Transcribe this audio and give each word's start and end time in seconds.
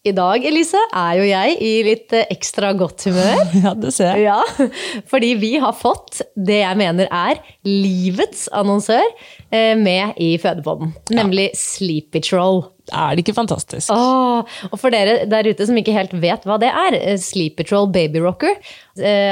I 0.00 0.14
dag, 0.16 0.40
Elise, 0.48 0.80
er 0.96 1.16
jo 1.18 1.24
jeg 1.28 1.56
i 1.60 1.70
litt 1.84 2.12
eh, 2.16 2.28
ekstra 2.32 2.70
godt 2.72 3.02
humør. 3.04 3.42
Ja, 3.60 3.74
det 3.76 3.90
ser 3.92 4.14
jeg. 4.16 4.30
Ja, 4.30 4.70
fordi 5.10 5.34
vi 5.36 5.50
har 5.60 5.76
fått 5.76 6.22
det 6.40 6.62
jeg 6.62 6.78
mener 6.80 7.10
er 7.12 7.42
livets 7.68 8.46
annonsør 8.56 9.04
eh, 9.52 9.74
med 9.76 10.16
i 10.16 10.30
Fødepodden. 10.40 10.94
Nemlig 11.12 11.50
Sleepy 11.60 12.24
Troll. 12.24 12.62
Er 12.88 13.12
det 13.12 13.26
ikke 13.26 13.36
fantastisk? 13.36 13.92
Åh, 13.92 14.56
og 14.70 14.78
for 14.80 14.88
dere 14.94 15.28
der 15.28 15.50
ute 15.52 15.68
som 15.68 15.76
ikke 15.76 15.94
helt 15.94 16.16
vet 16.24 16.48
hva 16.48 16.56
det 16.62 16.72
er, 16.72 16.96
eh, 16.96 17.20
Sleepy 17.20 17.68
Troll 17.68 17.92
Baby 17.92 18.24
Rocker, 18.24 18.56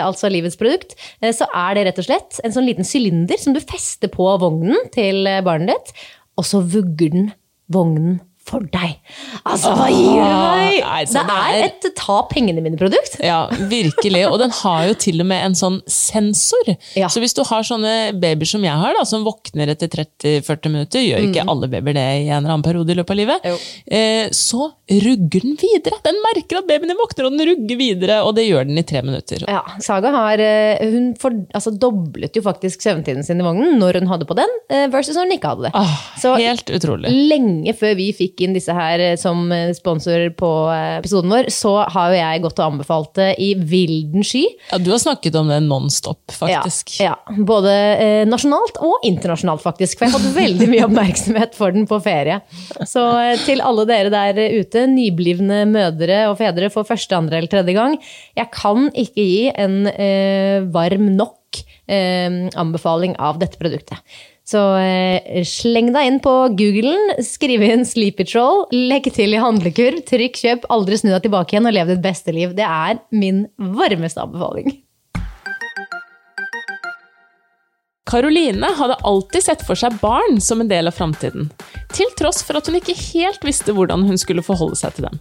altså 0.05 0.29
livets 0.33 0.57
produkt, 0.61 0.95
så 1.35 1.49
er 1.49 1.75
det 1.77 1.89
rett 1.89 1.99
og 2.01 2.07
slett 2.07 2.39
en 2.45 2.55
sånn 2.55 2.69
liten 2.69 2.87
sylinder 2.87 3.41
som 3.41 3.57
du 3.57 3.61
fester 3.65 4.09
på 4.13 4.29
vognen 4.41 4.89
til 4.95 5.27
barnet 5.45 5.73
ditt, 5.73 6.07
og 6.39 6.47
så 6.49 6.61
vugger 6.63 7.13
den 7.17 7.31
vognen 7.73 8.21
for 8.49 8.65
deg. 8.73 8.97
Altså, 9.45 9.75
hva 9.77 9.89
gir 9.93 10.19
du 10.19 10.25
meg? 10.25 11.07
Det 11.13 11.23
er 11.29 11.59
et 11.69 11.89
ta 11.99 12.19
pengene 12.31 12.63
mine-produkt. 12.65 13.19
Ja, 13.25 13.43
virkelig. 13.71 14.23
Og 14.31 14.39
den 14.43 14.53
har 14.63 14.87
jo 14.89 14.95
til 15.05 15.21
og 15.23 15.29
med 15.31 15.45
en 15.51 15.57
sånn 15.59 15.79
sensor. 15.91 16.73
Ja. 16.99 17.11
Så 17.13 17.21
hvis 17.23 17.35
du 17.37 17.43
har 17.49 17.67
sånne 17.67 17.95
babyer 18.19 18.49
som 18.49 18.65
jeg 18.65 18.73
har, 18.81 18.95
da, 18.97 19.05
som 19.09 19.25
våkner 19.27 19.73
etter 19.75 19.91
30-40 19.93 20.73
minutter, 20.75 21.05
gjør 21.05 21.27
ikke 21.29 21.45
alle 21.49 21.69
babyer 21.73 21.97
det 21.99 22.07
i 22.23 22.29
en 22.31 22.41
eller 22.43 22.55
annen 22.57 22.65
periode 22.67 22.95
i 22.95 22.99
løpet 22.99 23.15
av 23.17 23.21
livet, 23.23 23.45
Mm. 23.49 23.59
Eh, 23.99 24.29
så 24.35 24.67
rugger 24.89 25.45
den 25.45 25.55
videre. 25.61 25.97
Den 26.05 26.17
merker 26.25 26.59
at 26.61 26.67
babyen 26.69 26.89
din 26.91 26.99
våkner, 26.99 27.29
og 27.29 27.35
den 27.37 27.47
rugger 27.49 27.79
videre, 27.81 28.17
og 28.27 28.35
det 28.37 28.47
gjør 28.49 28.67
den 28.69 28.81
i 28.81 28.85
tre 28.89 29.03
minutter. 29.05 29.45
Ja, 29.49 29.61
Saga 29.85 30.11
har, 30.15 30.41
eh, 30.43 30.81
hun 30.93 31.15
for, 31.21 31.31
altså, 31.55 31.73
doblet 31.79 32.35
jo 32.37 32.43
faktisk 32.45 32.83
søvntiden 32.85 33.25
sin 33.25 33.41
i 33.41 33.47
vognen 33.47 33.79
når 33.81 34.01
hun 34.01 34.09
hadde 34.11 34.27
på 34.29 34.37
den, 34.39 34.49
eh, 34.71 34.87
versus 34.93 35.17
når 35.17 35.29
hun 35.29 35.37
ikke 35.39 35.53
hadde 35.53 35.69
det. 35.69 35.73
Ah, 35.75 35.97
Så 36.21 36.37
helt 36.37 36.67
utrolig. 36.73 37.13
lenge 37.31 37.75
før 37.79 37.95
vi 37.97 38.11
fikk 38.13 38.38
inn 38.45 38.57
disse 38.57 38.75
her 38.75 39.03
eh, 39.11 39.17
som 39.21 39.47
sponsorer 39.77 39.99
sponsor 39.99 40.37
på 40.37 40.51
eh, 40.73 40.99
episoden 40.99 41.33
vår, 41.33 41.49
så 41.53 41.75
har 41.91 42.13
jo 42.13 42.19
jeg 42.19 42.43
gått 42.45 42.61
og 42.61 42.73
anbefalt 42.73 43.15
det 43.19 43.29
i 43.43 43.53
vilden 43.55 44.25
sky. 44.27 44.45
Ja, 44.71 44.79
du 44.79 44.91
har 44.93 45.01
snakket 45.03 45.37
om 45.39 45.49
det 45.51 45.61
nonstop, 45.67 46.21
faktisk. 46.33 46.99
Ja, 47.01 47.17
ja, 47.17 47.37
både 47.49 47.73
eh, 47.73 48.23
nasjonalt 48.29 48.81
og 48.85 49.05
internasjonalt, 49.07 49.63
faktisk. 49.65 49.99
For 49.99 50.07
jeg 50.07 50.15
har 50.15 50.23
fått 50.23 50.37
veldig 50.39 50.71
mye 50.71 50.87
oppmerksomhet 50.89 51.57
for 51.59 51.75
den 51.75 51.89
på 51.89 52.01
ferie. 52.05 52.41
Så 52.87 53.05
eh, 53.21 53.35
til 53.45 53.65
alle 53.65 53.87
dere 53.89 54.13
der 54.15 54.41
ute, 54.59 54.87
nyblivne 54.91 55.65
mødre 55.71 56.25
og 56.31 56.39
fedre 56.41 56.73
for 56.75 56.89
første, 56.89 57.17
andre 57.19 57.41
eller 57.41 57.53
tredje 57.53 57.77
gang, 57.77 57.99
jeg 58.39 58.53
kan 58.55 58.89
ikke 58.95 59.29
gi 59.29 59.53
en 59.55 59.85
eh, 59.91 60.65
varm 60.75 61.13
nok 61.19 61.63
eh, 61.89 62.49
anbefaling 62.59 63.17
av 63.19 63.41
dette 63.43 63.61
produktet. 63.61 64.03
Så 64.49 64.61
eh, 64.81 65.43
sleng 65.45 65.91
deg 65.93 66.09
inn 66.09 66.19
på 66.25 66.33
Googlen, 66.57 67.11
skriv 67.25 67.65
inn 67.67 67.85
Sleepy 67.85 68.25
Troll, 68.25 68.63
legg 68.73 69.11
til 69.13 69.37
i 69.37 69.41
handlekurv, 69.43 70.01
trykk 70.09 70.41
kjøp, 70.41 70.69
aldri 70.73 70.97
snu 70.97 71.11
deg 71.13 71.27
tilbake 71.27 71.53
igjen 71.53 71.69
og 71.69 71.75
lev 71.77 71.91
ditt 71.93 72.05
beste 72.05 72.33
liv. 72.33 72.55
Det 72.57 72.65
er 72.65 73.03
min 73.13 73.45
varmeste 73.59 74.25
anbefaling. 74.25 74.73
Karoline 78.09 78.71
hadde 78.79 78.97
alltid 79.05 79.45
sett 79.45 79.65
for 79.69 79.77
seg 79.77 79.99
barn 80.01 80.41
som 80.41 80.63
en 80.65 80.71
del 80.71 80.89
av 80.89 80.97
framtiden, 80.97 81.51
til 81.93 82.09
tross 82.17 82.41
for 82.41 82.57
at 82.57 82.71
hun 82.71 82.79
ikke 82.81 82.97
helt 82.97 83.45
visste 83.45 83.77
hvordan 83.77 84.07
hun 84.09 84.17
skulle 84.17 84.47
forholde 84.47 84.81
seg 84.81 84.97
til 84.97 85.11
dem. 85.11 85.21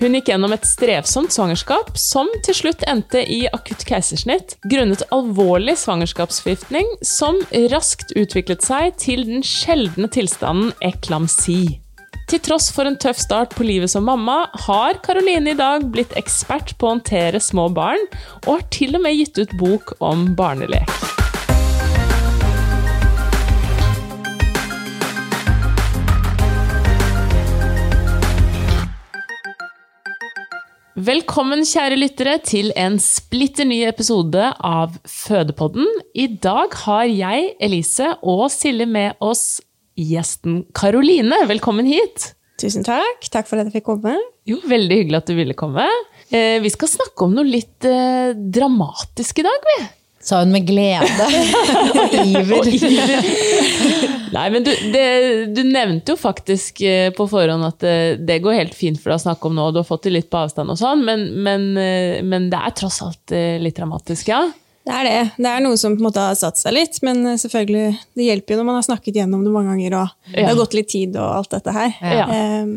Hun 0.00 0.16
gikk 0.16 0.32
gjennom 0.32 0.52
et 0.54 0.66
strevsomt 0.66 1.32
svangerskap, 1.34 1.92
som 1.98 2.28
til 2.44 2.56
slutt 2.58 2.82
endte 2.90 3.22
i 3.30 3.44
akutt 3.54 3.86
keisersnitt, 3.88 4.56
grunnet 4.66 5.04
alvorlig 5.14 5.76
svangerskapsforgiftning, 5.80 6.88
som 7.06 7.38
raskt 7.72 8.12
utviklet 8.18 8.66
seg 8.66 8.98
til 9.00 9.24
den 9.28 9.46
sjeldne 9.46 10.10
tilstanden 10.10 10.74
eklamsi. 10.84 11.78
Til 12.30 12.40
tross 12.40 12.70
for 12.72 12.88
en 12.88 12.96
tøff 12.98 13.20
start 13.20 13.52
på 13.54 13.66
livet 13.68 13.92
som 13.92 14.06
mamma, 14.08 14.46
har 14.66 14.98
Karoline 15.04 15.52
i 15.52 15.58
dag 15.58 15.84
blitt 15.92 16.16
ekspert 16.18 16.72
på 16.80 16.88
å 16.88 16.96
håndtere 16.96 17.42
små 17.42 17.68
barn, 17.76 18.08
og 18.46 18.56
har 18.56 18.70
til 18.74 18.96
og 18.96 19.04
med 19.04 19.20
gitt 19.20 19.44
ut 19.44 19.60
bok 19.60 19.94
om 20.02 20.32
barnelek. 20.38 21.13
Velkommen, 30.94 31.64
kjære 31.66 31.96
lyttere, 31.98 32.36
til 32.46 32.68
en 32.78 33.00
splitter 33.02 33.66
ny 33.66 33.80
episode 33.82 34.44
av 34.62 34.92
Fødepodden. 35.10 35.88
I 36.14 36.28
dag 36.38 36.70
har 36.84 37.08
jeg, 37.10 37.48
Elise 37.58 38.12
og 38.22 38.44
Silje 38.54 38.86
med 38.86 39.18
oss 39.18 39.58
gjesten 39.98 40.60
Karoline. 40.70 41.40
Velkommen 41.50 41.88
hit. 41.90 42.28
Tusen 42.62 42.86
takk. 42.86 43.26
Takk 43.26 43.50
for 43.50 43.58
at 43.58 43.66
jeg 43.66 43.80
fikk 43.80 43.88
komme. 43.88 44.14
Jo, 44.46 44.60
Veldig 44.70 45.00
hyggelig 45.00 45.18
at 45.18 45.32
du 45.32 45.34
ville 45.34 45.58
komme. 45.58 45.88
Eh, 46.30 46.60
vi 46.62 46.70
skal 46.70 46.92
snakke 46.92 47.26
om 47.26 47.34
noe 47.34 47.48
litt 47.48 47.90
eh, 47.90 48.30
dramatisk 48.54 49.42
i 49.42 49.48
dag, 49.50 49.66
vi. 49.72 49.78
Sa 50.24 50.40
hun 50.40 50.54
med 50.54 50.64
glede 50.64 51.26
og 52.00 52.14
iver. 52.24 52.70
Nei, 54.34 54.46
men 54.50 54.64
du, 54.64 54.70
det, 54.94 55.04
du 55.54 55.60
nevnte 55.68 56.14
jo 56.14 56.18
faktisk 56.18 56.80
eh, 56.82 57.10
på 57.14 57.26
forhånd 57.30 57.66
at 57.68 57.84
det, 57.84 57.96
det 58.26 58.40
går 58.42 58.56
helt 58.56 58.74
fint 58.74 58.98
for 58.98 59.12
deg 59.12 59.20
å 59.20 59.24
snakke 59.28 59.50
om 59.50 59.54
nå, 59.58 59.68
og 59.68 59.76
du 59.76 59.82
har 59.82 59.88
fått 59.88 60.08
det 60.08 60.14
litt 60.16 60.30
på 60.32 60.40
avstand 60.40 60.72
og 60.72 60.80
sånn, 60.80 61.04
men, 61.06 61.28
men, 61.44 61.68
eh, 61.78 62.18
men 62.24 62.48
det 62.50 62.58
er 62.58 62.74
tross 62.80 63.02
alt 63.04 63.34
eh, 63.36 63.60
litt 63.62 63.76
dramatisk, 63.78 64.32
ja? 64.32 64.42
Det 64.84 64.92
er 64.92 65.06
det. 65.08 65.20
Det 65.40 65.48
er 65.48 65.62
noe 65.64 65.78
som 65.80 65.94
på 65.96 66.02
en 66.02 66.06
måte 66.10 66.20
har 66.20 66.34
satt 66.36 66.58
seg 66.60 66.74
litt, 66.76 66.98
men 67.06 67.22
eh, 67.30 67.38
selvfølgelig, 67.40 67.84
det 68.20 68.24
hjelper 68.26 68.52
jo 68.52 68.58
når 68.60 68.66
man 68.68 68.76
har 68.76 68.84
snakket 68.84 69.16
gjennom 69.16 69.40
det 69.46 69.52
mange 69.54 69.70
ganger, 69.72 69.92
og 70.02 70.08
det 70.34 70.44
har 70.44 70.58
gått 70.58 70.74
litt 70.76 70.90
tid 70.92 71.16
og 71.16 71.24
alt 71.38 71.48
dette 71.56 71.72
her. 71.72 71.90
Ja. 72.04 72.26
Um, 72.60 72.74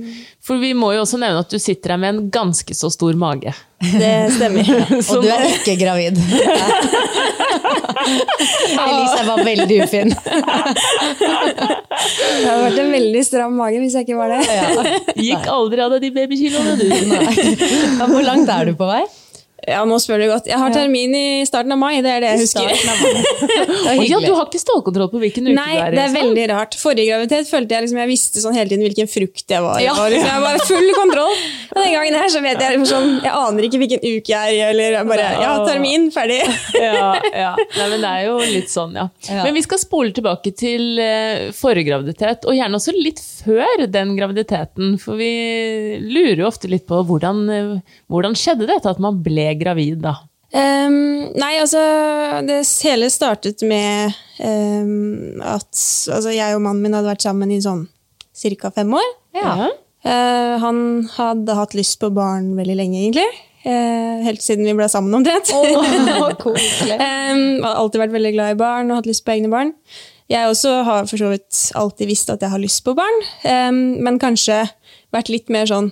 For 0.48 0.56
vi 0.62 0.70
må 0.78 0.94
jo 0.96 1.02
også 1.04 1.18
nevne 1.20 1.42
at 1.44 1.52
du 1.52 1.60
sitter 1.60 1.92
her 1.96 2.00
med 2.00 2.10
en 2.14 2.22
ganske 2.32 2.74
så 2.80 2.88
stor 2.96 3.12
mage. 3.20 3.52
det 3.84 4.14
stemmer. 4.38 4.64
Og 5.12 5.20
du 5.22 5.28
er 5.30 5.44
ikke 5.52 5.76
gravid. 5.84 6.16
Elise 8.88 9.22
var 9.28 9.44
veldig 9.44 9.78
ufin. 9.84 10.10
Det 10.16 10.22
hadde 12.48 12.64
vært 12.64 12.80
en 12.82 12.92
veldig 12.96 13.24
stram 13.28 13.54
mage 13.60 13.78
hvis 13.84 13.94
jeg 14.00 14.04
ikke 14.08 14.18
var 14.18 14.30
det. 14.34 14.42
Gikk 15.28 15.44
aldri 15.52 15.80
av 15.84 15.92
deg 15.96 16.02
de 16.08 16.12
babykiloene, 16.16 16.74
du. 16.80 16.88
Hvor 18.16 18.24
langt 18.26 18.50
er 18.54 18.64
du 18.72 18.76
på 18.80 18.88
vei? 18.90 19.04
Ja, 19.68 19.82
nå 19.84 19.98
spør 20.00 20.22
du 20.22 20.30
godt. 20.32 20.46
Jeg 20.48 20.56
har 20.62 20.72
termin 20.72 21.12
i 21.18 21.44
starten 21.48 21.74
av 21.76 21.80
mai, 21.82 21.98
det 22.04 22.12
er 22.14 22.24
det 22.24 22.30
jeg 22.32 22.46
husker. 22.46 22.68
Det 23.88 23.94
er 23.94 24.00
ja, 24.08 24.20
du 24.24 24.34
har 24.36 24.48
ikke 24.48 24.60
stålkontroll 24.60 25.10
på 25.12 25.20
hvilken 25.22 25.48
uke 25.48 25.56
Nei, 25.56 25.74
du 25.76 25.80
er 25.80 25.92
i? 25.92 25.96
det 25.96 26.02
er 26.02 26.10
liksom? 26.12 26.18
veldig 26.18 26.46
rart. 26.52 26.76
Forrige 26.80 27.08
graviditet 27.12 27.50
følte 27.50 27.76
jeg 27.76 27.86
liksom 27.86 28.00
jeg 28.02 28.10
visste 28.10 28.44
sånn 28.44 28.56
hele 28.56 28.72
tiden 28.72 28.84
hvilken 28.86 29.10
frukt 29.12 29.54
jeg 29.54 29.64
var 29.64 29.80
i. 29.80 29.86
Ja. 29.86 29.94
Liksom, 29.96 30.30
jeg 30.32 30.44
var 30.44 30.64
full 30.68 30.90
kontroll. 30.96 31.36
Men 31.74 31.84
den 31.86 31.94
gangen 31.98 32.18
her 32.20 32.32
så 32.32 32.42
vet 32.44 32.64
jeg 32.64 32.74
liksom 32.74 32.88
sånn, 32.92 33.12
jeg 33.26 33.34
aner 33.44 33.68
ikke 33.68 33.82
hvilken 33.84 34.04
uke 34.04 34.34
jeg 34.34 34.38
er 34.38 34.54
i, 34.56 34.62
eller 34.70 34.98
jeg 34.98 35.10
bare 35.12 35.28
Ja, 35.44 35.52
termin, 35.68 36.08
ferdig. 36.16 36.40
ja, 36.88 37.12
ja. 37.32 37.52
Nei, 37.60 37.90
men 37.94 38.06
det 38.06 38.14
er 38.14 38.26
jo 38.28 38.38
litt 38.44 38.72
sånn, 38.72 38.96
ja. 39.00 39.08
Ja. 39.28 39.42
Men 39.48 39.58
vi 39.58 39.66
skal 39.68 39.82
spole 39.84 40.16
tilbake 40.16 40.54
til 40.58 41.02
eh, 41.04 41.50
forrige 41.56 41.92
graviditet, 41.92 42.48
og 42.48 42.56
gjerne 42.58 42.80
også 42.80 42.96
litt 42.96 43.20
før 43.24 43.86
den 43.92 44.16
graviditeten. 44.18 44.96
For 45.02 45.20
vi 45.20 45.32
lurer 46.04 46.44
jo 46.44 46.50
ofte 46.50 46.72
litt 46.72 46.88
på 46.90 47.04
hvordan, 47.08 47.44
eh, 47.52 48.00
hvordan 48.12 48.38
skjedde 48.38 48.70
dette 48.72 48.96
at 48.96 49.04
man 49.04 49.20
ble 49.26 49.50
gravid, 49.60 50.02
da? 50.06 50.16
Um, 50.48 51.28
nei, 51.36 51.58
altså 51.60 51.82
Det 52.48 52.62
hele 52.88 53.10
startet 53.12 53.60
med 53.68 54.14
um, 54.40 55.42
at 55.44 55.68
altså, 55.68 56.32
jeg 56.32 56.56
og 56.56 56.64
mannen 56.64 56.86
min 56.86 56.96
hadde 56.96 57.12
vært 57.12 57.26
sammen 57.26 57.52
i 57.52 57.60
sånn 57.64 57.84
ca. 58.62 58.72
fem 58.72 58.94
år. 58.96 59.10
Ja. 59.36 59.70
Uh, 60.08 60.56
han 60.62 60.80
hadde 61.18 61.58
hatt 61.58 61.76
lyst 61.76 62.00
på 62.00 62.12
barn 62.16 62.54
veldig 62.58 62.78
lenge, 62.80 63.02
egentlig. 63.02 63.28
Uh, 63.68 64.24
helt 64.24 64.44
siden 64.46 64.68
vi 64.70 64.76
ble 64.78 64.88
sammen, 64.92 65.16
omtrent. 65.18 65.52
koselig. 66.46 66.96
Um, 66.96 67.66
har 67.66 67.82
alltid 67.82 68.06
vært 68.06 68.16
veldig 68.16 68.36
glad 68.38 68.54
i 68.54 68.60
barn 68.62 68.92
og 68.94 69.02
hatt 69.02 69.10
lyst 69.10 69.26
på 69.28 69.36
egne 69.36 69.52
barn. 69.52 69.74
Jeg 70.32 70.48
også 70.48 70.82
har 70.88 71.08
for 71.08 71.20
så 71.20 71.32
vidt 71.32 71.60
alltid 71.80 72.10
visst 72.10 72.32
at 72.32 72.42
jeg 72.44 72.52
har 72.52 72.62
lyst 72.62 72.84
på 72.88 72.96
barn, 72.96 73.22
um, 73.44 73.82
men 74.04 74.20
kanskje 74.22 74.66
vært 75.16 75.32
litt 75.32 75.52
mer 75.52 75.68
sånn 75.68 75.92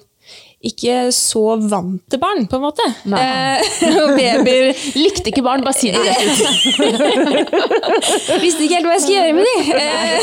ikke 0.66 0.96
så 1.16 1.44
vant 1.62 2.02
til 2.12 2.20
barn, 2.22 2.46
på 2.50 2.58
en 2.58 2.64
måte. 2.66 2.86
Eh, 3.06 3.66
og 4.02 4.16
babyer 4.18 4.72
Likte 4.98 5.32
ikke 5.32 5.44
barn, 5.46 5.64
bare 5.66 5.78
si 5.78 5.92
det 5.94 6.02
rett 6.04 6.26
ut. 6.26 7.46
Visste 8.44 8.66
ikke 8.66 8.80
helt 8.80 8.88
hva 8.90 8.96
jeg 8.96 9.04
skulle 9.04 9.20
gjøre 9.20 9.36
med 9.38 9.46
de. 9.48 9.56
Eh, 9.80 10.20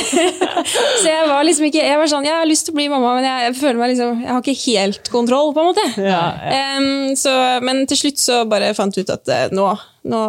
så 1.03 1.07
jeg 1.09 1.29
var 1.31 1.47
liksom 1.47 1.67
ikke 1.69 1.83
Jeg 1.83 1.99
var 2.01 2.11
sånn, 2.11 2.27
jeg 2.29 2.37
har 2.37 2.49
lyst 2.49 2.69
til 2.69 2.75
å 2.75 2.79
bli 2.81 2.89
mamma, 2.93 3.15
men 3.19 3.27
jeg, 3.29 3.47
jeg 3.49 3.57
føler 3.61 3.81
meg 3.81 3.93
liksom 3.95 4.23
Jeg 4.25 4.31
har 4.33 4.43
ikke 4.43 4.59
helt 4.67 5.11
kontroll, 5.13 5.53
på 5.57 5.63
en 5.65 5.71
måte. 5.73 5.87
Ja, 6.03 6.23
Em, 6.53 7.17
så, 7.19 7.33
men 7.65 7.85
til 7.91 7.99
slutt 8.05 8.21
så 8.23 8.43
bare 8.49 8.73
fant 8.77 8.97
vi 8.97 9.05
ut 9.05 9.13
at 9.13 9.29
eh, 9.33 9.49
nå, 9.55 9.67
nå, 10.11 10.21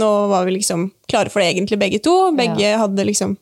nå 0.00 0.10
var 0.32 0.46
vi 0.48 0.56
liksom 0.58 0.88
klare 1.10 1.32
for 1.32 1.42
det 1.42 1.52
egentlig, 1.54 1.78
begge 1.80 2.00
to. 2.04 2.16
Begge 2.36 2.74
hadde 2.80 3.06
liksom 3.08 3.36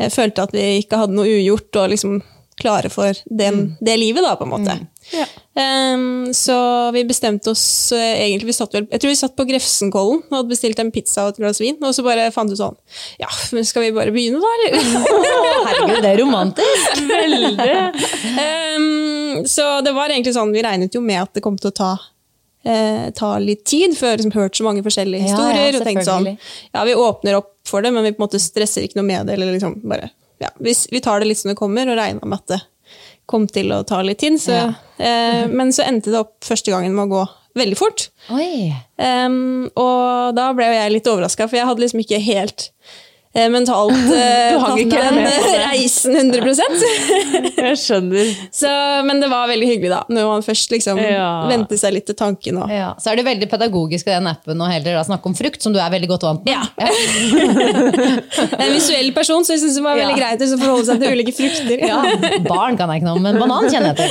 Jeg 0.00 0.12
følte 0.14 0.46
at 0.46 0.54
vi 0.56 0.66
ikke 0.80 1.02
hadde 1.02 1.16
noe 1.16 1.28
ugjort, 1.28 1.70
og 1.82 1.90
liksom 1.92 2.20
klare 2.60 2.90
for 2.92 3.16
den, 3.26 3.72
det 3.80 3.96
livet, 4.00 4.22
da, 4.26 4.36
på 4.38 4.46
en 4.46 4.52
måte. 4.52 4.76
Em, 5.58 6.28
så 6.36 6.54
vi 6.94 7.02
bestemte 7.08 7.50
oss 7.50 7.64
uh, 7.92 7.98
egentlig 7.98 8.52
vi 8.52 8.54
satt 8.54 8.74
vel, 8.76 8.84
Jeg 8.92 9.00
tror 9.02 9.10
vi 9.10 9.16
satt 9.18 9.34
på 9.34 9.46
Grefsenkollen 9.48 10.20
og 10.28 10.36
hadde 10.36 10.52
bestilt 10.52 10.78
en 10.78 10.92
pizza 10.94 11.24
og 11.26 11.32
et 11.32 11.40
glass 11.42 11.58
vin, 11.60 11.74
og 11.82 11.96
så 11.96 12.04
bare 12.06 12.28
fant 12.34 12.52
du 12.52 12.54
sånn 12.58 12.76
Ja, 13.18 13.26
men 13.56 13.66
skal 13.66 13.88
vi 13.88 13.90
bare 13.96 14.14
begynne, 14.14 14.38
da, 14.38 14.52
eller? 14.54 14.78
Herregud, 15.66 15.98
det 16.04 16.12
er 16.12 16.22
romantisk. 16.22 17.02
Veldig. 17.10 17.74
Um, 18.38 19.42
så 19.50 19.66
det 19.84 19.96
var 19.96 20.12
egentlig 20.14 20.36
sånn, 20.36 20.54
vi 20.54 20.62
regnet 20.64 20.94
jo 20.96 21.02
med 21.04 21.24
at 21.24 21.34
det 21.36 21.42
kom 21.44 21.58
til 21.58 21.72
å 21.72 21.76
ta, 21.80 21.90
eh, 22.66 23.10
ta 23.16 23.32
litt 23.42 23.64
tid, 23.68 23.96
før 23.98 24.14
vi 24.14 24.22
liksom 24.22 24.36
hørt 24.36 24.58
så 24.58 24.66
mange 24.66 24.84
forskjellige 24.86 25.24
Ja, 25.24 25.32
ja, 25.32 25.34
historier. 25.34 25.80
og 25.80 25.86
tenkte 25.88 26.06
sånn, 26.06 26.30
ja, 26.76 26.86
vi 26.86 26.96
åpner 26.98 27.40
opp 27.40 27.52
for 27.68 27.82
det, 27.84 27.92
men 27.94 28.06
vi 28.06 28.14
på 28.14 28.22
en 28.22 28.28
måte 28.28 28.40
stresser 28.42 28.86
ikke 28.86 29.00
noe 29.00 29.08
med 29.10 29.26
det. 29.26 29.36
eller 29.38 29.54
liksom 29.56 29.80
bare, 29.82 30.10
ja, 30.40 30.50
vi, 30.58 30.74
vi 30.90 31.02
tar 31.04 31.20
det 31.20 31.30
litt 31.30 31.40
som 31.40 31.52
det 31.52 31.58
kommer, 31.58 31.88
og 31.90 31.98
regner 32.00 32.26
med 32.26 32.40
at 32.40 32.54
det 32.54 32.60
kom 33.30 33.46
til 33.50 33.70
å 33.74 33.82
ta 33.86 34.00
litt 34.02 34.22
tid. 34.22 34.40
Så, 34.42 34.56
eh, 35.10 35.44
men 35.50 35.72
så 35.74 35.86
endte 35.86 36.12
det 36.12 36.22
opp 36.22 36.38
første 36.46 36.72
gangen 36.72 36.96
med 36.96 37.08
å 37.08 37.20
gå 37.20 37.26
veldig 37.60 37.78
fort. 37.78 38.08
Em, 39.00 39.68
og 39.74 40.34
da 40.38 40.50
ble 40.56 40.68
jeg 40.70 40.94
litt 40.94 41.08
overraska, 41.10 41.48
for 41.48 41.58
jeg 41.58 41.68
hadde 41.68 41.84
liksom 41.84 42.02
ikke 42.04 42.20
helt 42.22 42.70
mentalt 43.30 43.92
uh, 43.94 44.50
Du 44.50 44.58
hang 44.58 44.72
tatt 44.72 44.80
ikke 44.82 45.02
den 45.04 45.18
det. 45.22 45.34
reisen 45.70 46.16
100 46.18 46.40
Jeg 47.60 47.76
skjønner. 47.78 48.30
så, 48.50 48.70
men 49.06 49.20
det 49.22 49.28
var 49.30 49.46
veldig 49.50 49.68
hyggelig, 49.70 49.90
da, 49.92 50.00
når 50.10 50.26
man 50.32 50.42
først 50.42 50.72
liksom 50.74 50.98
Ja. 50.98 51.28
vendte 51.46 51.78
seg 51.78 51.94
litt 51.94 52.06
til 52.10 52.16
tanken. 52.18 52.58
Og, 52.64 52.72
Ja. 52.74 52.88
Så 52.98 53.12
er 53.12 53.20
det 53.20 53.26
veldig 53.28 53.46
pedagogisk 53.52 54.08
i 54.10 54.16
den 54.16 54.26
appen 54.26 54.58
å 54.58 54.66
heller 54.70 54.98
da 54.98 55.04
snakke 55.06 55.30
om 55.30 55.36
frukt, 55.38 55.62
som 55.62 55.72
du 55.72 55.78
er 55.78 55.92
veldig 55.94 56.08
godt 56.10 56.26
vant 56.26 56.44
med. 56.44 56.56
Ja. 56.56 56.62
En 58.60 58.72
visuell 58.74 59.12
person, 59.16 59.44
så 59.46 59.54
jeg 59.54 59.62
synes 59.62 59.76
det 59.78 59.84
var 59.84 59.96
veldig 59.98 60.16
Ja. 60.16 60.20
greit 60.20 60.42
å 60.44 60.58
forholde 60.58 60.86
seg 60.90 61.00
til 61.02 61.14
ulike 61.14 61.34
frukter. 61.36 61.78
Ja, 61.86 62.00
Barn 62.48 62.76
kan 62.78 62.90
jeg 62.90 63.00
ikke 63.02 63.08
noe 63.10 63.18
om, 63.18 63.22
men 63.28 63.38
banan 63.40 63.68
kjenner 63.70 63.94
jeg 63.94 63.98
til. 64.00 64.10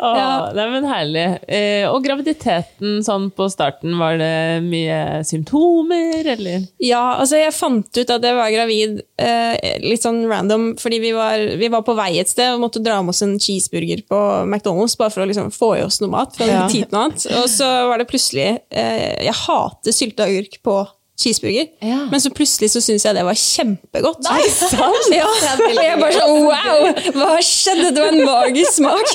Åh, 0.00 0.16
Ja. 0.20 0.28
Nei, 0.56 0.66
men 0.72 0.86
herlig. 0.88 1.24
Eh, 1.48 1.84
og 1.90 2.02
graviditeten 2.04 3.00
sånn 3.06 3.28
på 3.34 3.48
starten, 3.52 3.96
var 4.00 4.16
det 4.20 4.62
mye 4.64 5.20
symptomer, 5.26 6.24
eller? 6.36 6.64
Ja, 6.82 7.02
altså 7.20 7.39
jeg 7.46 7.54
fant 7.56 7.98
ut 8.00 8.10
at 8.14 8.24
jeg 8.28 8.36
var 8.38 8.50
gravid 8.54 9.00
eh, 9.20 9.78
litt 9.84 10.02
sånn 10.04 10.22
random, 10.30 10.68
fordi 10.80 10.98
vi 11.02 11.10
var, 11.16 11.42
vi 11.60 11.68
var 11.72 11.82
på 11.86 11.94
vei 11.98 12.12
et 12.20 12.28
sted 12.30 12.52
og 12.54 12.62
måtte 12.66 12.82
dra 12.84 13.00
med 13.02 13.14
oss 13.14 13.22
en 13.26 13.36
cheeseburger 13.40 14.04
på 14.08 14.20
McDonald's 14.46 14.96
bare 15.00 15.10
for 15.14 15.24
å 15.24 15.28
liksom 15.30 15.50
få 15.54 15.72
i 15.78 15.82
oss 15.86 16.00
noe 16.02 16.10
mat. 16.14 16.36
fra 16.36 16.46
Ja. 16.46 16.62
tid 16.68 16.88
til 16.88 16.96
noe 16.96 17.08
annet. 17.08 17.26
Og 17.40 17.48
så 17.52 17.68
var 17.90 17.98
det 18.02 18.08
plutselig 18.10 18.48
eh, 18.70 19.24
Jeg 19.26 19.34
hater 19.46 19.92
sylteagurk 19.96 20.60
på 20.64 20.78
cheeseburger, 21.20 21.66
Ja. 21.84 22.06
men 22.08 22.16
så 22.24 22.30
plutselig 22.32 22.70
så 22.72 22.80
syns 22.80 23.04
jeg 23.04 23.12
det 23.14 23.24
var 23.26 23.36
kjempegodt. 23.36 24.22
Nei, 24.24 24.40
sant? 24.56 25.10
Ja, 25.12 25.26
og 25.28 25.74
jeg 25.76 25.98
bare 26.00 26.14
sånn 26.16 26.46
wow, 26.46 26.86
hva 27.18 27.34
skjedde? 27.44 27.90
Det 27.92 28.00
var 28.00 28.14
en 28.14 28.24
magisk 28.24 28.78
smak. 28.78 29.10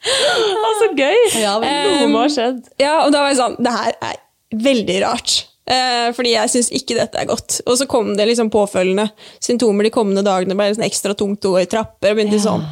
Å, 0.00 0.68
så 0.80 0.86
gøy! 0.96 1.18
Ja, 1.42 1.58
men 1.60 1.90
Noe 1.90 2.06
må 2.12 2.22
ha 2.24 2.28
skjedd. 2.32 2.62
Ja, 2.80 3.00
og 3.04 3.10
da 3.12 3.24
var 3.24 3.34
jeg 3.34 3.40
sånn, 3.42 3.56
det 3.60 3.72
her 3.74 3.96
er 4.12 4.20
veldig 4.64 4.96
rart. 5.04 5.34
Eh, 5.70 6.08
fordi 6.16 6.32
jeg 6.34 6.50
syns 6.50 6.70
ikke 6.74 6.96
dette 6.98 7.20
er 7.20 7.28
godt. 7.30 7.60
Og 7.66 7.76
så 7.78 7.86
kom 7.90 8.14
det 8.18 8.26
liksom 8.26 8.50
påfølgende 8.50 9.06
symptomer 9.38 9.86
de 9.86 9.92
kommende 9.94 10.24
dagene. 10.26 10.56
Bare 10.58 10.74
sånn 10.74 10.86
ekstra 10.88 11.14
tungt 11.18 11.46
å 11.46 11.54
gå 11.54 11.62
i 11.62 11.68
trapper. 11.70 12.10
Og 12.12 12.18
begynte 12.18 12.40
sånn 12.42 12.64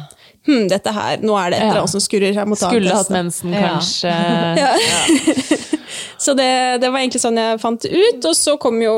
hm, 0.49 0.65
dette 0.71 0.91
her, 0.95 1.21
Nå 1.23 1.37
er 1.39 1.53
det 1.53 1.61
et 1.61 1.67
eller 1.69 1.83
annet 1.85 1.93
som 1.95 2.03
skurrer. 2.03 2.35
Jeg 2.35 2.49
må 2.49 2.57
ta 2.59 2.67
Skulle 2.71 2.95
hatt 2.97 3.11
mensen, 3.15 3.55
kanskje. 3.55 4.13
Ja. 4.63 4.73
Så 6.19 6.33
det, 6.35 6.49
det 6.83 6.89
var 6.91 6.99
egentlig 6.99 7.21
sånn 7.23 7.39
jeg 7.39 7.59
fant 7.61 7.81
det 7.85 7.91
ut. 7.95 8.25
Og 8.27 8.35
så 8.37 8.57
kom 8.61 8.81
jo 8.83 8.95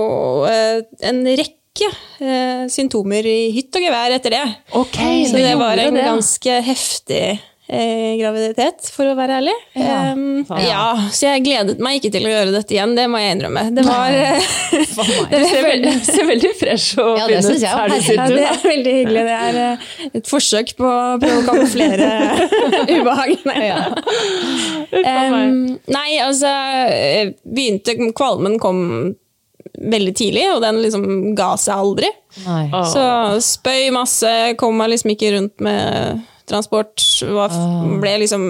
eh, 0.49 0.81
en 1.07 1.21
rekke 1.29 1.89
eh, 2.19 2.63
symptomer 2.73 3.27
i 3.29 3.51
hytt 3.53 3.77
og 3.77 3.85
gevær 3.85 4.15
etter 4.17 4.33
det. 4.33 4.43
Okay, 4.81 5.21
Så 5.29 5.37
det 5.37 5.53
var 5.61 5.77
en 5.79 5.95
det. 5.99 6.07
ganske 6.09 6.57
heftig 6.65 7.23
eh, 7.71 8.17
graviditet, 8.19 8.89
for 8.93 9.07
å 9.07 9.15
være 9.17 9.37
ærlig. 9.39 9.53
Ja. 9.79 9.97
Em, 10.11 10.43
ja, 10.63 10.83
så 11.13 11.29
jeg 11.29 11.45
gledet 11.45 11.79
meg 11.83 11.99
ikke 11.99 12.11
til 12.15 12.27
å 12.27 12.33
gjøre 12.33 12.53
dette 12.55 12.75
igjen, 12.75 12.95
det 12.97 13.07
må 13.11 13.21
jeg 13.21 13.37
innrømme. 13.37 13.63
Det 13.77 13.85
var 13.87 14.17
Det 14.71 14.81
For 14.91 15.47
ser 15.47 15.65
veldig, 15.67 15.93
ser 16.11 16.27
veldig 16.29 16.51
fresh 16.59 16.99
og 17.01 17.21
Ja, 17.21 17.29
det 17.31 17.41
synes 17.47 17.63
jeg 17.65 17.71
her 17.71 17.91
du 17.91 17.97
ja, 18.11 18.27
det 18.31 18.45
er 18.49 18.65
veldig 18.65 18.95
hyggelig. 18.99 19.23
Det 19.29 19.37
er 19.37 19.61
eh, 19.63 19.87
et 20.21 20.29
forsøk 20.29 20.75
på 20.79 20.87
å 20.89 21.17
prøve 21.21 21.39
å 21.41 21.47
kamuflere 21.47 22.11
ubehag. 22.97 23.35
Nei. 23.47 23.59
Ja. 23.69 23.81
Em, 25.01 25.77
nei, 25.91 26.09
altså 26.23 26.51
eh, 26.91 27.33
begynte, 27.47 27.95
Kvalmen 28.17 28.57
kom 28.61 28.81
veldig 29.81 30.13
tidlig, 30.17 30.43
og 30.51 30.61
den 30.63 30.81
liksom 30.83 31.05
ga 31.37 31.53
seg 31.59 31.79
aldri. 31.79 32.09
Nei. 32.45 32.65
Så 32.91 33.03
spøy 33.43 33.89
masse, 33.95 34.31
kom 34.59 34.75
meg 34.79 34.91
liksom 34.93 35.13
ikke 35.15 35.31
rundt 35.37 35.63
med 35.63 36.21
transport. 36.51 37.01
Var, 37.21 37.55
ble 38.03 38.13
liksom 38.23 38.43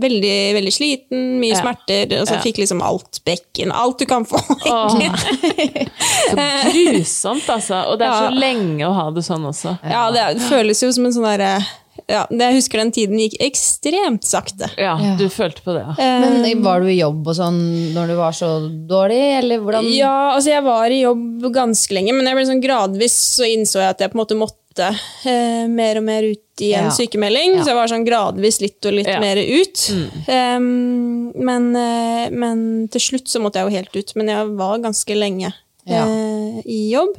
veldig, 0.00 0.36
veldig 0.56 0.72
sliten, 0.76 1.26
mye 1.42 1.54
Ja. 1.56 1.60
smerter, 1.64 2.14
og 2.20 2.28
så 2.30 2.38
Ja. 2.38 2.44
fikk 2.46 2.62
liksom 2.62 2.80
alt 2.86 3.20
bekken. 3.26 3.72
Alt 3.74 3.98
du 3.98 4.06
kan 4.06 4.24
få. 4.28 4.38
Åh. 4.70 4.96
Så 6.30 6.36
grusomt, 6.72 7.48
altså. 7.50 7.82
Og 7.90 7.98
det 8.00 8.08
er 8.08 8.26
så 8.30 8.32
lenge 8.40 8.86
å 8.88 8.94
ha 8.96 9.10
det 9.14 9.24
sånn 9.26 9.44
også. 9.50 9.76
Ja, 9.84 10.06
det, 10.14 10.20
er- 10.24 10.34
det 10.40 10.48
føles 10.48 10.82
jo 10.84 10.90
som 10.94 11.06
en 11.08 11.12
sånn 11.16 11.28
derre 11.28 11.52
ja, 12.08 12.22
Jeg 12.32 12.54
husker 12.56 12.78
den 12.80 12.90
tiden 12.94 13.18
gikk 13.20 13.34
ekstremt 13.44 14.24
sakte. 14.24 14.70
Ja, 14.80 14.94
Ja. 14.98 15.16
du 15.18 15.26
følte 15.28 15.60
på 15.62 15.74
det, 15.76 15.82
ja. 15.84 16.20
Men 16.22 16.62
var 16.64 16.80
du 16.80 16.86
i 16.88 16.96
jobb 16.98 17.26
og 17.28 17.34
sånn 17.36 17.58
når 17.94 18.06
du 18.08 18.14
var 18.16 18.32
så 18.32 18.48
dårlig, 18.88 19.18
eller 19.42 19.58
hvordan? 19.60 19.84
Ja, 19.94 20.32
altså 20.34 20.50
jeg 20.54 20.64
var 20.64 20.86
i 20.90 21.02
jobb 21.02 21.44
ganske 21.52 21.92
lenge, 21.92 22.14
men 22.16 22.24
jeg 22.26 22.34
ble 22.38 22.46
sånn 22.48 22.62
gradvis 22.64 23.12
så 23.36 23.44
innså 23.46 23.82
jeg 23.84 23.90
at 23.90 23.98
jeg 24.00 24.10
på 24.12 24.16
en 24.18 24.22
måte 24.24 24.38
måtte 24.40 24.56
eh, 24.78 25.66
mer 25.68 25.96
og 25.98 26.04
mer 26.04 26.22
ut 26.22 26.60
i 26.62 26.72
en 26.74 26.84
Ja. 26.84 26.90
sykemelding. 26.90 27.56
Ja. 27.56 27.62
Så 27.64 27.66
jeg 27.72 27.76
var 27.76 27.88
sånn 27.88 28.06
gradvis 28.06 28.60
litt 28.60 28.84
og 28.86 28.92
litt 28.92 29.06
Ja. 29.08 29.18
mer 29.20 29.36
ut. 29.36 29.90
Em, 30.28 31.32
men, 31.34 31.74
eh, 31.76 32.30
men 32.30 32.88
til 32.88 33.00
slutt 33.00 33.26
så 33.26 33.40
måtte 33.40 33.54
jeg 33.56 33.66
jo 33.70 33.76
helt 33.76 33.96
ut. 33.96 34.16
Men 34.16 34.26
jeg 34.28 34.46
var 34.56 34.78
ganske 34.78 35.16
lenge 35.16 35.52
eh, 35.88 36.62
i 36.66 36.90
jobb. 36.92 37.16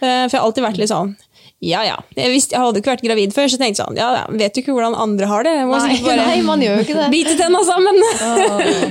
Uh, 0.00 0.28
for 0.28 0.30
jeg 0.30 0.40
har 0.40 0.46
alltid 0.46 0.62
vært 0.64 0.78
litt 0.78 0.90
sånn 0.90 1.16
ja 1.60 1.80
ja. 1.82 1.96
Jeg, 2.14 2.30
visste, 2.30 2.54
jeg 2.54 2.62
hadde 2.62 2.78
ikke 2.78 2.92
vært 2.92 3.02
gravid 3.02 3.32
før, 3.34 3.48
så 3.50 3.56
jeg 3.58 3.62
tenkte 3.64 3.82
sånn, 3.82 3.96
ja 3.98 4.08
ja, 4.14 4.24
vet 4.30 4.54
du 4.54 4.60
ikke 4.62 4.74
hvordan 4.76 4.94
andre 4.94 5.26
har 5.26 5.42
det? 5.42 5.54
Må 5.66 5.78
Nei, 5.82 5.96
bare 6.04 6.26
nei, 6.28 6.36
man 6.46 6.60
gjør 6.62 6.76
jo 6.78 6.84
ikke 6.86 6.98
det. 7.00 7.08
bite 7.10 7.34
tenna 7.40 7.62
sammen. 7.66 7.98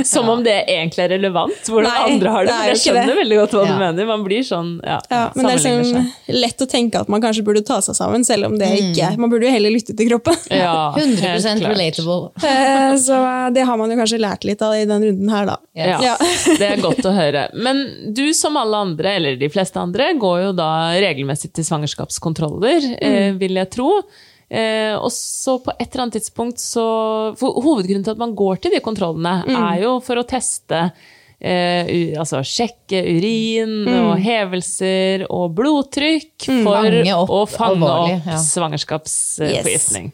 Som 0.05 0.27
om 0.29 0.43
det 0.43 0.55
egentlig 0.67 1.05
er 1.05 1.11
relevant, 1.15 1.55
hvordan 1.69 1.87
Nei, 1.93 2.13
andre 2.13 2.33
har 2.33 2.47
det. 2.47 2.51
det 2.51 2.57
er 2.65 2.71
jeg 2.73 2.81
skjønner 2.83 3.11
det. 3.11 3.15
veldig 3.21 3.37
godt 3.41 3.55
hva 3.57 3.63
du 3.69 3.73
mener. 3.79 4.09
Man 4.09 4.25
blir 4.27 4.43
sånn, 4.47 4.73
ja, 4.83 4.97
Ja, 5.11 5.21
men 5.35 5.47
det 5.47 5.53
er 5.55 5.63
sånn 5.63 6.11
lett 6.37 6.63
å 6.63 6.67
tenke 6.69 6.99
at 7.05 7.11
man 7.13 7.23
kanskje 7.23 7.45
burde 7.47 7.63
ta 7.67 7.79
seg 7.85 7.95
sammen, 7.97 8.25
selv 8.27 8.49
om 8.49 8.57
det 8.59 8.67
ikke 8.81 9.13
Man 9.21 9.31
burde 9.31 9.47
jo 9.47 9.53
heller 9.53 9.71
lytte 9.73 9.95
til 9.97 10.09
kroppen. 10.11 10.35
Ja, 10.51 10.91
helt 10.97 11.21
100 11.23 11.61
klart. 11.61 11.71
relatable. 11.71 12.31
Eh, 12.43 12.95
Så 12.99 13.15
eh, 13.15 13.49
det 13.55 13.63
har 13.67 13.77
man 13.79 13.91
jo 13.93 13.97
kanskje 13.99 14.19
lært 14.21 14.43
litt 14.47 14.61
av 14.65 14.75
i 14.75 14.83
den 14.89 15.03
runden 15.07 15.29
her, 15.31 15.45
da. 15.53 15.57
Ja, 15.77 15.97
Ja. 16.03 16.15
det 16.59 16.67
er 16.73 16.81
godt 16.83 17.03
å 17.07 17.13
høre. 17.15 17.47
Men 17.55 18.13
du 18.13 18.25
som 18.35 18.57
alle 18.59 18.77
andre, 18.89 19.15
eller 19.21 19.35
de 19.39 19.49
fleste 19.53 19.79
andre, 19.79 20.11
går 20.19 20.41
jo 20.47 20.51
da 20.57 20.69
regelmessig 20.99 21.53
til 21.55 21.63
svangerskapskontroller, 21.67 22.55
eh, 22.65 23.31
Mm. 23.33 23.37
vil 23.39 23.53
jeg 23.55 23.69
tro. 23.71 24.01
Eh, 24.49 24.95
og 24.95 25.11
så 25.11 25.57
på 25.61 25.73
et 25.77 25.89
eller 25.91 26.03
annet 26.05 26.13
tidspunkt 26.21 26.57
så 26.57 27.35
for 27.37 27.53
Hovedgrunnen 27.61 28.03
til 28.03 28.11
at 28.11 28.17
man 28.17 28.33
går 28.35 28.61
til 28.61 28.71
de 28.71 28.79
kontrollene, 28.79 29.43
Mm. 29.45 29.55
er 29.73 29.81
jo 29.83 29.99
for 29.99 30.15
å 30.15 30.23
teste 30.27 30.91
Uh, 31.37 32.17
altså 32.17 32.39
sjekke 32.41 32.97
urin 32.97 33.85
Mm. 33.85 34.09
og 34.09 34.17
hevelser 34.17 35.27
og 35.29 35.53
blodtrykk 35.53 36.47
for 36.63 36.89
opp 37.13 37.29
å 37.29 37.41
fange 37.45 37.75
alvorlig, 37.77 38.15
opp 38.17 38.25
ja. 38.25 38.37
svangerskapsforgiftning. 38.41 40.11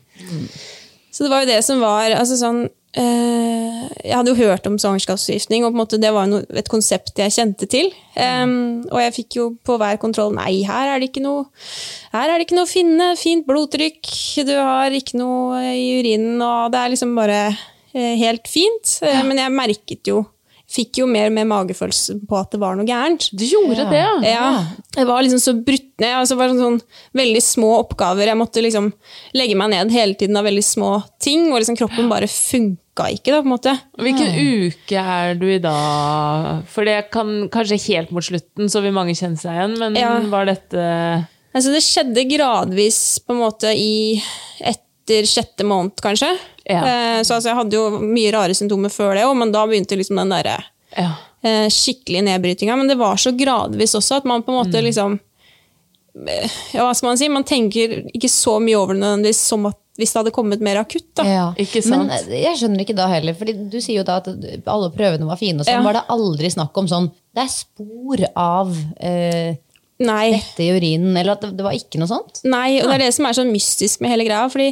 Så 1.14 1.24
det 1.24 1.30
var 1.32 1.46
jo 1.46 1.50
det 1.54 1.64
som 1.64 1.80
var 1.80 2.12
altså 2.12 2.36
sånn, 2.36 2.70
Jeg 2.94 4.14
hadde 4.14 4.34
jo 4.34 4.38
hørt 4.38 4.68
om 4.70 4.76
svangerskapsforgiftning, 4.78 5.64
og 5.66 5.72
på 5.72 5.78
en 5.78 5.82
måte 5.82 5.98
det 6.02 6.12
var 6.14 6.28
noe, 6.30 6.46
et 6.54 6.70
konsept 6.70 7.18
jeg 7.18 7.34
kjente 7.34 7.66
til. 7.72 7.90
Um, 8.14 8.84
og 8.92 9.00
jeg 9.02 9.16
fikk 9.16 9.38
jo 9.40 9.48
på 9.66 9.80
hver 9.82 9.98
kontroll 10.02 10.36
Nei, 10.36 10.60
her 10.68 10.92
er 10.92 11.02
det 11.02 11.10
ikke 11.10 11.24
noe 11.24 11.48
her 12.14 12.30
er 12.30 12.38
det 12.38 12.46
ikke 12.46 12.60
noe 12.60 12.68
å 12.68 12.70
finne. 12.70 13.08
Fint 13.18 13.48
blodtrykk, 13.48 14.12
du 14.46 14.54
har 14.54 14.94
ikke 14.94 15.18
noe 15.18 15.64
i 15.74 15.88
urinen, 15.98 16.38
og 16.46 16.74
det 16.74 16.82
er 16.84 16.94
liksom 16.94 17.16
bare 17.18 17.40
eh, 17.50 18.14
helt 18.22 18.46
fint. 18.52 19.00
Ja. 19.02 19.24
Men 19.26 19.42
jeg 19.42 19.58
merket 19.58 20.14
jo 20.14 20.22
Fikk 20.74 20.98
jo 21.04 21.06
mer 21.06 21.28
og 21.30 21.36
mer 21.36 21.46
magefølelse 21.46 22.16
på 22.26 22.38
at 22.40 22.54
det 22.56 22.60
var 22.64 22.78
noe 22.78 22.88
gærent. 22.88 23.28
Du 23.38 23.44
gjorde 23.46 23.84
det, 23.92 24.00
ja? 24.00 24.14
Ja, 24.26 24.48
jeg 24.98 25.06
var 25.06 25.22
liksom 25.22 25.42
så 25.44 25.54
brutt 25.54 25.92
ned. 26.02 26.14
Altså 26.18 26.38
var 26.40 26.50
sånn, 26.50 26.80
sånn 26.80 27.20
veldig 27.20 27.44
små 27.46 27.70
oppgaver. 27.84 28.32
Jeg 28.32 28.40
måtte 28.40 28.64
liksom 28.66 28.88
legge 29.38 29.58
meg 29.60 29.70
ned 29.76 29.94
hele 29.94 30.18
tiden 30.18 30.40
av 30.40 30.48
veldig 30.50 30.64
små 30.66 30.96
ting, 31.22 31.52
og 31.52 31.60
liksom 31.62 31.78
kroppen 31.78 32.10
bare 32.10 32.30
funka 32.32 33.12
ikke, 33.14 33.36
da, 33.36 33.42
på 33.44 33.48
en 33.48 33.54
måte. 33.54 33.76
Hvilken 34.02 34.34
uke 34.40 35.04
er 35.18 35.38
du 35.38 35.46
i 35.54 35.60
da? 35.62 35.76
For 36.74 36.90
det 36.90 36.98
kan 37.14 37.36
kanskje 37.54 37.78
helt 37.92 38.10
mot 38.16 38.26
slutten, 38.26 38.66
så 38.72 38.82
vil 38.82 38.98
mange 38.98 39.14
kjenne 39.18 39.38
seg 39.38 39.54
igjen, 39.54 39.78
men 39.82 40.00
Ja. 40.02 40.16
var 40.34 40.50
dette 40.50 40.90
Altså, 41.54 41.70
det 41.70 41.84
skjedde 41.86 42.24
gradvis 42.32 43.20
på 43.22 43.36
en 43.36 43.44
måte 43.44 43.70
i 43.78 44.18
etter 45.04 45.26
sjette 45.28 45.66
måned, 45.68 45.96
kanskje. 46.02 46.32
Ja. 46.66 46.80
Eh, 46.86 47.22
Så 47.24 47.36
altså, 47.36 47.50
jeg 47.52 47.56
hadde 47.60 47.76
jo 47.76 48.00
mye 48.00 48.32
rare 48.34 48.54
symptomer 48.56 48.90
før 48.90 49.16
det 49.16 49.26
òg, 49.28 49.36
men 49.38 49.52
da 49.52 49.66
begynte 49.68 49.98
liksom 50.00 50.16
den 50.18 50.30
derre 50.32 50.64
Ja. 50.98 51.12
eh, 51.44 51.68
skikkelige 51.68 52.24
nedbrytinga. 52.24 52.78
Men 52.78 52.88
det 52.88 52.98
var 52.98 53.16
så 53.18 53.32
gradvis 53.36 53.96
også 53.96 54.18
at 54.18 54.26
man 54.26 54.42
på 54.44 54.50
en 54.54 54.64
måte 54.66 54.80
Mm. 54.80 54.84
liksom 54.86 55.20
eh, 56.28 56.50
Ja, 56.74 56.86
hva 56.88 56.94
skal 56.96 57.10
man 57.10 57.18
si? 57.18 57.28
Man 57.30 57.44
tenker 57.44 58.04
ikke 58.14 58.30
så 58.30 58.60
mye 58.62 58.78
over 58.78 58.94
det 58.94 59.02
nødvendigvis 59.04 59.42
som 59.50 59.66
at 59.66 59.78
hvis 59.98 60.10
det 60.12 60.24
hadde 60.24 60.32
kommet 60.34 60.60
mer 60.60 60.78
akutt. 60.82 61.14
da. 61.16 61.24
Ja. 61.24 61.54
Ikke 61.56 61.84
sant? 61.84 62.08
Men 62.10 62.32
jeg 62.42 62.58
skjønner 62.58 62.82
ikke 62.82 62.96
da 62.98 63.06
heller, 63.12 63.34
fordi 63.38 63.54
du 63.70 63.78
sier 63.80 63.98
jo 64.00 64.04
da 64.04 64.16
at 64.18 64.28
alle 64.66 64.90
prøvene 64.90 65.28
var 65.28 65.38
fine. 65.38 65.60
og 65.60 65.66
sånn. 65.68 65.74
Ja. 65.74 65.84
Var 65.84 65.94
det 65.94 66.08
aldri 66.10 66.50
snakk 66.50 66.76
om 66.78 66.88
sånn 66.88 67.12
Det 67.36 67.44
er 67.44 67.48
spor 67.50 68.18
av 68.36 68.76
eh, 69.00 69.56
Nei. 70.02 70.32
dette 70.34 70.64
i 70.66 70.72
urinen, 70.74 71.16
eller 71.16 71.36
at 71.38 71.42
det, 71.46 71.54
det 71.60 71.66
var 71.66 71.76
ikke 71.78 72.02
noe 72.02 72.10
sånt? 72.10 72.42
Nei, 72.50 72.80
og 72.82 72.90
det 72.90 72.96
er 72.98 73.04
det 73.08 73.14
som 73.16 73.28
er 73.30 73.38
så 73.38 73.46
mystisk 73.48 74.02
med 74.04 74.14
hele 74.14 74.26
greia. 74.28 74.46
fordi 74.52 74.72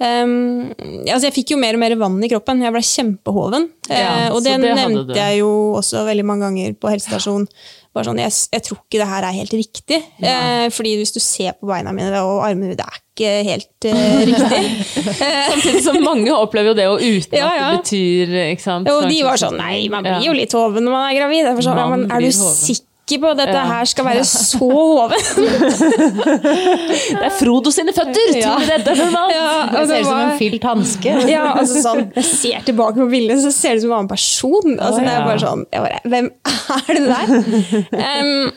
ehm, 0.00 0.72
altså 1.06 1.28
Jeg 1.28 1.36
fikk 1.38 1.54
jo 1.54 1.58
mer 1.60 1.76
og 1.78 1.82
mer 1.82 1.96
vann 2.00 2.18
i 2.24 2.30
kroppen. 2.32 2.62
Jeg 2.64 2.74
ble 2.74 2.82
kjempehoven. 2.84 3.68
Ja, 3.90 4.30
uh, 4.30 4.36
og 4.36 4.44
det, 4.44 4.56
det 4.64 4.76
nevnte 4.76 5.16
jeg 5.18 5.42
jo 5.42 5.50
også 5.78 6.06
veldig 6.08 6.24
mange 6.26 6.48
ganger 6.48 6.78
på 6.80 6.90
helsestasjonen. 6.94 7.48
Bare 7.96 8.10
sånn, 8.10 8.18
jeg, 8.20 8.32
jeg 8.52 8.64
tror 8.66 8.76
ikke 8.82 8.98
det 9.00 9.06
her 9.08 9.24
er 9.24 9.36
helt 9.38 9.54
riktig. 9.56 9.98
Uh, 10.20 10.66
fordi 10.74 10.96
hvis 11.00 11.14
du 11.14 11.20
ser 11.24 11.54
på 11.56 11.68
beina 11.70 11.94
mine 11.96 12.18
og 12.20 12.42
armene 12.44 12.74
mine, 12.74 12.76
det 12.76 12.84
er 12.84 12.98
ikke 13.00 13.30
helt 13.46 13.86
uh, 13.88 14.18
riktig. 14.28 14.58
Samtidig 15.52 15.80
som 15.86 15.96
mange 16.04 16.34
opplever 16.36 16.74
jo 16.74 16.76
det, 16.76 16.88
og 16.92 17.00
uten 17.00 17.38
Ja, 17.38 17.46
ja. 17.56 17.70
at 17.70 17.78
det 17.78 17.86
betyr 17.86 18.34
ikke 18.50 18.66
sant? 18.66 18.90
Jo, 18.90 18.98
de 19.08 19.22
var 19.24 19.40
sånn 19.40 19.56
Nei, 19.56 19.86
man 19.92 20.04
blir 20.04 20.26
jo 20.28 20.36
litt 20.36 20.52
hoven 20.56 20.84
når 20.84 20.92
man 20.98 21.06
er 21.08 21.16
gravid. 21.22 21.48
Sånn, 21.64 21.72
ja, 21.80 21.86
Man 21.88 22.04
men 22.04 22.12
er 22.12 22.26
du 22.26 22.28
hoven. 22.28 22.52
sikker 22.66 22.84
på 23.06 23.28
at 23.30 23.38
dette 23.38 23.54
Ja. 23.54 23.62
her 23.70 23.84
skal 23.86 24.04
være 24.08 24.24
så 24.26 24.58
hoven? 24.58 25.12
Det 26.26 27.22
er 27.22 27.30
Frodo 27.38 27.70
sine 27.70 27.92
føtter! 27.94 28.32
Tror 28.34 28.58
du 28.64 28.66
dette 28.66 28.90
er 28.90 28.98
normalt? 28.98 29.34
Ja, 29.36 29.66
Det 29.70 29.84
ser 29.88 30.00
ut 30.00 30.08
som 30.08 30.18
en 30.24 30.38
fylt 30.40 30.66
hanske. 30.66 31.12
Ja, 31.30 31.44
altså 31.60 31.82
sånn, 31.84 32.02
Jeg 32.18 32.26
ser 32.32 32.66
tilbake 32.66 32.98
på 32.98 33.06
bildet, 33.12 33.38
så 33.44 33.52
ser 33.54 33.76
det 33.76 33.84
ut 33.84 33.86
som 33.86 33.92
en 33.94 33.98
annen 34.00 34.10
person. 34.10 34.74
Altså, 34.80 35.04
det 35.06 35.12
er 35.14 35.22
bare 35.28 35.42
sånn, 35.44 35.62
jeg 35.70 35.86
bare, 35.86 36.00
Hvem 36.10 36.30
er 36.74 36.90
det 36.98 37.06
der? 37.12 37.26
Em, 38.10 38.50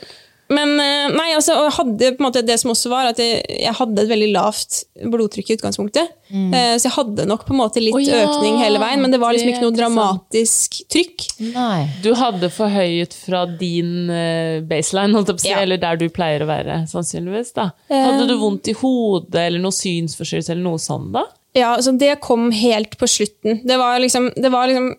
men 0.50 0.72
eh, 0.82 1.08
nei, 1.13 1.27
altså, 1.38 1.56
jeg 1.56 1.75
hadde 1.77 2.12
på 2.15 2.24
en 2.24 2.27
måte 2.27 2.44
det 2.46 2.56
som 2.62 2.72
også 2.74 2.91
var, 2.91 3.10
at 3.12 3.20
jeg, 3.22 3.41
jeg 3.62 3.74
hadde 3.77 4.03
et 4.03 4.12
veldig 4.12 4.29
lavt 4.34 4.79
blodtrykk 5.12 5.51
i 5.51 5.58
utgangspunktet. 5.60 6.15
Mm. 6.29 6.51
så 6.77 6.86
jeg 6.86 6.94
hadde 6.94 7.24
nok 7.25 7.41
på 7.48 7.56
en 7.56 7.58
måte 7.58 7.82
litt 7.82 7.96
oh, 7.98 8.01
ja, 8.06 8.20
økning 8.27 8.60
hele 8.62 8.77
veien, 8.77 9.01
men 9.01 9.10
det 9.10 9.18
var 9.18 9.34
liksom 9.34 9.50
ikke 9.50 9.63
noe 9.63 9.74
dramatisk 9.74 10.75
trykk. 10.94 11.25
Nei. 11.56 11.88
Du 12.06 12.12
hadde 12.18 12.51
forhøyet 12.53 13.15
fra 13.18 13.48
din 13.50 14.12
eh, 14.13 14.60
baseline, 14.70 15.15
holdt 15.18 15.32
jeg 15.34 15.39
på 15.39 15.41
å 15.41 15.46
si, 15.48 15.53
Ja. 15.56 15.63
eller 15.63 15.82
der 15.82 15.98
du 15.98 16.06
pleier 16.13 16.46
å 16.46 16.50
være, 16.51 16.84
sannsynligvis. 16.91 17.53
da. 17.58 17.72
Hadde 17.89 18.29
du 18.29 18.36
vondt 18.41 18.70
i 18.70 18.77
hodet 18.77 19.48
eller 19.48 19.63
noe 19.63 19.74
synsforstyrrelse 19.74 20.53
eller 20.53 20.68
noe 20.70 20.82
sånn 20.82 21.10
da? 21.18 21.25
Ja, 21.58 21.74
altså, 21.75 21.96
det 21.98 22.20
kom 22.22 22.51
helt 22.53 22.98
på 23.00 23.10
slutten. 23.10 23.62
Det 23.65 23.77
var 23.82 23.98
liksom, 24.01 24.29
det 24.38 24.51
var 24.53 24.70
liksom 24.70 24.91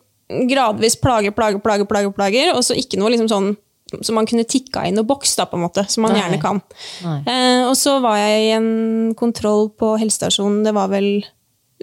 gradvis 0.50 0.96
plager, 1.00 1.34
plager, 1.34 1.58
plager, 1.62 1.86
plager, 1.90 2.12
plager, 2.14 2.52
og 2.54 2.62
så 2.66 2.76
ikke 2.78 2.98
noe 3.00 3.10
liksom 3.14 3.30
sånn 3.30 3.52
som 4.00 4.16
man 4.18 4.28
kunne 4.28 4.46
tikka 4.48 4.84
inn 4.88 5.00
og 5.02 5.08
boks, 5.10 5.34
da, 5.38 5.48
på 5.50 5.58
en 5.58 5.64
måte, 5.66 5.84
som 5.90 6.06
man 6.06 6.14
Nei. 6.14 6.22
gjerne 6.22 6.40
kan. 6.42 6.62
Eh, 7.02 7.66
og 7.66 7.74
så 7.78 7.98
var 8.04 8.20
jeg 8.20 8.46
i 8.46 8.54
en 8.56 8.70
kontroll 9.18 9.68
på 9.78 9.96
helsestasjonen, 10.00 10.62
det 10.66 10.74
var 10.76 10.92
vel 10.92 11.12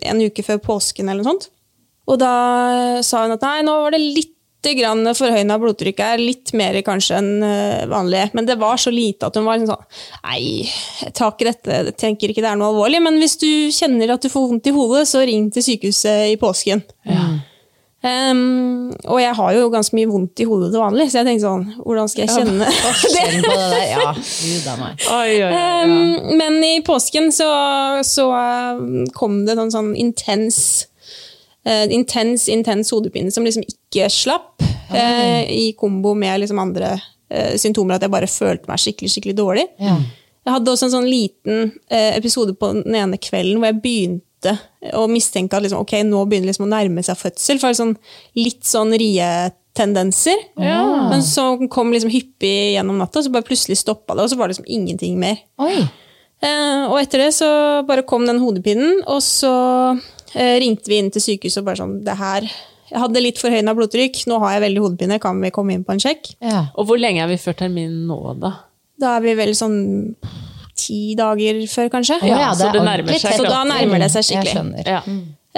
en 0.06 0.24
uke 0.24 0.46
før 0.46 0.62
påsken 0.64 1.10
eller 1.10 1.24
noe 1.24 1.34
sånt. 1.34 1.52
Og 2.08 2.20
da 2.22 2.34
sa 3.04 3.26
hun 3.26 3.36
at 3.36 3.44
nei, 3.44 3.62
nå 3.68 3.78
var 3.84 3.96
det 3.96 4.04
litt 4.04 4.34
grann 4.76 5.06
forhøyna 5.16 5.56
blodtrykk 5.62 6.00
her, 6.02 6.20
litt 6.20 6.52
mer 6.58 6.76
kanskje 6.84 7.20
enn 7.20 7.44
eh, 7.46 7.84
vanlig. 7.88 8.26
Men 8.36 8.48
det 8.48 8.58
var 8.60 8.80
så 8.82 8.92
lite 8.92 9.30
at 9.30 9.38
hun 9.38 9.46
var 9.48 9.60
liksom 9.60 9.76
sånn 9.76 10.26
Nei, 10.26 10.68
jeg 11.04 11.14
tar 11.16 11.32
ikke 11.32 11.48
dette, 11.48 11.78
jeg 11.78 11.98
tenker 12.00 12.34
ikke 12.34 12.44
det 12.44 12.50
er 12.52 12.60
noe 12.60 12.74
alvorlig. 12.74 13.00
Men 13.06 13.20
hvis 13.22 13.38
du 13.40 13.50
kjenner 13.76 14.16
at 14.16 14.26
du 14.26 14.32
får 14.34 14.50
vondt 14.52 14.68
i 14.68 14.76
hodet, 14.76 15.06
så 15.08 15.24
ring 15.28 15.48
til 15.54 15.66
sykehuset 15.66 16.34
i 16.34 16.40
påsken. 16.42 16.84
Em, 18.08 18.42
og 19.10 19.20
jeg 19.20 19.34
har 19.38 19.54
jo 19.58 19.70
ganske 19.74 19.96
mye 19.98 20.10
vondt 20.10 20.44
i 20.44 20.48
hodet 20.48 20.70
til 20.74 20.82
vanlig, 20.84 21.08
så 21.12 21.20
jeg 21.20 21.28
tenkte 21.28 21.44
sånn 21.48 21.64
Hvordan 21.82 22.12
skal 22.12 22.24
jeg 22.24 22.34
kjenne 22.36 22.68
Forskjellen 22.78 23.46
på 23.50 23.56
det 23.56 23.70
der, 23.74 23.88
ja. 23.92 24.12
Gud 24.14 24.68
a 24.72 24.76
meg. 24.80 25.08
Oi, 25.08 25.16
oi, 25.18 25.40
oi. 25.48 25.50
ja. 25.50 25.64
Um, 25.84 26.38
men 26.40 26.60
i 26.68 26.76
påsken 26.86 27.32
så, 27.36 27.50
så 28.08 28.28
uh, 28.32 28.86
kom 29.18 29.42
det 29.48 29.58
noen 29.58 29.74
sånn 29.74 29.92
intens 30.00 30.60
uh, 31.68 31.86
intens, 31.94 32.48
intens 32.54 32.94
hodepine 32.96 33.34
som 33.34 33.46
liksom 33.48 33.66
ikke 33.68 34.10
slapp, 34.14 34.64
uh, 34.94 35.44
i 35.52 35.74
kombo 35.80 36.14
med 36.18 36.44
liksom 36.44 36.62
andre 36.64 36.96
uh, 36.98 37.56
symptomer, 37.60 37.98
at 37.98 38.06
jeg 38.06 38.14
bare 38.14 38.32
følte 38.32 38.72
meg 38.72 38.82
skikkelig, 38.82 39.12
skikkelig 39.14 39.38
dårlig. 39.38 39.68
Ja. 39.82 39.98
Jeg 40.48 40.56
hadde 40.56 40.72
også 40.72 40.88
en 40.88 40.96
sånn 40.96 41.10
liten 41.12 41.74
uh, 41.92 42.14
episode 42.16 42.56
på 42.56 42.72
den 42.78 42.96
ene 42.96 43.20
kvelden 43.20 43.60
hvor 43.60 43.72
jeg 43.72 43.82
begynte 43.84 44.27
å 44.96 45.06
mistenke 45.12 45.58
at 45.58 45.66
liksom, 45.66 45.84
ok, 45.84 46.00
nå 46.08 46.24
begynner 46.30 46.52
liksom 46.52 46.68
å 46.68 46.72
nærme 46.72 47.04
seg 47.06 47.20
fødsel, 47.20 47.62
for 47.62 47.78
sånn, 47.78 47.94
litt 48.40 48.68
sånn 48.68 48.94
rietendenser. 48.98 50.44
Men 50.58 51.24
så 51.26 51.50
kom 51.74 51.94
liksom 51.96 52.12
hyppig 52.14 52.74
gjennom 52.76 53.00
natta, 53.02 53.24
så 53.24 53.34
bare 53.34 53.48
plutselig 53.48 53.80
stoppa 53.82 54.16
det, 54.16 54.26
og 54.26 54.34
så 54.34 54.40
var 54.40 54.48
det 54.48 54.58
liksom 54.58 54.70
ingenting 54.80 55.18
mer. 55.22 55.42
Oi. 55.64 55.82
Eh, 56.38 56.84
og 56.86 57.00
etter 57.02 57.24
det 57.26 57.32
så 57.34 57.50
bare 57.88 58.06
kom 58.06 58.28
den 58.30 58.42
hodepinen, 58.44 59.00
og 59.10 59.24
så 59.26 59.54
eh, 60.36 60.58
ringte 60.62 60.92
vi 60.92 61.00
inn 61.02 61.10
til 61.14 61.24
sykehuset 61.24 61.64
og 61.64 61.70
bare 61.72 61.80
sånn 61.80 61.96
Det 62.06 62.14
her 62.20 62.46
Jeg 62.92 63.02
hadde 63.02 63.24
litt 63.24 63.42
forhøyna 63.42 63.74
blodtrykk, 63.74 64.20
nå 64.30 64.38
har 64.44 64.54
jeg 64.54 64.68
veldig 64.68 64.84
hodepine, 64.84 65.18
kan 65.24 65.42
vi 65.42 65.54
komme 65.56 65.74
inn 65.74 65.86
på 65.88 65.96
en 65.96 66.04
sjekk? 66.04 66.30
Ja. 66.46 66.68
Og 66.78 66.88
hvor 66.90 67.02
lenge 67.02 67.24
er 67.26 67.32
vi 67.32 67.40
før 67.42 67.58
termin 67.64 68.04
nå, 68.08 68.20
da? 68.44 68.54
Da 69.02 69.18
er 69.18 69.26
vi 69.26 69.34
vel 69.38 69.58
sånn 69.58 69.80
ti 70.80 71.02
dager 71.18 71.60
før, 71.72 71.90
kanskje. 71.98 72.20
Ja, 72.28 72.40
ja, 72.48 72.54
så 72.56 72.70
det 72.74 73.20
seg. 73.20 73.36
Så 73.40 73.50
da 73.50 73.64
nærmer 73.68 74.04
det 74.06 74.12
seg 74.14 74.26
skikkelig. 74.30 74.86
Ja. 74.88 75.02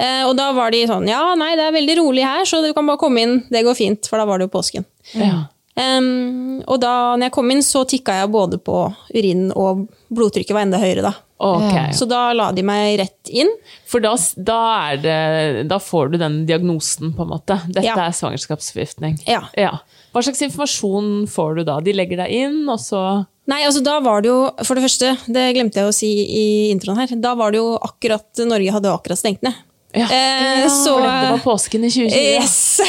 Eh, 0.00 0.22
og 0.24 0.34
da 0.38 0.50
var 0.56 0.72
de 0.72 0.84
sånn 0.88 1.08
Ja, 1.10 1.34
nei, 1.36 1.52
det 1.58 1.66
er 1.66 1.74
veldig 1.76 1.96
rolig 1.98 2.24
her, 2.24 2.46
så 2.48 2.62
du 2.64 2.70
kan 2.76 2.86
bare 2.88 3.00
komme 3.00 3.20
inn. 3.24 3.40
Det 3.52 3.64
går 3.66 3.76
fint, 3.76 4.08
for 4.08 4.20
da 4.20 4.28
var 4.28 4.40
det 4.40 4.48
jo 4.48 4.54
påsken. 4.58 4.86
Ja. 5.18 5.46
Em, 5.80 6.60
og 6.66 6.80
da 6.82 7.14
når 7.16 7.28
jeg 7.28 7.34
kom 7.36 7.50
inn, 7.52 7.62
så 7.64 7.84
tikka 7.88 8.16
jeg 8.20 8.32
både 8.32 8.58
på 8.64 8.82
urinen, 9.14 9.50
og 9.56 9.86
blodtrykket 10.12 10.56
var 10.56 10.66
enda 10.66 10.80
høyere 10.82 11.04
da. 11.06 11.14
Okay. 11.40 11.94
Så 11.96 12.04
da 12.08 12.34
la 12.36 12.50
de 12.52 12.62
meg 12.66 12.98
rett 13.00 13.30
inn. 13.32 13.48
For 13.88 14.02
da, 14.04 14.12
da, 14.36 14.58
er 14.92 14.98
det, 15.00 15.68
da 15.70 15.78
får 15.80 16.12
du 16.12 16.18
den 16.20 16.42
diagnosen, 16.48 17.14
på 17.16 17.24
en 17.24 17.32
måte. 17.32 17.56
Dette 17.66 17.86
Ja. 17.86 17.96
er 17.96 18.12
svangerskapsforgiftning. 18.16 19.22
Ja. 19.26 19.78
Hva 20.12 20.22
slags 20.26 20.42
informasjon 20.44 21.26
får 21.30 21.56
du 21.60 21.64
da? 21.64 21.78
De 21.80 21.94
legger 21.96 22.20
deg 22.24 22.34
inn, 22.42 22.60
og 22.68 22.78
så 22.82 23.24
Nei, 23.48 23.62
altså 23.66 23.80
da 23.82 23.96
var 24.04 24.22
det 24.22 24.30
jo, 24.30 24.42
for 24.66 24.76
det 24.76 24.84
første, 24.84 25.14
det 25.32 25.48
glemte 25.56 25.80
jeg 25.80 25.88
å 25.88 25.94
si 25.94 26.10
i 26.10 26.44
introen 26.70 27.00
her, 27.00 27.16
da 27.18 27.32
var 27.38 27.54
det 27.54 27.62
jo 27.62 27.72
akkurat 27.80 28.44
Norge 28.46 28.76
hadde 28.76 28.92
akkurat 28.92 29.18
stengt 29.18 29.42
ned. 29.46 29.56
Ja. 29.90 30.06
Eh, 30.06 30.68
så, 30.70 30.92
For 30.94 31.02
det 31.02 31.30
var 31.32 31.40
påsken 31.42 31.84
i 31.84 31.90
2020. 31.90 32.14
Yes! 32.14 32.80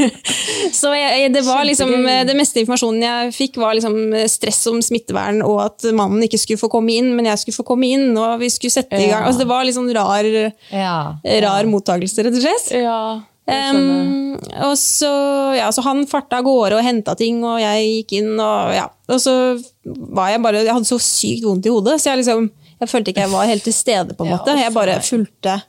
så 0.80 0.90
jeg, 0.96 1.28
det 1.30 1.44
var 1.46 1.62
liksom, 1.68 1.92
det 2.26 2.34
meste 2.34 2.58
informasjonen 2.64 3.04
jeg 3.06 3.34
fikk, 3.36 3.60
var 3.62 3.76
liksom 3.78 3.94
stress 4.30 4.64
om 4.72 4.80
smittevern, 4.82 5.44
og 5.46 5.60
at 5.68 5.86
mannen 5.94 6.26
ikke 6.26 6.40
skulle 6.42 6.58
få 6.58 6.72
komme 6.72 6.96
inn, 6.98 7.12
men 7.14 7.30
jeg 7.30 7.44
skulle 7.44 7.60
få 7.60 7.66
komme 7.70 7.92
inn, 7.94 8.10
og 8.18 8.40
vi 8.42 8.50
skulle 8.50 8.74
sette 8.74 8.98
i 8.98 9.06
gang. 9.12 9.28
Altså, 9.28 9.44
det 9.44 9.50
var 9.52 9.70
sånn 9.70 9.92
rar, 9.94 10.26
Ja. 10.74 10.96
rar 11.46 11.70
mottakelse, 11.70 12.26
rett 12.26 12.40
og 12.40 12.42
slett. 12.42 12.72
Ja. 12.82 12.98
Um, 13.50 14.36
og 14.66 14.76
så, 14.78 15.10
ja, 15.58 15.66
så 15.74 15.82
han 15.84 16.04
farta 16.10 16.38
av 16.38 16.46
gårde 16.46 16.78
og 16.78 16.86
henta 16.86 17.16
ting, 17.18 17.42
og 17.44 17.58
jeg 17.62 17.88
gikk 17.88 18.16
inn, 18.20 18.32
og 18.38 18.74
ja. 18.76 18.86
Og 19.10 19.18
så 19.22 19.34
var 19.84 20.30
jeg 20.30 20.42
bare 20.44 20.60
Jeg 20.62 20.74
hadde 20.76 20.86
så 20.86 21.00
sykt 21.02 21.46
vondt 21.48 21.66
i 21.66 21.72
hodet, 21.74 21.96
så 21.98 22.12
jeg 22.12 22.22
liksom 22.22 22.50
jeg 22.80 22.88
følte 22.88 23.12
ikke 23.12 23.26
jeg 23.26 23.32
var 23.34 23.48
helt 23.50 23.66
til 23.66 23.76
stede. 23.76 24.16
på 24.16 24.24
en 24.24 24.32
måte. 24.34 24.56
Jeg 24.56 24.72
bare 24.72 25.00
fulgte 25.04 25.60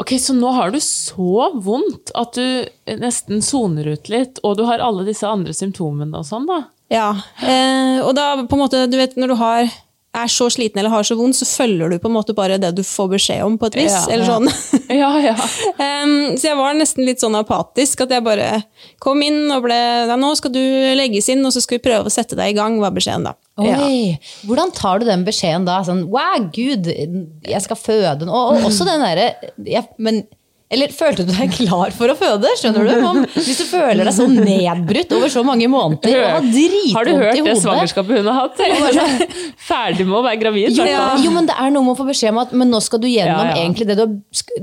Ok, 0.00 0.14
Så 0.22 0.32
nå 0.32 0.52
har 0.54 0.70
du 0.70 0.78
så 0.80 1.50
vondt 1.60 2.12
at 2.16 2.38
du 2.38 2.94
nesten 3.02 3.42
soner 3.44 3.90
ut 3.90 4.08
litt, 4.08 4.38
og 4.46 4.56
du 4.56 4.62
har 4.64 4.80
alle 4.80 5.04
disse 5.04 5.28
andre 5.28 5.52
symptomene 5.52 6.16
og 6.16 6.24
sånn, 6.24 6.46
da? 6.48 6.62
Ja. 6.90 7.10
Eh, 7.42 7.98
og 8.00 8.14
da 8.16 8.32
på 8.40 8.56
en 8.56 8.62
måte, 8.62 8.86
du 8.88 8.96
vet, 8.96 9.18
når 9.20 9.34
du 9.34 9.36
har, 9.42 9.68
er 10.10 10.30
så 10.30 10.48
sliten 10.50 10.80
eller 10.80 10.90
har 10.90 11.06
så 11.06 11.14
vondt, 11.14 11.38
så 11.38 11.46
følger 11.46 11.92
du 11.92 11.98
på 12.02 12.08
en 12.10 12.16
måte 12.16 12.34
bare 12.34 12.58
det 12.58 12.72
du 12.74 12.82
får 12.86 13.12
beskjed 13.12 13.44
om, 13.46 13.56
på 13.60 13.68
et 13.70 13.76
vis. 13.78 13.94
Ja. 13.94 14.00
eller 14.14 14.26
sånn. 14.26 14.48
Ja, 14.90 15.10
ja. 15.22 15.34
um, 16.02 16.34
så 16.34 16.48
jeg 16.48 16.58
var 16.58 16.74
nesten 16.74 17.06
litt 17.06 17.22
sånn 17.22 17.38
apatisk, 17.38 18.02
at 18.02 18.14
jeg 18.16 18.24
bare 18.26 18.48
kom 19.02 19.22
inn 19.22 19.44
og 19.54 19.68
ble 19.68 19.78
ja, 19.78 20.16
Nå 20.18 20.32
skal 20.38 20.50
du 20.54 20.62
legges 20.98 21.30
inn, 21.30 21.44
og 21.46 21.54
så 21.54 21.62
skal 21.62 21.78
vi 21.78 21.84
prøve 21.86 22.10
å 22.10 22.12
sette 22.12 22.38
deg 22.38 22.50
i 22.50 22.58
gang, 22.58 22.80
var 22.82 22.94
beskjeden 22.96 23.28
da. 23.30 23.36
Oi, 23.60 24.16
Hvordan 24.48 24.74
tar 24.74 24.98
du 24.98 25.06
den 25.06 25.22
beskjeden 25.26 25.68
da? 25.68 25.78
Sånn, 25.86 26.06
wow, 26.10 26.42
gud, 26.50 26.90
jeg 26.90 27.62
skal 27.62 27.78
føde 27.78 28.26
nå. 28.26 28.34
Og, 28.34 28.58
og 28.58 28.68
også 28.70 28.88
den 28.88 29.04
derre 29.04 29.30
Men 30.00 30.24
eller 30.70 30.92
følte 30.94 31.24
du 31.26 31.32
deg 31.34 31.50
klar 31.56 31.90
for 31.96 32.12
å 32.12 32.14
føde? 32.14 32.50
skjønner 32.60 32.86
du? 32.86 32.92
Om, 33.08 33.24
hvis 33.34 33.58
du 33.58 33.64
føler 33.66 34.06
deg 34.06 34.14
så 34.14 34.26
nedbrutt 34.30 35.10
over 35.16 35.32
så 35.32 35.42
mange 35.46 35.66
måneder 35.70 36.14
og 36.20 36.28
har 36.30 36.44
Har 36.94 37.08
du 37.08 37.12
hørt 37.18 37.40
i 37.40 37.42
det 37.46 37.56
svangerskapet 37.58 38.20
hun 38.20 38.28
har 38.30 38.38
hatt? 38.44 38.60
Ferdig 39.70 40.06
med 40.06 40.18
å 40.18 40.22
være 40.24 40.38
gravid? 40.40 40.70
i 40.78 41.24
Jo, 41.24 41.32
men 41.34 41.48
det 41.48 41.56
er 41.58 41.72
noe 41.74 41.82
med 41.88 41.94
å 41.94 41.98
få 41.98 42.06
beskjed 42.08 42.30
om 42.34 42.40
at 42.44 42.52
men 42.56 42.70
nå 42.70 42.80
skal 42.84 43.02
du 43.02 43.08
gjennom 43.10 43.42
Ja, 43.50 43.54
ja. 43.56 43.64
egentlig 43.64 43.88
det, 43.90 43.96
du, 43.98 44.20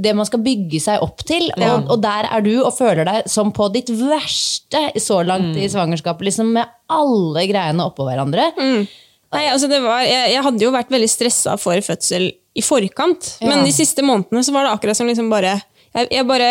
det 0.07 0.13
man 0.17 0.29
skal 0.29 0.43
bygge 0.45 0.79
seg 0.83 1.03
opp 1.03 1.23
til. 1.27 1.49
Og, 1.57 1.91
og 1.95 2.01
der 2.03 2.29
er 2.31 2.45
du 2.45 2.53
og 2.61 2.71
føler 2.77 3.03
deg 3.07 3.27
som 3.31 3.51
på 3.55 3.67
ditt 3.75 3.91
verste 3.99 4.87
så 5.01 5.21
langt 5.25 5.35
Mm. 5.47 5.59
i 5.63 5.67
svangerskapet. 5.69 6.25
liksom 6.31 6.49
Med 6.55 6.65
alle 6.91 7.43
greiene 7.47 7.83
oppå 7.85 8.03
hverandre. 8.07 8.47
Nei, 8.57 9.43
altså 9.51 9.67
det 9.69 9.77
var, 9.83 10.01
jeg, 10.07 10.31
jeg 10.33 10.43
hadde 10.43 10.63
jo 10.65 10.71
vært 10.73 10.89
veldig 10.91 11.09
stressa 11.11 11.53
for 11.59 11.77
fødsel 11.83 12.29
i 12.57 12.63
forkant, 12.65 13.35
Ja. 13.43 13.51
men 13.51 13.63
de 13.67 13.71
siste 13.75 14.01
månedene 14.07 14.41
så 14.43 14.53
var 14.55 14.65
det 14.65 14.71
akkurat 14.73 14.97
som 14.97 15.07
liksom 15.07 15.27
bare 15.29 15.57
jeg, 15.97 16.07
jeg, 16.13 16.25
bare, 16.29 16.47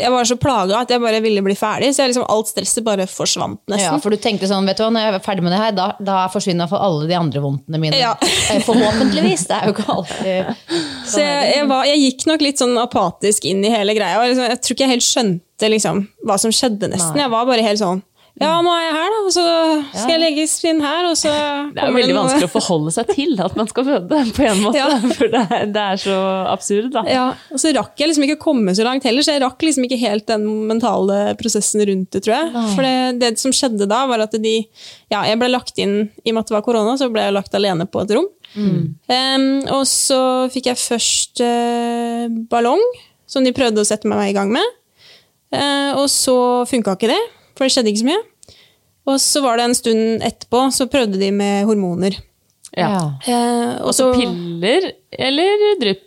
jeg 0.00 0.12
var 0.12 0.26
så 0.28 0.36
plaga 0.40 0.80
at 0.82 0.90
jeg 0.90 1.02
bare 1.02 1.20
ville 1.22 1.42
bli 1.44 1.54
ferdig, 1.58 1.92
så 1.94 2.08
liksom, 2.08 2.26
alt 2.30 2.50
stresset 2.50 2.84
bare 2.86 3.06
forsvant 3.10 3.60
nesten. 3.70 3.86
Ja, 3.86 3.98
for 4.02 4.14
du 4.14 4.18
tenkte 4.22 4.48
sånn, 4.50 4.66
vet 4.68 4.80
du 4.80 4.84
hva, 4.84 4.90
når 4.94 5.06
jeg 5.06 5.16
er 5.16 5.24
ferdig 5.24 5.46
med 5.46 5.54
det 5.54 5.60
her, 5.62 5.76
da, 5.76 5.86
da 6.02 6.16
forsvinner 6.32 6.66
iallfall 6.66 6.82
alle 6.88 7.10
de 7.10 7.18
andre 7.18 7.44
vondtene 7.44 7.82
mine. 7.82 8.00
Ja. 8.00 8.16
Eh, 8.50 8.58
Forhåpentligvis. 8.66 9.46
Det 9.50 9.56
er 9.60 9.70
jo 9.70 9.76
ikke 9.76 9.86
alltid 9.94 10.50
Så 11.12 11.22
jeg, 11.22 11.52
jeg, 11.56 11.68
var, 11.70 11.86
jeg 11.88 12.02
gikk 12.04 12.26
nok 12.30 12.44
litt 12.44 12.60
sånn 12.60 12.76
apatisk 12.80 13.46
inn 13.50 13.64
i 13.66 13.72
hele 13.72 13.94
greia. 13.96 14.20
Og 14.20 14.30
liksom, 14.30 14.46
jeg 14.50 14.60
tror 14.64 14.76
ikke 14.76 14.86
jeg 14.86 14.94
helt 14.96 15.06
skjønte 15.06 15.70
liksom, 15.74 16.04
hva 16.26 16.36
som 16.40 16.54
skjedde, 16.54 16.90
nesten. 16.92 17.16
Nei. 17.18 17.24
Jeg 17.24 17.34
var 17.34 17.48
bare 17.48 17.66
helt 17.66 17.82
sånn 17.82 18.02
Ja, 18.40 18.54
nå 18.64 18.70
er 18.72 18.84
jeg 18.86 18.94
her, 18.96 19.10
da, 19.12 19.18
og 19.26 19.32
så 19.34 19.42
skal 19.92 20.14
jeg 20.14 20.20
legges 20.22 20.54
inn 20.64 20.78
her, 20.80 21.04
og 21.10 21.16
så 21.20 21.32
Det 21.74 21.82
er 21.84 21.92
veldig 21.92 22.16
vanskelig 22.16 22.46
å 22.48 22.52
forholde 22.54 22.92
seg 22.94 23.10
til 23.12 23.34
at 23.44 23.56
man 23.58 23.68
skal 23.68 23.84
føde, 23.84 24.20
på 24.36 24.46
en 24.48 24.62
måte. 24.64 24.80
Ja. 24.80 24.86
For 25.18 25.32
det 25.32 25.42
er, 25.44 25.66
det 25.74 25.84
er 25.84 26.00
så 26.00 26.16
absurd, 26.48 26.88
da. 26.94 27.04
Ja, 27.10 27.26
og 27.52 27.60
så 27.60 27.74
rakk 27.76 28.00
jeg 28.00 28.10
liksom 28.10 28.24
ikke 28.24 28.38
komme 28.40 28.72
så 28.76 28.86
langt 28.86 29.04
heller, 29.04 29.26
så 29.26 29.36
jeg 29.36 29.44
rakk 29.44 29.60
liksom 29.66 29.84
ikke 29.84 30.00
helt 30.00 30.26
den 30.30 30.46
mentale 30.70 31.20
prosessen 31.40 31.84
rundt 31.90 32.16
det, 32.16 32.22
tror 32.24 32.38
jeg. 32.38 32.66
For 32.74 32.86
det, 32.86 32.94
det 33.20 33.32
som 33.42 33.52
skjedde 33.54 33.88
da, 33.90 34.02
var 34.10 34.24
at 34.24 34.36
de 34.40 34.56
Ja, 35.12 35.24
jeg 35.26 35.36
ble 35.40 35.50
lagt 35.52 35.76
inn 35.82 35.96
i 36.24 36.30
og 36.30 36.36
med 36.36 36.44
at 36.44 36.50
det 36.52 36.56
var 36.56 36.64
korona, 36.64 36.96
så 36.96 37.10
ble 37.12 37.26
jeg 37.28 37.36
lagt 37.36 37.56
alene 37.58 37.84
på 37.90 38.04
et 38.04 38.14
rom. 38.16 38.28
Em, 38.56 39.44
og 39.70 39.84
så 39.86 40.20
fikk 40.50 40.70
jeg 40.72 40.80
først 40.80 41.42
uh, 41.44 42.24
ballong, 42.50 42.80
som 43.30 43.44
de 43.46 43.52
prøvde 43.54 43.82
å 43.84 43.86
sette 43.86 44.08
meg 44.10 44.32
i 44.32 44.36
gang 44.36 44.50
med. 44.54 44.64
Uh, 45.54 45.98
og 46.00 46.06
så 46.10 46.36
funka 46.70 46.96
ikke 46.96 47.10
det, 47.10 47.20
for 47.60 47.68
det 47.68 47.74
skjedde 47.76 47.92
ikke 47.92 48.00
så 48.00 48.08
mye. 48.08 48.22
Og 49.10 49.20
så 49.20 49.42
var 49.44 49.58
det 49.60 49.68
en 49.68 49.76
stund 49.76 50.24
etterpå, 50.24 50.66
så 50.72 50.88
prøvde 50.90 51.20
de 51.20 51.30
med 51.34 51.66
hormoner. 51.68 52.16
Ja. 52.76 53.18
Eh, 53.26 53.80
og 53.82 53.90
Og 53.90 53.96
så 53.96 54.12
piller 54.14 54.92
eller 55.10 55.66
drypp. 55.80 56.06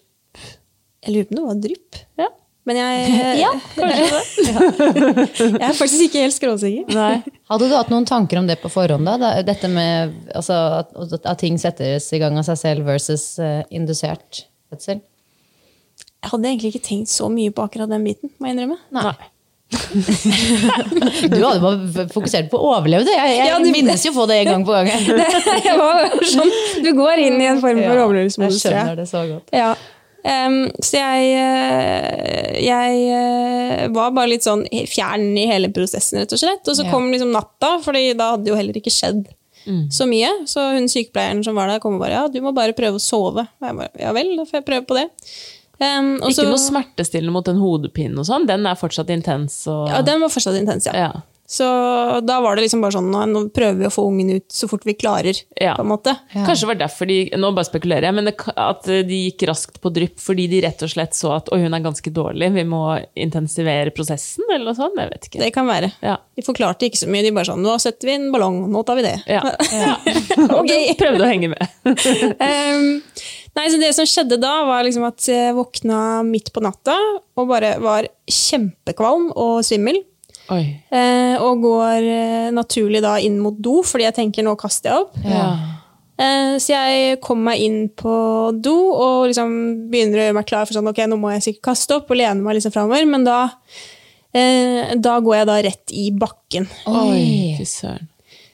Jeg 1.04 1.14
lurer 1.14 1.28
på 1.28 1.36
om 1.36 1.38
det 1.38 1.44
var 1.50 1.62
drypp. 1.68 2.00
Ja, 2.22 2.30
Men 2.64 2.78
jeg, 2.80 3.16
Ja, 3.44 3.50
kanskje 3.76 4.06
det. 4.08 5.26
jeg 5.60 5.68
er 5.68 5.76
faktisk 5.76 6.06
ikke 6.08 6.24
helt 6.24 6.38
skråsikker. 6.38 7.26
Hadde 7.52 7.68
du 7.68 7.76
hatt 7.76 7.92
noen 7.92 8.08
tanker 8.08 8.40
om 8.40 8.48
det 8.48 8.62
på 8.62 8.72
forhånd? 8.72 9.10
da? 9.10 9.34
Dette 9.44 9.68
med 9.68 10.16
altså, 10.34 10.62
at, 10.80 11.18
at 11.20 11.42
ting 11.44 11.60
settes 11.60 12.08
i 12.16 12.22
gang 12.24 12.40
av 12.40 12.48
seg 12.48 12.62
selv 12.62 12.88
versus 12.88 13.34
uh, 13.44 13.66
indusert 13.70 14.46
fødsel? 14.72 15.04
Jeg 16.24 16.32
hadde 16.32 16.48
egentlig 16.48 16.72
ikke 16.72 16.88
tenkt 16.88 17.12
så 17.12 17.28
mye 17.28 17.52
på 17.52 17.66
akkurat 17.66 17.92
den 17.92 18.06
biten, 18.08 18.32
må 18.40 18.48
jeg 18.48 18.56
innrømme. 18.56 18.80
Nei. 18.96 19.33
Du 19.74 21.40
hadde 21.44 21.62
bare 21.64 22.06
fokusert 22.14 22.50
på 22.52 22.60
å 22.60 22.74
overleve, 22.76 23.06
du. 23.08 23.12
Jeg, 23.14 23.38
jeg 23.38 23.48
Ja, 23.50 23.58
du- 23.60 23.72
minnes 23.74 24.06
jo 24.06 24.12
på 24.16 24.28
det 24.30 24.38
en 24.44 24.52
gang 24.52 24.66
på 24.68 24.76
gangen. 24.76 25.06
det, 25.66 25.74
var 25.80 26.14
sånn, 26.30 26.54
du 26.84 26.92
går 26.98 27.24
inn 27.26 27.42
i 27.42 27.50
en 27.50 27.62
form 27.64 27.80
for 27.82 27.90
Jeg 27.90 28.04
overlevelsesmodus, 28.06 28.62
Jeg 28.64 28.72
skjønner 28.74 29.02
det 29.02 29.08
så 29.10 29.24
godt. 29.30 29.54
Ja. 29.56 29.74
Um, 30.24 30.70
så 30.80 31.02
jeg, 31.02 31.32
eh, 31.36 32.60
jeg 32.64 33.00
eh, 33.12 33.88
var 33.92 34.14
bare 34.16 34.32
litt 34.32 34.46
sånn 34.46 34.62
fjern 34.88 35.26
i 35.36 35.48
hele 35.50 35.68
prosessen, 35.76 36.22
rett 36.22 36.32
og 36.36 36.40
slett. 36.40 36.64
Og 36.70 36.78
så 36.80 36.86
Ja. 36.86 36.92
kom 36.94 37.10
liksom 37.12 37.34
natta, 37.36 37.74
for 37.84 37.92
da 37.98 38.30
hadde 38.36 38.48
jo 38.48 38.56
heller 38.56 38.78
ikke 38.80 38.94
skjedd 38.94 39.26
så 39.92 40.04
mye. 40.08 40.30
Så 40.48 40.60
hun 40.76 40.88
sykepleieren 40.92 41.44
som 41.44 41.56
var 41.56 41.68
der, 41.72 41.80
kom 41.84 41.96
og 41.96 42.02
bare 42.04 42.12
ja, 42.18 42.28
du 42.28 42.40
må 42.44 42.54
bare 42.56 42.76
prøve 42.76 43.00
å 43.00 43.04
sove. 43.04 43.48
Og 43.48 43.68
jeg 43.68 43.76
bare 43.80 43.92
ja 44.00 44.12
vel, 44.16 44.34
da 44.38 44.44
får 44.48 44.60
jeg 44.62 44.66
prøve 44.68 44.88
på 44.88 44.98
det. 45.00 45.08
Em, 45.84 46.14
og 46.22 46.30
Ikke 46.32 46.40
så- 46.42 46.48
noe 46.50 46.62
smertestillende 46.64 47.36
mot 47.36 47.46
den 47.52 47.60
hodepinen 47.62 48.18
og 48.24 48.26
sånn. 48.30 48.48
Den 48.50 48.66
er 48.70 48.80
fortsatt 48.80 49.12
intens. 49.14 49.62
Og... 49.68 49.88
Ja, 49.92 50.02
den 50.06 50.24
var 50.24 50.30
fortsatt 50.34 50.58
intens, 50.60 50.88
ja. 50.90 50.96
Ja. 51.08 51.12
Så 51.54 51.66
da 52.26 52.38
var 52.42 52.56
det 52.56 52.64
liksom 52.64 52.80
bare 52.82 52.96
sånn, 52.96 53.10
nå, 53.12 53.42
prøver 53.54 53.76
vi 53.82 53.86
å 53.86 53.92
få 53.92 54.06
ungen 54.08 54.30
ut 54.38 54.46
så 54.56 54.66
fort 54.72 54.86
vi 54.88 54.94
klarer, 54.96 55.36
Ja. 55.60 55.74
på 55.76 55.84
en 55.84 55.90
måte. 55.92 56.14
Kanskje 56.32 56.64
det 56.64 56.70
var 56.70 56.80
derfor 56.88 57.06
de 57.10 57.18
Nå 57.38 57.50
bare 57.54 57.68
spekulerer 57.68 58.08
jeg, 58.08 58.16
men 58.16 58.26
det, 58.30 58.34
at 58.56 58.88
de 58.88 59.18
gikk 59.28 59.44
raskt 59.52 59.82
på 59.84 59.92
drypp 59.94 60.18
fordi 60.24 60.48
de 60.50 60.62
rett 60.64 60.82
og 60.88 60.90
slett 60.90 61.14
så 61.14 61.36
at 61.36 61.52
oi, 61.54 61.60
hun 61.66 61.76
er 61.76 61.84
ganske 61.84 62.10
dårlig, 62.16 62.48
vi 62.56 62.64
må 62.64 62.80
intensivere 63.20 63.92
prosessen, 63.94 64.48
eller 64.50 64.72
noe 64.72 64.80
sånt? 64.80 64.98
Jeg 64.98 65.12
vet 65.12 65.28
ikke. 65.30 65.44
Det 65.44 65.52
kan 65.54 65.68
være. 65.68 65.92
Ja. 66.02 66.16
De 66.34 66.42
forklarte 66.48 66.88
ikke 66.88 67.04
så 67.04 67.12
mye, 67.12 67.28
de 67.28 67.36
bare 67.36 67.52
sånn, 67.52 67.62
nå 67.62 67.76
setter 67.84 68.08
vi 68.08 68.16
en 68.16 68.32
ballong, 68.34 68.64
nå 68.72 68.86
tar 68.88 68.96
vi 68.96 69.06
det. 69.10 69.16
Ja. 69.28 69.44
ja. 69.84 69.98
Ok. 70.48 70.72
Prøvde 71.04 71.28
å 71.28 71.30
henge 71.30 71.52
med. 71.54 71.68
Ehm, 72.40 73.02
nei, 73.58 73.68
så 73.70 73.80
det 73.82 73.92
som 73.98 74.08
skjedde 74.10 74.40
da, 74.42 74.54
var 74.68 74.86
liksom 74.86 75.06
at 75.08 75.28
jeg 75.30 75.58
våkna 75.58 76.00
midt 76.28 76.52
på 76.54 76.64
natta 76.64 76.96
og 77.38 77.50
bare 77.52 77.76
var 77.84 78.10
kjempekvalm 78.30 79.32
og 79.34 79.62
svimmel. 79.66 80.02
Oi. 80.52 80.64
Eh, 80.92 81.36
og 81.40 81.64
går 81.64 82.08
eh, 82.10 82.50
naturlig 82.56 83.00
da 83.04 83.16
inn 83.24 83.38
mot 83.40 83.56
do, 83.56 83.80
fordi 83.88 84.10
jeg 84.10 84.18
tenker 84.18 84.46
nå 84.46 84.58
kaster 84.60 84.92
jeg 84.92 85.06
opp. 85.06 85.16
Ja. 85.24 85.48
Eh, 86.14 86.56
så 86.62 86.76
jeg 86.76 87.20
kom 87.26 87.42
meg 87.46 87.64
inn 87.64 87.88
på 87.98 88.14
do 88.62 88.76
og 88.92 89.30
liksom 89.32 89.54
begynner 89.90 90.20
å 90.20 90.26
gjøre 90.28 90.38
meg 90.38 90.50
klar 90.50 90.68
for 90.68 90.78
sånn, 90.78 90.90
ok, 90.92 91.04
nå 91.10 91.18
må 91.20 91.34
jeg 91.34 91.46
sikkert 91.48 91.70
kaste 91.72 91.98
opp 91.98 92.12
og 92.12 92.20
lene 92.20 92.44
meg 92.44 92.60
liksom 92.60 92.74
framover, 92.76 93.08
men 93.10 93.26
da, 93.26 93.40
eh, 94.36 94.94
da 95.00 95.18
går 95.24 95.40
jeg 95.40 95.50
da 95.50 95.60
rett 95.70 95.96
i 95.96 96.10
bakken. 96.14 96.68
Oi, 96.92 97.56
fy 97.60 97.70
søren. 97.70 98.10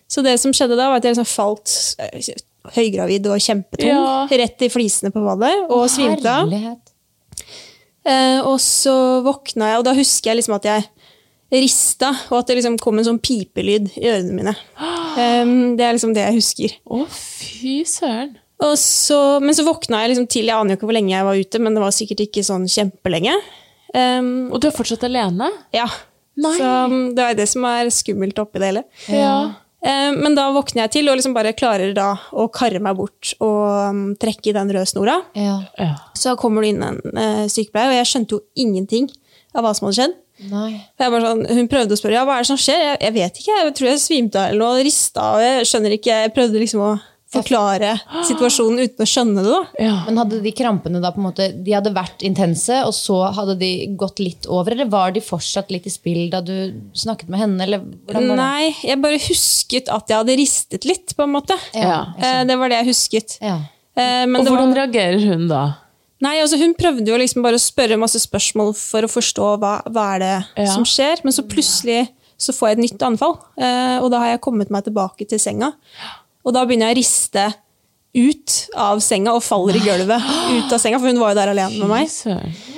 Så 0.09 0.23
det 0.25 0.39
som 0.41 0.53
skjedde 0.55 0.77
da, 0.79 0.87
var 0.89 1.01
at 1.01 1.05
jeg 1.05 1.17
liksom 1.17 1.29
falt 1.29 1.73
eh, 2.01 2.31
høygravid 2.75 3.27
og 3.31 3.39
kjempetung, 3.43 3.89
Ja. 3.89 4.27
rett 4.29 4.61
i 4.61 4.69
flisene 4.69 5.11
på 5.13 5.23
badet, 5.25 5.53
og 5.69 5.87
svimte 5.89 6.29
av. 6.29 6.51
Eh, 8.09 8.39
og 8.47 8.57
så 8.63 8.93
våkna 9.25 9.71
jeg, 9.73 9.79
og 9.81 9.85
da 9.89 9.93
husker 9.97 10.31
jeg 10.31 10.39
liksom 10.39 10.55
at 10.55 10.67
jeg 10.69 10.87
rista, 11.51 12.11
og 12.29 12.39
at 12.39 12.47
det 12.51 12.59
liksom 12.59 12.77
kom 12.81 12.99
en 13.01 13.07
sånn 13.07 13.19
pipelyd 13.21 13.89
i 13.97 14.05
ørene 14.09 14.35
mine. 14.37 14.53
Um, 15.17 15.75
det 15.77 15.85
er 15.85 15.95
liksom 15.97 16.13
det 16.13 16.21
jeg 16.27 16.37
husker. 16.37 16.75
Å, 16.89 17.03
fy 17.09 17.79
søren. 17.89 18.35
Så, 18.77 19.17
men 19.41 19.55
så 19.55 19.63
våkna 19.63 20.01
jeg 20.03 20.11
liksom 20.13 20.27
til, 20.29 20.49
jeg 20.49 20.55
aner 20.59 20.73
jo 20.75 20.79
ikke 20.79 20.87
hvor 20.89 20.97
lenge 20.97 21.13
jeg 21.15 21.25
var 21.25 21.39
ute, 21.39 21.61
men 21.63 21.73
det 21.77 21.81
var 21.83 21.95
sikkert 21.95 22.25
ikke 22.27 22.43
sånn 22.45 22.67
kjempelenge. 22.69 23.33
Um, 23.95 24.51
Og 24.53 24.59
du 24.61 24.67
er 24.69 24.75
fortsatt 24.75 25.03
alene? 25.09 25.49
ja. 25.75 25.87
Nei. 26.39 26.53
Så 26.55 26.67
um, 26.87 27.09
det 27.17 27.19
er 27.25 27.33
det 27.35 27.49
som 27.51 27.65
er 27.67 27.89
skummelt 27.91 28.37
oppi 28.39 28.61
det 28.61 28.67
hele. 28.69 28.83
Ja. 29.11 29.33
Eh, 29.81 30.11
Men 30.17 30.35
da 30.35 30.49
våkner 30.55 30.85
jeg 30.85 30.95
til 30.97 31.11
og 31.11 31.19
liksom 31.19 31.35
bare 31.37 31.55
klarer 31.57 31.93
da 31.95 32.11
å 32.31 32.49
karre 32.51 32.81
meg 32.83 32.97
bort 32.99 33.33
og 33.39 33.91
um, 33.91 34.01
trekke 34.19 34.51
i 34.51 34.55
den 34.55 34.71
røde 34.75 34.89
snora. 34.89 35.19
Ja. 35.37 35.59
ja. 35.79 35.93
Så 36.17 36.35
kommer 36.39 36.65
det 36.65 36.73
inn 36.73 36.83
en 36.83 36.99
eh, 37.13 37.45
sykepleier, 37.51 37.93
og 37.93 37.99
jeg 38.01 38.09
skjønte 38.11 38.37
jo 38.37 38.41
ingenting 38.59 39.07
av 39.55 39.63
hva 39.65 39.75
som 39.75 39.87
hadde 39.87 39.99
skjedd. 40.01 40.17
Nei. 40.49 40.69
Jeg 40.99 41.11
bare 41.11 41.25
sånn, 41.25 41.45
hun 41.51 41.67
prøvde 41.71 41.95
å 41.95 41.99
spørre 41.99 42.15
ja, 42.15 42.25
hva 42.27 42.37
er 42.39 42.45
det 42.45 42.51
som 42.51 42.59
skjer. 42.59 42.79
Jeg, 42.79 42.99
jeg 43.03 43.15
vet 43.17 43.39
ikke, 43.41 43.55
jeg 43.59 43.73
tror 43.75 43.89
jeg 43.89 44.03
svimte 44.03 44.39
av 44.39 44.51
eller 44.53 44.63
noe, 44.63 44.83
rista, 44.87 45.31
og 45.35 45.43
jeg 45.43 45.67
skjønner 45.67 45.95
ikke. 45.97 46.19
Jeg 46.25 46.35
prøvde 46.35 46.61
liksom 46.63 46.83
å 46.85 46.91
forklare 47.29 47.91
situasjonen 48.25 48.79
uten 48.87 49.05
å 49.05 49.07
skjønne 49.09 49.43
det. 49.45 49.51
da. 49.53 49.83
Ja. 49.85 49.95
Men 50.07 50.17
hadde 50.17 50.39
de 50.41 50.51
krampene 50.57 51.01
da 51.03 51.11
på 51.13 51.21
en 51.21 51.27
måte, 51.27 51.47
de 51.63 51.75
hadde 51.75 51.91
vært 51.93 52.23
intense, 52.25 52.79
og 52.87 52.93
så 52.97 53.19
hadde 53.37 53.57
de 53.59 53.69
gått 53.99 54.19
litt 54.23 54.47
over? 54.49 54.73
Eller 54.73 54.89
var 54.89 55.11
de 55.13 55.21
fortsatt 55.21 55.69
litt 55.73 55.85
i 55.85 55.93
spill 55.93 56.29
da 56.33 56.41
du 56.41 56.73
snakket 56.97 57.29
med 57.29 57.39
henne? 57.43 57.61
Eller 57.67 57.83
hvordan 57.83 58.29
var 58.31 58.35
det? 58.35 58.39
Nei, 58.41 58.75
jeg 58.89 59.01
bare 59.03 59.19
husket 59.27 59.91
at 59.93 60.09
jeg 60.09 60.17
hadde 60.23 60.37
ristet 60.41 60.85
litt, 60.89 61.13
på 61.15 61.23
en 61.27 61.35
måte. 61.37 61.57
Ja. 61.77 61.99
Eh, 62.17 62.43
Det 62.49 62.57
var 62.57 62.69
det 62.73 62.81
jeg 62.81 62.89
husket. 62.93 63.37
Ja. 63.41 63.59
Eh, 63.95 64.25
Men 64.25 64.41
Og 64.41 64.45
det 64.45 64.51
hvordan 64.55 64.73
var, 64.73 64.87
reagerer 64.87 65.27
hun 65.29 65.47
da? 65.47 65.63
nei, 66.21 66.35
altså 66.41 66.57
hun 66.59 66.73
prøvde 66.73 67.07
jo 67.07 67.17
liksom 67.17 67.41
bare 67.45 67.55
å 67.55 67.61
spørre 67.61 67.95
masse 67.99 68.19
spørsmål 68.19 68.73
for 68.75 69.01
å 69.05 69.07
forstå 69.11 69.57
hva, 69.59 69.81
hva 69.87 70.15
er 70.15 70.19
det 70.19 70.65
Ja. 70.65 70.73
som 70.73 70.83
skjer, 70.83 71.21
men 71.23 71.31
så 71.31 71.43
plutselig 71.47 72.09
så 72.39 72.51
får 72.55 72.69
jeg 72.69 72.77
et 72.77 72.83
nytt 72.91 73.01
anfall. 73.05 73.37
Eh, 73.57 73.99
Og 74.01 74.09
da 74.11 74.19
har 74.19 74.27
jeg 74.33 74.41
kommet 74.41 74.69
meg 74.71 74.83
tilbake 74.85 75.27
til 75.27 75.37
senga. 75.39 75.73
Og 76.45 76.53
da 76.55 76.65
begynner 76.65 76.89
jeg 76.91 76.95
å 76.95 76.99
riste 77.01 77.47
ut 78.15 78.53
av 78.79 78.99
senga 79.05 79.35
og 79.37 79.43
faller 79.45 79.75
i 79.77 79.83
gulvet 79.85 80.23
ut 80.55 80.73
av 80.73 80.79
senga, 80.81 80.97
for 80.99 81.07
hun 81.11 81.19
var 81.21 81.33
jo 81.35 81.39
der 81.43 81.51
alene 81.53 81.79
med 81.83 81.89
meg. 81.91 82.09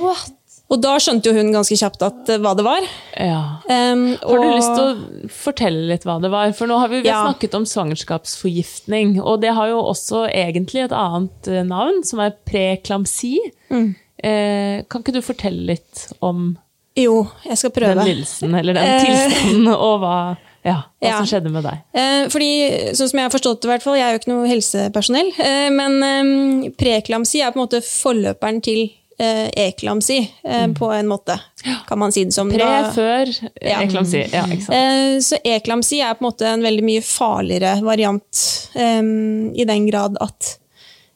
What? 0.02 0.32
Og 0.72 0.80
da 0.80 0.94
skjønte 1.04 1.28
jo 1.28 1.34
hun 1.36 1.50
ganske 1.52 1.76
kjapt 1.76 2.02
at, 2.08 2.30
eh, 2.32 2.38
hva 2.40 2.54
det 2.56 2.64
var. 2.64 2.80
Ja. 3.20 3.58
Um, 3.68 4.16
Har 4.22 4.38
du 4.40 4.48
og- 4.48 4.56
lyst 4.56 4.76
til 4.76 4.86
å 4.86 5.30
fortelle 5.30 5.88
litt 5.90 6.04
hva 6.08 6.16
det 6.24 6.30
var? 6.32 6.54
For 6.56 6.66
nå 6.66 6.78
har 6.80 6.88
vi, 6.88 7.02
vi 7.02 7.10
har 7.10 7.26
Ja. 7.26 7.34
snakket 7.34 7.56
om 7.56 7.66
svangerskapsforgiftning, 7.66 9.20
og 9.24 9.42
det 9.42 9.54
har 9.54 9.68
jo 9.68 9.82
også 9.84 10.30
egentlig 10.32 10.86
et 10.86 10.92
annet 10.96 11.48
eh, 11.52 11.64
navn, 11.68 12.04
som 12.08 12.20
er 12.24 12.34
preklamsi. 12.48 13.38
Mm. 13.70 13.96
Eh, 14.24 14.84
kan 14.90 15.04
ikke 15.04 15.14
du 15.14 15.22
fortelle 15.22 15.66
litt 15.74 16.14
om 16.22 16.58
Jo, 16.96 17.28
jeg 17.46 17.58
skal 17.58 17.72
prøve. 17.72 17.96
den 17.96 18.06
lidelsen, 18.08 18.56
eller 18.58 18.74
den 18.74 19.06
tilstanden, 19.06 19.68
og 19.76 20.00
hva, 20.02 20.38
ja, 20.64 20.78
hva 21.02 21.08
Ja. 21.10 21.18
som 21.18 21.26
skjedde 21.32 21.52
med 21.52 21.64
deg? 21.64 21.78
Eh, 21.94 22.28
fordi, 22.30 22.50
sånn 22.96 23.10
som 23.10 23.20
jeg 23.20 23.28
har 23.30 23.34
forstått 23.34 23.62
det, 23.62 23.68
i 23.70 23.72
hvert 23.74 23.84
fall, 23.84 23.96
jeg 24.00 24.08
er 24.08 24.12
jo 24.16 24.20
ikke 24.22 24.34
noe 24.34 24.48
helsepersonell, 24.52 25.32
eh, 25.40 25.70
men 25.74 26.04
eh, 26.04 26.72
preklamsi 26.78 27.42
er 27.42 27.52
på 27.52 27.60
en 27.60 27.66
måte 27.68 27.82
forløperen 27.86 28.62
til 28.64 28.90
eklamsi, 29.22 30.16
eh, 30.50 30.64
på 30.74 30.88
en 30.96 31.06
måte, 31.06 31.36
kan 31.86 32.00
man 32.00 32.12
si 32.12 32.24
det 32.26 32.34
som. 32.34 32.50
Pre, 32.50 32.58
Da- 32.58 32.90
før, 32.92 33.28
Ja. 33.62 33.80
eklamsi. 33.84 34.24
Ja? 34.34 34.46
Eh, 34.50 35.20
Så 35.22 35.38
eklamsi 35.46 36.00
er 36.02 36.16
på 36.16 36.26
en 36.26 36.32
måte 36.32 36.42
en 36.48 36.64
veldig 36.64 36.82
mye 36.84 37.02
farligere 37.06 37.84
variant, 37.84 38.70
i 38.76 39.64
den 39.64 39.86
grad 39.92 40.18
at 40.20 40.58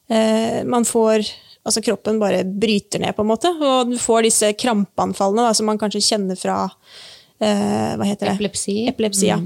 eh, 0.10 0.64
man 0.64 0.84
får 0.86 1.26
Altså 1.66 1.82
kroppen 1.82 2.20
bare 2.20 2.44
bryter 2.44 3.00
ned, 3.00 3.16
på 3.16 3.22
en 3.24 3.28
måte, 3.28 3.50
og 3.60 3.90
du 3.90 3.98
får 3.98 4.22
disse 4.28 4.54
krampeanfallene 4.54 5.48
da, 5.48 5.52
som 5.58 5.66
man 5.66 5.80
kanskje 5.80 5.98
kjenner 6.12 6.38
fra 6.38 6.70
eh, 7.42 7.96
Hva 7.98 8.06
heter 8.08 8.28
det? 8.30 8.36
Epilepsi. 8.38 8.76
Epilepsi, 8.92 9.28
ja. 9.28 9.40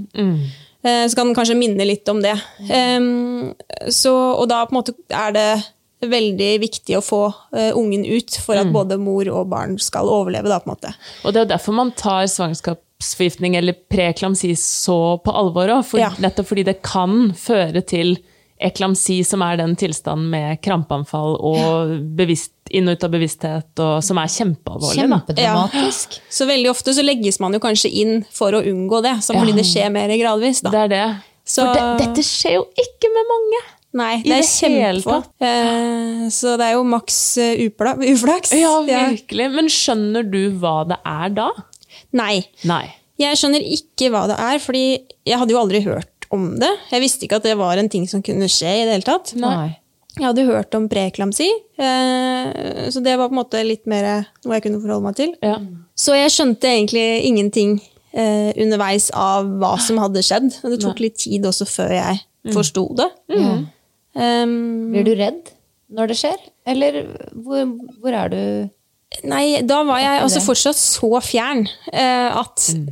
Eh, 0.83 1.07
Så 1.07 1.15
kan 1.15 1.27
den 1.27 1.35
kanskje 1.35 1.57
minne 1.59 1.85
litt 1.85 2.07
om 2.09 2.21
det. 2.23 2.35
Em, 2.69 3.53
Så, 3.89 4.13
og 4.39 4.47
da 4.49 4.65
på 4.65 4.71
en 4.75 4.79
måte 4.81 4.93
er 5.09 5.31
det 5.35 5.63
veldig 6.09 6.51
viktig 6.61 6.95
å 6.95 7.01
få 7.03 7.21
eh, 7.53 7.73
ungen 7.75 8.05
ut 8.07 8.37
for 8.39 8.55
at 8.55 8.69
både 8.71 8.95
mor 8.97 9.27
og 9.27 9.49
barn 9.51 9.77
skal 9.83 10.07
overleve. 10.07 10.47
Da, 10.47 10.59
på 10.63 10.69
en 10.69 10.75
måte. 10.77 10.93
Og 11.25 11.33
det 11.35 11.41
er 11.41 11.49
derfor 11.57 11.75
man 11.75 11.91
tar 11.91 12.23
svangerskapsforgiftning 12.31 13.57
eller 13.59 13.75
preklamsi 13.91 14.53
så 14.55 15.17
på 15.23 15.31
alvor 15.35 15.67
òg. 15.79 15.83
For, 15.85 15.99
Ja. 15.99 16.11
Nettopp 16.19 16.47
fordi 16.53 16.63
det 16.69 16.81
kan 16.81 17.33
føre 17.35 17.83
til 17.85 18.15
eklamsi, 18.59 19.21
som 19.23 19.43
er 19.45 19.59
den 19.61 19.75
tilstanden 19.79 20.27
med 20.33 20.59
krampeanfall 20.65 21.37
og 21.39 21.95
bevisst, 22.17 22.53
inn 22.75 22.89
og 22.91 22.99
ut 22.99 23.05
av 23.07 23.13
bevissthet, 23.13 23.71
og, 23.81 24.03
som 24.05 24.19
er 24.21 24.29
kjempealvorlig. 24.33 24.99
Kjempedramatisk. 24.99 26.19
Ja. 26.19 26.35
Så 26.39 26.47
veldig 26.49 26.69
ofte 26.73 26.93
så 26.93 27.05
legges 27.05 27.39
man 27.41 27.55
jo 27.55 27.63
kanskje 27.63 27.91
inn 28.03 28.21
for 28.35 28.53
å 28.53 28.61
unngå 28.61 29.01
det, 29.05 29.15
så 29.25 29.37
fordi 29.37 29.55
det 29.57 29.65
skjer 29.69 29.89
mer 29.95 30.11
gradvis. 30.19 30.61
Da. 30.65 30.75
Det 30.75 30.85
er 30.85 30.93
det. 30.93 31.07
Så, 31.49 31.63
For 31.63 31.73
de, 31.73 31.85
dette 32.03 32.25
skjer 32.25 32.59
jo 32.59 32.65
ikke 32.77 33.11
med 33.15 33.29
mange! 33.33 33.65
nei, 33.97 34.19
det, 34.21 34.29
det 34.29 34.35
er 34.35 34.45
kjempefå. 34.45 35.15
Eh, 35.41 36.27
så 36.29 36.53
det 36.61 36.67
er 36.67 36.75
jo 36.75 36.83
maks 36.85 37.17
eh, 37.41 37.63
uflaks. 37.65 38.53
Ja, 38.53 38.75
virkelig. 38.85 39.49
Men 39.55 39.71
skjønner 39.73 40.27
du 40.29 40.41
hva 40.61 40.83
det 40.91 40.99
er 41.09 41.33
da? 41.33 41.49
Nei. 42.13 42.43
Nei. 42.69 42.83
Jeg 43.19 43.39
skjønner 43.39 43.65
ikke 43.65 44.11
hva 44.13 44.27
det 44.29 44.37
er, 44.39 44.61
fordi 44.63 44.83
jeg 45.27 45.39
hadde 45.41 45.55
jo 45.55 45.59
aldri 45.63 45.81
hørt 45.87 46.18
om 46.35 46.49
det. 46.61 46.71
Jeg 46.93 47.03
visste 47.03 47.25
ikke 47.25 47.39
at 47.39 47.47
det 47.47 47.57
var 47.59 47.79
en 47.79 47.89
ting 47.91 48.07
som 48.09 48.23
kunne 48.25 48.49
skje 48.51 48.71
i 48.81 48.87
det 48.87 48.97
hele 48.97 49.07
tatt. 49.07 49.33
Nei. 49.39 49.77
Jeg 50.17 50.25
hadde 50.25 50.47
hørt 50.49 50.75
om 50.75 50.87
preklamsi, 50.91 51.47
eh, 51.79 52.87
så 52.91 53.01
det 53.05 53.13
var 53.15 53.29
på 53.29 53.35
en 53.35 53.39
måte 53.39 53.61
litt 53.63 53.85
mer 53.87 54.25
noe 54.43 54.57
jeg 54.57 54.65
kunne 54.65 54.81
forholde 54.81 55.05
meg 55.05 55.15
til. 55.19 55.35
Ja. 55.45 55.59
Så 55.95 56.17
jeg 56.17 56.33
skjønte 56.33 56.67
egentlig 56.67 57.05
ingenting 57.29 57.77
eh, 58.11 58.49
underveis 58.59 59.09
av 59.15 59.47
hva 59.61 59.75
som 59.79 60.01
hadde 60.01 60.23
skjedd. 60.25 60.49
Og 60.63 60.73
det 60.73 60.81
tok 60.83 60.99
litt 61.03 61.19
tid 61.21 61.45
også 61.47 61.67
før 61.69 61.93
jeg 61.95 62.23
forsto 62.55 62.87
det. 62.99 63.07
Ja. 63.31 63.53
Um, 64.19 64.89
Blir 64.91 65.05
du 65.07 65.13
redd 65.19 65.53
når 65.93 66.11
det 66.11 66.19
skjer? 66.19 66.41
Eller 66.69 67.03
hvor, 67.37 67.63
hvor 68.01 68.17
er 68.17 68.33
du 68.33 68.41
nei, 69.25 69.61
da 69.65 69.81
var 69.87 70.01
jeg 70.03 70.21
altså 70.23 70.41
fortsatt 70.45 70.77
så 70.77 71.09
fjern 71.25 71.65
eh, 71.91 72.29
at 72.29 72.67
mm. 72.77 72.85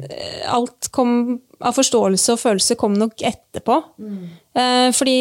alt 0.58 0.90
kom 0.96 1.14
av 1.58 1.78
forståelse 1.78 2.36
og 2.36 2.42
følelse 2.42 2.78
kom 2.80 2.98
nok 2.98 3.22
etterpå. 3.26 3.78
Eh, 4.58 4.90
fordi 4.96 5.20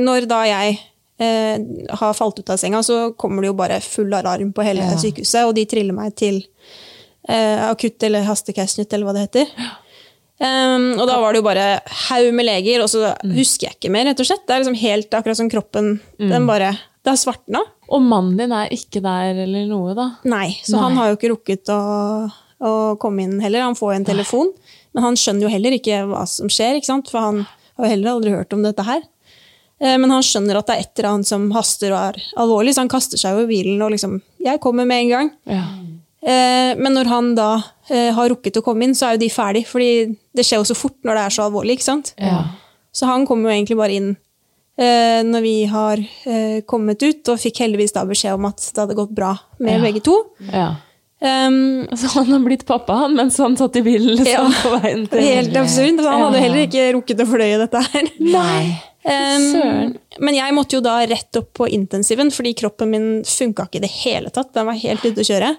når, 0.00 0.28
da 0.30 0.40
jeg 0.48 0.78
eh, 1.20 1.56
har 2.00 2.16
falt 2.16 2.40
ut 2.40 2.52
av 2.52 2.60
senga, 2.60 2.82
så 2.86 3.10
kommer 3.18 3.44
det 3.44 3.52
jo 3.52 3.58
bare 3.58 3.80
full 3.84 4.12
alarm 4.16 4.54
på 4.56 4.64
hele 4.66 4.86
Ja. 4.86 4.96
sykehuset, 5.00 5.44
og 5.44 5.54
de 5.56 5.66
triller 5.68 5.96
meg 5.96 6.16
til 6.16 6.42
eh, 7.28 7.68
akutt 7.68 8.02
eller 8.08 8.28
hastecashnytt, 8.28 8.92
eller 8.92 9.08
hva 9.08 9.16
det 9.16 9.28
heter. 9.28 9.54
Um, 10.40 10.94
og 10.96 11.04
da 11.04 11.18
var 11.20 11.34
det 11.34 11.42
jo 11.42 11.44
bare 11.44 11.64
haug 12.08 12.30
med 12.32 12.46
leger, 12.48 12.80
og 12.80 12.88
så 12.88 13.10
husker 13.36 13.68
jeg 13.68 13.76
ikke 13.76 13.90
mer, 13.92 14.06
rett 14.08 14.22
og 14.22 14.28
slett. 14.28 14.46
Det 14.48 14.54
er 14.54 14.62
liksom 14.62 14.78
helt 14.80 15.16
akkurat 15.18 15.36
som 15.36 15.50
kroppen 15.52 15.98
den 16.16 16.48
bare 16.48 16.78
Det 17.00 17.12
har 17.12 17.20
svartna. 17.20 17.60
Og 17.90 18.02
mannen 18.06 18.36
din 18.38 18.52
er 18.54 18.70
ikke 18.74 19.02
der 19.02 19.40
eller 19.44 19.66
noe, 19.66 19.94
da? 19.98 20.08
Nei, 20.30 20.52
så 20.62 20.78
han 20.78 20.94
har 20.98 21.10
jo 21.10 21.16
ikke 21.18 21.32
rukket 21.32 21.72
å, 21.74 21.78
å 22.62 22.72
komme 23.02 23.24
inn 23.26 23.40
heller. 23.42 23.64
Han 23.66 23.74
får 23.78 23.92
jo 23.92 23.96
en 24.00 24.04
telefon, 24.12 24.52
men 24.94 25.02
han 25.08 25.18
skjønner 25.18 25.48
jo 25.48 25.54
heller 25.54 25.74
ikke 25.78 26.04
hva 26.10 26.22
som 26.30 26.50
skjer, 26.52 26.78
for 27.10 27.18
han 27.18 27.42
har 27.44 27.86
jo 27.88 27.90
heller 27.90 28.12
aldri 28.12 28.34
hørt 28.36 28.54
om 28.54 28.62
dette 28.62 28.84
her. 28.86 29.02
Eh, 29.80 29.96
Men 29.98 30.10
han 30.12 30.22
skjønner 30.22 30.58
at 30.60 30.66
det 30.68 30.74
er 30.76 30.84
et 30.84 30.98
eller 31.00 31.10
annet 31.14 31.26
som 31.30 31.50
haster 31.56 31.94
og 31.94 32.00
er 32.12 32.22
alvorlig, 32.36 32.74
så 32.76 32.84
han 32.84 32.92
kaster 32.92 33.18
seg 33.20 33.34
over 33.38 33.48
bilen 33.48 33.80
og 33.82 33.90
liksom 33.94 34.20
'Jeg 34.38 34.60
kommer 34.60 34.84
med 34.86 35.04
en 35.04 35.08
gang'. 35.10 35.30
Ja. 35.48 35.64
Eh, 36.22 36.74
Men 36.76 36.92
når 36.94 37.06
han 37.08 37.34
da 37.34 37.62
eh, 37.88 38.12
har 38.12 38.28
rukket 38.28 38.58
å 38.60 38.62
komme 38.62 38.84
inn, 38.84 38.94
så 38.94 39.06
er 39.08 39.12
jo 39.16 39.24
de 39.24 39.30
ferdig, 39.30 39.66
fordi 39.66 40.16
det 40.36 40.44
skjer 40.44 40.60
jo 40.60 40.68
så 40.68 40.76
fort 40.76 40.98
når 41.02 41.14
det 41.14 41.24
er 41.24 41.30
så 41.30 41.42
alvorlig. 41.48 41.72
ikke 41.78 41.90
sant? 41.90 42.14
Ja. 42.18 42.44
Så 42.92 43.06
han 43.06 43.26
kommer 43.26 43.50
jo 43.50 43.56
egentlig 43.56 43.76
bare 43.76 43.92
inn 43.96 44.16
når 44.80 45.42
vi 45.44 45.54
har 45.68 46.00
eh, 46.00 46.60
kommet 46.68 47.02
ut, 47.04 47.28
og 47.28 47.40
fikk 47.42 47.60
heldigvis 47.66 47.92
da 47.96 48.04
beskjed 48.08 48.38
om 48.38 48.46
at 48.48 48.62
det 48.62 48.80
hadde 48.80 48.96
gått 48.96 49.12
bra 49.16 49.34
med 49.60 49.76
Ja. 49.78 49.82
begge 49.84 50.00
to. 50.06 50.14
ja. 50.52 50.70
Um, 51.20 51.84
så 52.00 52.08
han 52.14 52.30
har 52.32 52.38
blitt 52.40 52.62
pappa, 52.64 52.94
han, 53.02 53.12
mens 53.12 53.36
han 53.36 53.52
satt 53.60 53.74
i 53.76 53.82
bilen 53.84 54.14
liksom, 54.16 54.46
Ja. 54.46 54.62
på 54.62 54.70
veien 54.80 55.02
til 55.12 55.20
helt 55.20 55.56
absurd. 55.60 55.98
Han 56.00 56.22
hadde 56.22 56.40
heller 56.40 56.62
ikke 56.64 56.86
rukket 56.96 57.20
å 57.20 57.26
fordøye 57.28 57.58
dette 57.60 57.82
her. 57.92 58.06
Nei. 58.24 58.62
Um, 59.04 59.92
men 60.20 60.34
jeg 60.38 60.54
måtte 60.56 60.78
jo 60.78 60.80
da 60.84 60.94
rett 61.08 61.36
opp 61.36 61.52
på 61.60 61.68
intensiven, 61.68 62.32
fordi 62.32 62.54
kroppen 62.56 62.88
min 62.94 63.06
funka 63.28 63.68
ikke 63.68 63.82
i 63.82 63.84
det 63.84 63.92
hele 64.00 64.32
tatt. 64.32 64.54
Den 64.56 64.70
var 64.70 64.80
helt 64.80 65.04
ute 65.04 65.20
å 65.20 65.28
kjøre. 65.28 65.52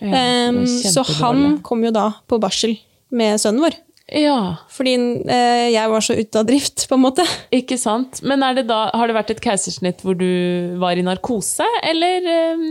Um, 0.00 0.62
så 0.66 1.04
han 1.20 1.58
kom 1.60 1.84
jo 1.84 1.92
da 1.92 2.06
på 2.28 2.40
barsel 2.40 2.78
med 3.12 3.36
sønnen 3.40 3.66
vår. 3.66 3.76
Ja, 4.12 4.56
Fordi 4.68 4.92
eh, 5.24 5.70
jeg 5.72 5.88
var 5.88 6.04
så 6.04 6.16
ute 6.18 6.40
av 6.42 6.46
drift, 6.48 6.84
på 6.90 6.98
en 6.98 7.04
måte. 7.06 7.24
ikke 7.62 7.78
sant. 7.80 8.20
Men 8.26 8.42
er 8.44 8.58
det 8.60 8.66
da, 8.68 8.84
har 8.92 9.08
det 9.08 9.16
vært 9.16 9.30
et 9.36 9.40
keisersnitt 9.44 10.02
hvor 10.04 10.18
du 10.18 10.76
var 10.82 10.98
i 11.00 11.04
narkose, 11.06 11.64
eller 11.82 12.28
eh, 12.36 12.64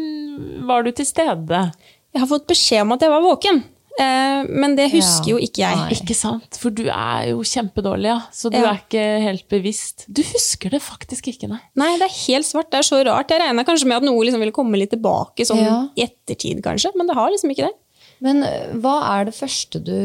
var 0.69 0.85
du 0.85 0.91
til 0.93 1.07
stede? 1.09 1.65
Jeg 2.11 2.21
har 2.23 2.29
fått 2.29 2.49
beskjed 2.51 2.83
om 2.85 2.93
at 2.93 3.01
jeg 3.05 3.13
var 3.13 3.23
våken, 3.25 3.61
eh, 3.97 4.41
men 4.51 4.75
det 4.77 4.89
husker 4.93 5.31
Ja. 5.31 5.33
jo 5.33 5.41
ikke 5.41 5.63
jeg. 5.63 5.79
Nei. 5.81 5.97
Ikke 5.97 6.17
sant? 6.19 6.57
For 6.61 6.69
du 6.75 6.83
er 6.91 7.29
jo 7.31 7.41
kjempedårlig, 7.47 8.11
ja. 8.11 8.19
Så 8.35 8.51
du 8.51 8.59
Ja. 8.59 8.73
er 8.73 8.81
ikke 8.83 9.05
helt 9.25 9.47
bevisst. 9.49 10.05
Du 10.11 10.21
husker 10.21 10.69
det 10.75 10.81
faktisk 10.85 11.31
ikke, 11.33 11.49
nei. 11.49 11.61
Nei, 11.79 11.93
det 11.97 12.09
er 12.09 12.17
helt 12.27 12.45
svart. 12.45 12.69
Det 12.69 12.83
er 12.83 12.89
så 12.91 13.01
rart. 13.07 13.31
Jeg 13.33 13.41
regna 13.41 13.63
kanskje 13.65 13.87
med 13.89 13.97
at 14.01 14.03
noe 14.09 14.21
liksom 14.27 14.43
ville 14.43 14.53
komme 14.53 14.77
litt 14.77 14.91
tilbake 14.93 15.47
sånn 15.47 15.89
i 15.97 16.05
ettertid, 16.05 16.61
kanskje, 16.61 16.91
men 16.99 17.07
det 17.09 17.15
har 17.17 17.31
liksom 17.33 17.49
ikke 17.55 17.65
det. 17.71 17.77
Men 18.21 18.43
øh, 18.45 18.75
hva 18.83 18.97
er 19.15 19.29
det 19.29 19.37
første 19.37 19.81
du 19.81 19.95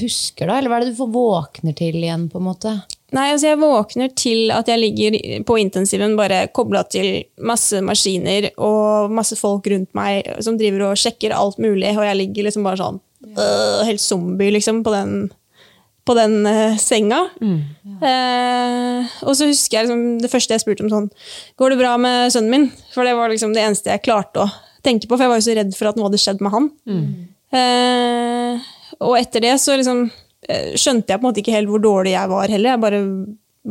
husker, 0.00 0.48
da? 0.48 0.58
Eller 0.58 0.72
hva 0.72 0.80
er 0.80 0.88
det 0.88 0.96
du 0.96 1.06
våkner 1.14 1.76
til 1.78 2.00
igjen, 2.02 2.26
på 2.32 2.40
en 2.40 2.48
måte? 2.48 2.74
Nei, 3.12 3.26
altså 3.34 3.50
jeg 3.50 3.60
våkner 3.60 4.12
til 4.16 4.50
at 4.54 4.70
jeg 4.72 4.80
ligger 4.80 5.16
på 5.44 5.58
intensiven 5.60 6.14
bare 6.16 6.46
kobla 6.56 6.80
til 6.88 7.26
masse 7.44 7.82
maskiner 7.84 8.48
og 8.56 9.12
masse 9.12 9.36
folk 9.36 9.68
rundt 9.68 9.90
meg 9.96 10.30
som 10.44 10.56
driver 10.60 10.88
og 10.88 11.00
sjekker 11.00 11.34
alt 11.36 11.60
mulig, 11.60 11.92
og 11.92 12.06
jeg 12.08 12.18
ligger 12.22 12.48
liksom 12.48 12.64
bare 12.64 12.80
sånn 12.80 12.98
øh, 13.36 13.82
helt 13.84 14.00
zombie 14.00 14.54
liksom 14.56 14.80
på 14.86 14.94
den, 14.96 15.12
på 16.08 16.16
den 16.16 16.38
uh, 16.48 16.80
senga. 16.80 17.20
Eh, 18.08 19.12
og 19.28 19.36
så 19.36 19.50
husker 19.50 19.76
jeg 19.76 19.90
liksom, 19.90 20.06
det 20.24 20.32
første 20.32 20.56
jeg 20.56 20.64
spurte 20.64 20.82
om 20.82 20.88
sånn 20.90 21.04
Går 21.60 21.70
det 21.70 21.78
bra 21.78 21.92
med 22.00 22.32
sønnen 22.34 22.50
min? 22.50 22.64
For 22.94 23.06
det 23.06 23.12
var 23.18 23.30
liksom 23.30 23.52
det 23.54 23.62
eneste 23.66 23.92
jeg 23.92 24.02
klarte 24.08 24.46
å 24.46 24.48
tenke 24.82 25.06
på, 25.06 25.14
for 25.14 25.26
jeg 25.26 25.34
var 25.34 25.38
jo 25.38 25.46
så 25.46 25.60
redd 25.60 25.76
for 25.76 25.92
at 25.92 26.00
noe 26.00 26.08
hadde 26.08 26.22
skjedd 26.24 26.40
med 26.42 26.56
han. 26.56 26.72
Eh, 27.52 28.60
og 29.02 29.16
etter 29.18 29.44
det 29.44 29.54
så 29.60 29.76
liksom 29.78 30.04
eh, 30.48 30.72
skjønte 30.78 31.12
jeg 31.12 31.18
på 31.20 31.24
en 31.24 31.28
måte 31.30 31.42
ikke 31.42 31.56
helt 31.56 31.70
hvor 31.72 31.82
dårlig 31.84 32.14
jeg 32.14 32.30
var 32.32 32.52
heller. 32.52 32.74
Jeg 32.76 32.82
bare 32.84 33.02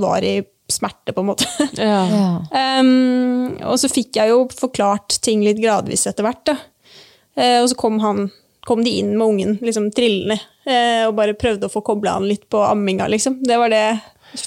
var 0.05 0.25
i 0.27 0.35
smerte, 0.71 1.11
på 1.15 1.23
en 1.23 1.31
måte. 1.33 1.47
Ja. 1.81 2.03
Ja. 2.07 2.27
Um, 2.79 3.57
og 3.67 3.75
så 3.81 3.89
fikk 3.91 4.15
jeg 4.21 4.31
jo 4.31 4.45
forklart 4.55 5.17
ting 5.25 5.41
litt 5.43 5.59
gradvis 5.61 6.05
etter 6.07 6.23
hvert. 6.25 6.45
Da. 6.47 6.55
Eh, 7.35 7.57
og 7.63 7.67
så 7.71 7.75
kom, 7.79 7.97
han, 8.03 8.29
kom 8.67 8.83
de 8.85 8.93
inn 9.01 9.11
med 9.17 9.25
ungen 9.33 9.57
liksom 9.65 9.89
trillende 9.95 10.37
eh, 10.69 11.03
og 11.09 11.15
bare 11.17 11.35
prøvde 11.39 11.67
å 11.67 11.73
få 11.73 11.81
kobla 11.89 12.15
han 12.19 12.27
litt 12.29 12.47
på 12.51 12.61
amminga. 12.63 13.09
Liksom. 13.11 13.41
Det 13.43 13.57
var 13.59 13.73
det 13.73 13.83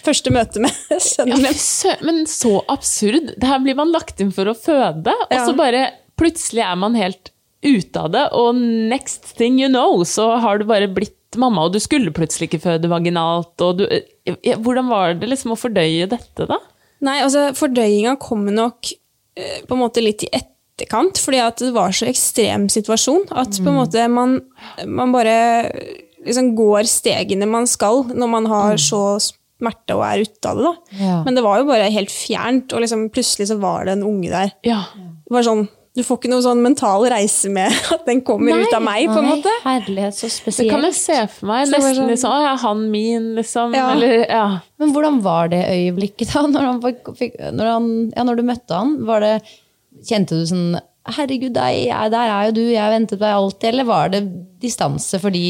første 0.04 0.32
møtet 0.32 0.64
med 0.64 0.72
sønnen 1.10 1.42
min. 1.44 1.52
Ja, 1.84 1.96
men 2.06 2.22
så 2.30 2.54
absurd. 2.72 3.34
Det 3.36 3.50
her 3.50 3.60
blir 3.66 3.76
man 3.76 3.92
lagt 3.92 4.22
inn 4.24 4.32
for 4.32 4.48
å 4.48 4.56
føde, 4.56 5.12
og 5.12 5.34
Ja. 5.34 5.44
så 5.44 5.52
bare 5.58 5.86
plutselig 6.16 6.62
er 6.64 6.76
man 6.80 6.96
helt 6.96 7.33
ute 7.64 8.00
av 8.00 8.12
det, 8.14 8.24
og 8.36 8.56
next 8.90 9.34
thing 9.38 9.58
you 9.60 9.70
know, 9.70 10.02
så 10.08 10.34
har 10.42 10.60
du 10.60 10.66
bare 10.68 10.90
blitt 10.92 11.38
mamma, 11.40 11.66
og 11.66 11.74
du 11.74 11.80
skulle 11.82 12.14
plutselig 12.14 12.50
ikke 12.50 12.62
føde 12.62 12.90
vaginalt. 12.92 13.54
Og 13.64 13.80
du, 13.80 13.84
ja, 14.28 14.56
hvordan 14.60 14.90
var 14.92 15.16
det 15.18 15.30
liksom 15.32 15.54
å 15.54 15.58
fordøye 15.58 16.06
dette, 16.10 16.46
da? 16.50 16.60
Nei, 17.04 17.18
altså 17.24 17.50
Fordøyinga 17.58 18.14
kom 18.22 18.46
nok 18.54 18.92
eh, 19.36 19.60
på 19.66 19.76
en 19.76 19.82
måte 19.82 20.04
litt 20.04 20.24
i 20.24 20.30
etterkant, 20.32 21.18
fordi 21.20 21.42
at 21.42 21.60
det 21.60 21.74
var 21.74 21.92
så 21.94 22.08
ekstrem 22.08 22.68
situasjon 22.72 23.26
at 23.34 23.58
på 23.60 23.70
en 23.70 23.78
måte 23.80 24.06
man, 24.08 24.38
man 24.86 25.12
bare 25.12 25.34
liksom 26.24 26.54
går 26.56 26.88
stegene 26.88 27.48
man 27.50 27.68
skal 27.68 28.06
når 28.14 28.30
man 28.30 28.48
har 28.48 28.80
så 28.80 29.18
smerte 29.20 29.96
og 29.96 30.04
er 30.06 30.24
ute 30.24 30.50
av 30.50 30.58
det. 30.58 30.64
da. 30.64 30.98
Ja. 31.02 31.16
Men 31.26 31.36
det 31.36 31.44
var 31.44 31.60
jo 31.60 31.68
bare 31.68 31.92
helt 31.92 32.12
fjernt, 32.12 32.72
og 32.72 32.84
liksom 32.84 33.08
plutselig 33.14 33.50
så 33.50 33.58
var 33.60 33.86
det 33.86 33.98
en 33.98 34.06
unge 34.08 34.32
der. 34.32 34.54
Ja. 34.66 34.80
Det 34.94 35.34
var 35.34 35.46
sånn, 35.46 35.66
Du 35.94 36.02
får 36.02 36.18
ikke 36.18 36.30
noe 36.32 36.42
sånn 36.42 36.58
mental 36.64 37.04
reise 37.12 37.50
med 37.54 37.70
at 37.94 38.02
den 38.08 38.22
kommer 38.26 38.50
Nei, 38.50 38.64
ut 38.66 38.72
av 38.74 38.82
meg, 38.82 39.04
på 39.06 39.20
en 39.20 39.28
måte. 39.30 39.52
Nei, 39.62 39.74
herlighet, 39.78 40.16
så 40.18 40.30
spesielt. 40.32 40.66
Det 40.66 40.72
kan 40.74 40.86
jeg 40.88 40.96
se 40.98 41.18
for 41.36 41.50
meg. 41.52 41.68
Det 41.68 41.76
var 41.78 41.84
Nesten 41.84 42.00
sånn- 42.00 42.10
liksom 42.10 42.34
Å, 42.34 42.40
ja, 42.48 42.54
han 42.64 42.80
min, 42.90 43.28
liksom. 43.38 43.76
Ja. 43.78 43.84
Eller, 43.94 44.14
ja. 44.26 44.46
Men 44.82 44.94
hvordan 44.96 45.20
var 45.22 45.52
det 45.54 45.62
øyeblikket 45.70 46.34
da, 46.34 46.42
når, 46.56 46.66
han 46.72 46.82
fikk, 47.20 47.38
når, 47.54 47.70
han, 47.76 47.88
ja, 48.16 48.26
når 48.26 48.40
du 48.40 48.44
møtte 48.50 48.80
han? 48.82 48.96
Var 49.06 49.22
det, 49.28 49.32
kjente 50.10 50.40
du 50.40 50.44
sånn 50.50 50.66
Herregud, 51.14 51.52
der, 51.52 52.08
der 52.08 52.30
er 52.32 52.46
jo 52.48 52.52
du, 52.56 52.62
jeg 52.72 52.80
har 52.80 52.88
ventet 52.94 53.18
på 53.18 53.26
deg 53.26 53.34
alltid. 53.36 53.66
Eller 53.74 53.84
var 53.84 54.08
det 54.14 54.22
distanse 54.62 55.18
fordi 55.20 55.42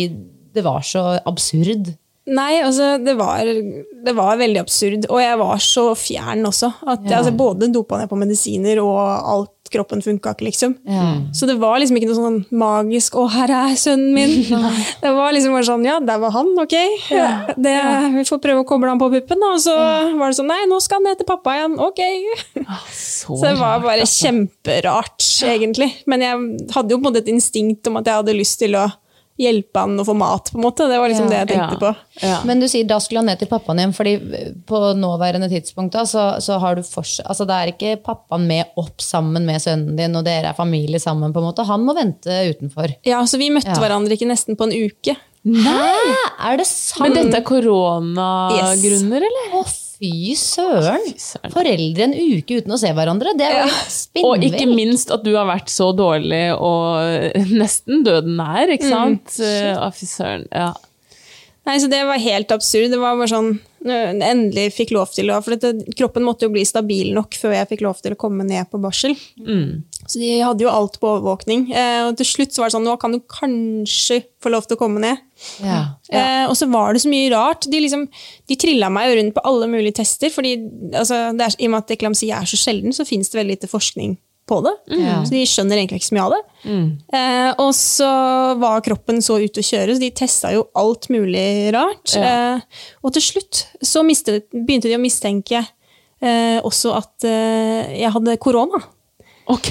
det 0.54 0.64
var 0.66 0.82
så 0.82 1.12
absurd? 1.30 1.92
Nei, 2.26 2.56
altså, 2.64 2.94
det 3.04 3.14
var, 3.20 3.44
det 3.46 4.14
var 4.16 4.38
veldig 4.40 4.60
absurd. 4.64 5.06
Og 5.12 5.20
jeg 5.22 5.38
var 5.38 5.60
så 5.62 5.84
fjern 5.98 6.42
også. 6.48 6.72
At 6.88 7.04
Ja. 7.06 7.18
altså, 7.20 7.34
både 7.38 7.68
dopa 7.70 8.00
ned 8.00 8.10
på 8.10 8.18
medisiner, 8.18 8.80
og 8.82 8.98
alt 8.98 9.63
kroppen 9.74 10.02
funka 10.04 10.32
ikke, 10.34 10.46
liksom. 10.48 10.74
Så 11.34 11.46
det 11.50 11.56
var 11.60 11.78
liksom 11.82 11.98
ikke 11.98 12.08
noe 12.10 12.18
sånn 12.18 12.38
magisk 12.64 13.14
'Å, 13.18 13.26
her 13.34 13.52
er 13.58 13.74
sønnen 13.78 14.14
min'. 14.16 14.34
det 15.04 15.12
var 15.14 15.34
liksom 15.36 15.52
bare 15.56 15.68
sånn 15.68 15.84
Ja, 15.86 15.98
der 16.00 16.18
var 16.22 16.32
han, 16.34 16.52
ok. 16.58 16.74
Det, 17.56 17.74
vi 18.16 18.24
får 18.30 18.40
prøve 18.42 18.62
å 18.64 18.68
koble 18.68 18.88
han 18.92 19.00
på 19.02 19.10
puppen. 19.12 19.40
da. 19.42 19.52
Og 19.54 19.62
så 19.64 19.74
var 20.18 20.30
det 20.32 20.38
sånn 20.40 20.50
Nei, 20.50 20.62
nå 20.70 20.80
skal 20.82 21.00
han 21.00 21.08
ned 21.10 21.20
til 21.20 21.28
pappa 21.28 21.56
igjen. 21.58 21.78
Ok. 21.82 22.00
Så, 22.94 23.36
Så 23.36 23.42
det 23.48 23.56
var 23.58 23.78
rart, 23.78 23.84
bare 23.86 24.04
altså. 24.04 24.26
kjemperart, 24.28 25.22
egentlig. 25.48 25.90
Men 26.10 26.20
jeg 26.24 26.68
hadde 26.74 26.94
jo 26.94 26.98
på 26.98 27.06
en 27.06 27.08
måte 27.12 27.22
et 27.24 27.32
instinkt 27.32 27.86
om 27.90 27.96
at 28.00 28.06
jeg 28.08 28.20
hadde 28.22 28.36
lyst 28.36 28.58
til 28.62 28.76
å 28.78 28.86
hjelpe 29.40 29.80
han 29.82 29.96
å 29.98 30.04
få 30.06 30.14
mat, 30.14 30.50
på 30.52 30.58
en 30.60 30.62
måte. 30.62 30.86
Det 30.88 30.98
var 31.02 31.08
liksom 31.10 31.28
det 31.28 31.38
jeg 31.40 31.48
tenkte 31.48 31.74
Ja. 31.74 31.80
på. 31.80 31.94
Ja. 32.22 32.36
Men 32.46 32.60
du 32.60 32.68
sier 32.70 32.86
da 32.86 33.00
skulle 33.02 33.18
han 33.18 33.26
ned 33.26 33.38
til 33.40 33.48
pappaen 33.50 33.80
igjen, 33.82 33.94
fordi 33.96 34.12
på 34.66 34.80
nåværende 34.94 35.48
tidspunkt 35.50 35.92
da, 35.96 36.04
så, 36.06 36.40
så 36.40 36.58
har 36.62 36.76
du 36.78 36.82
fortsatt 36.86 37.26
Altså 37.26 37.46
det 37.48 37.54
er 37.58 37.72
ikke 37.72 37.96
pappaen 38.04 38.46
med 38.46 38.70
opp 38.78 39.02
sammen 39.02 39.44
med 39.46 39.60
sønnen 39.60 39.96
din, 39.98 40.14
og 40.16 40.24
dere 40.24 40.52
er 40.52 40.58
familie 40.58 41.00
sammen, 41.02 41.32
på 41.34 41.42
en 41.42 41.48
måte. 41.50 41.66
Han 41.66 41.82
må 41.84 41.94
vente 41.98 42.30
utenfor. 42.54 42.94
Ja, 43.04 43.22
så 43.26 43.38
vi 43.42 43.50
møtte 43.50 43.74
Ja. 43.74 43.80
hverandre 43.82 44.14
ikke 44.14 44.30
nesten 44.30 44.56
på 44.56 44.68
en 44.70 44.76
uke. 44.86 45.16
Hæ? 45.44 45.80
Er 46.48 46.56
det 46.56 46.66
sant? 46.66 47.02
Men 47.04 47.12
dette 47.18 47.36
er 47.36 47.44
koronagrunner, 47.44 49.24
eller? 49.28 49.50
Å, 49.58 49.64
fy 49.98 50.34
søren! 50.38 51.04
Søren. 51.20 51.52
Foreldre 51.54 52.08
en 52.08 52.14
uke 52.16 52.60
uten 52.60 52.74
å 52.74 52.78
se 52.80 52.90
hverandre, 52.96 53.34
det 53.38 53.46
er 53.46 53.60
jo 53.60 53.68
helt 53.70 54.24
Og 54.26 54.46
ikke 54.48 54.66
minst 54.70 55.12
at 55.14 55.22
du 55.26 55.32
har 55.36 55.46
vært 55.48 55.70
så 55.72 55.90
dårlig 55.96 56.42
og 56.56 57.44
nesten 57.62 58.02
døden 58.06 58.36
nær, 58.40 58.72
ikke 58.74 58.90
sant? 58.90 59.36
Eh, 59.42 59.72
Å, 59.78 59.90
fy 59.94 60.08
søren. 60.10 60.48
Ja. 60.52 60.72
Nei, 61.64 61.78
så 61.80 61.88
Det 61.88 62.02
var 62.04 62.20
helt 62.20 62.52
absurd. 62.52 62.90
Det 62.92 62.98
var 63.00 63.16
bare 63.16 63.30
sånn, 63.30 63.54
endelig 63.88 64.66
fikk 64.76 64.90
lov 64.96 65.14
til 65.16 65.30
å, 65.32 65.38
for 65.44 65.56
dette, 65.56 65.94
Kroppen 65.96 66.26
måtte 66.26 66.44
jo 66.44 66.52
bli 66.52 66.64
stabil 66.68 67.14
nok 67.16 67.38
før 67.40 67.54
jeg 67.56 67.70
fikk 67.72 67.84
lov 67.86 68.02
til 68.04 68.12
å 68.16 68.20
komme 68.20 68.44
ned 68.44 68.68
på 68.72 68.80
barsel. 68.82 69.16
Så 70.08 70.20
de 70.20 70.30
hadde 70.42 70.64
jo 70.64 70.72
alt 70.72 70.98
på 71.00 71.08
overvåkning. 71.08 71.68
Eh, 71.72 72.00
og 72.08 72.18
til 72.18 72.28
slutt 72.28 72.54
så 72.54 72.62
var 72.62 72.70
det 72.70 72.76
sånn, 72.76 72.86
nå 72.88 72.96
kan 73.00 73.14
du 73.14 73.20
kanskje 73.30 74.20
få 74.42 74.52
lov 74.52 74.66
til 74.68 74.76
å 74.76 74.80
komme 74.82 75.02
ned. 75.02 75.22
Ja. 75.64 75.80
Eh, 76.12 76.44
og 76.48 76.56
så 76.58 76.68
var 76.72 76.94
det 76.94 77.04
så 77.04 77.12
mye 77.12 77.30
rart. 77.32 77.68
De, 77.70 77.80
liksom, 77.80 78.06
de 78.50 78.58
trilla 78.60 78.90
meg 78.92 79.16
rundt 79.18 79.36
på 79.36 79.44
alle 79.48 79.70
mulige 79.70 80.00
tester. 80.02 80.32
fordi 80.34 80.58
altså, 80.92 81.26
er, 81.32 81.56
I 81.58 81.68
og 81.68 81.74
med 81.74 81.82
at 81.82 81.96
eklamsi 81.96 82.30
er 82.34 82.48
så 82.48 82.60
sjelden, 82.60 82.94
så 82.96 83.08
fins 83.08 83.32
det 83.32 83.40
veldig 83.40 83.58
lite 83.58 83.70
forskning 83.70 84.16
på 84.48 84.58
det. 84.60 84.74
Ja. 85.00 85.22
Så 85.24 85.32
de 85.32 85.44
skjønner 85.48 85.80
egentlig 85.80 86.02
ikke 86.02 86.10
så 86.10 86.16
mye 86.18 86.26
av 86.26 86.34
det. 86.34 86.42
Eh, 87.16 87.50
og 87.64 87.70
så 87.76 88.10
var 88.60 88.84
kroppen 88.84 89.22
så 89.24 89.38
ute 89.40 89.62
å 89.62 89.66
kjøre, 89.66 89.96
så 89.96 90.02
de 90.02 90.10
testa 90.16 90.52
jo 90.52 90.66
alt 90.76 91.08
mulig 91.12 91.46
rart. 91.74 92.12
Eh, 92.18 92.84
og 93.00 93.16
til 93.16 93.24
slutt 93.24 93.64
så 93.80 94.04
mistet, 94.04 94.50
begynte 94.52 94.90
de 94.90 94.98
å 94.98 95.02
mistenke 95.02 95.62
eh, 95.62 96.60
også 96.60 96.92
at 96.98 97.28
eh, 97.28 97.96
jeg 98.02 98.12
hadde 98.14 98.36
korona 98.42 98.82
Ok. 99.52 99.68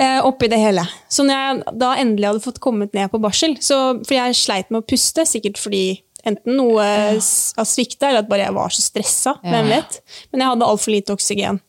Eh, 0.00 0.20
oppi 0.26 0.48
det 0.50 0.60
hele. 0.60 0.84
Så 1.08 1.26
når 1.26 1.36
jeg 1.36 1.78
da 1.80 1.94
endelig 2.00 2.30
hadde 2.30 2.44
fått 2.44 2.62
kommet 2.62 2.94
ned 2.96 3.12
på 3.12 3.20
barsel, 3.22 3.56
så, 3.62 4.00
For 4.06 4.16
jeg 4.16 4.38
sleit 4.38 4.70
med 4.72 4.82
å 4.82 4.88
puste, 4.88 5.26
sikkert 5.28 5.60
fordi 5.60 6.00
enten 6.26 6.58
noe 6.58 6.84
har 6.84 7.16
ja. 7.16 7.64
svikta, 7.64 8.10
eller 8.10 8.24
at 8.24 8.28
bare 8.28 8.44
jeg 8.44 8.56
var 8.56 8.74
så 8.74 8.82
stressa, 8.84 9.36
hvem 9.40 9.70
vet. 9.72 10.00
Men 10.30 10.42
jeg 10.42 10.52
hadde 10.52 10.68
altfor 10.68 10.92
lite 10.92 11.14
oksygen. 11.16 11.60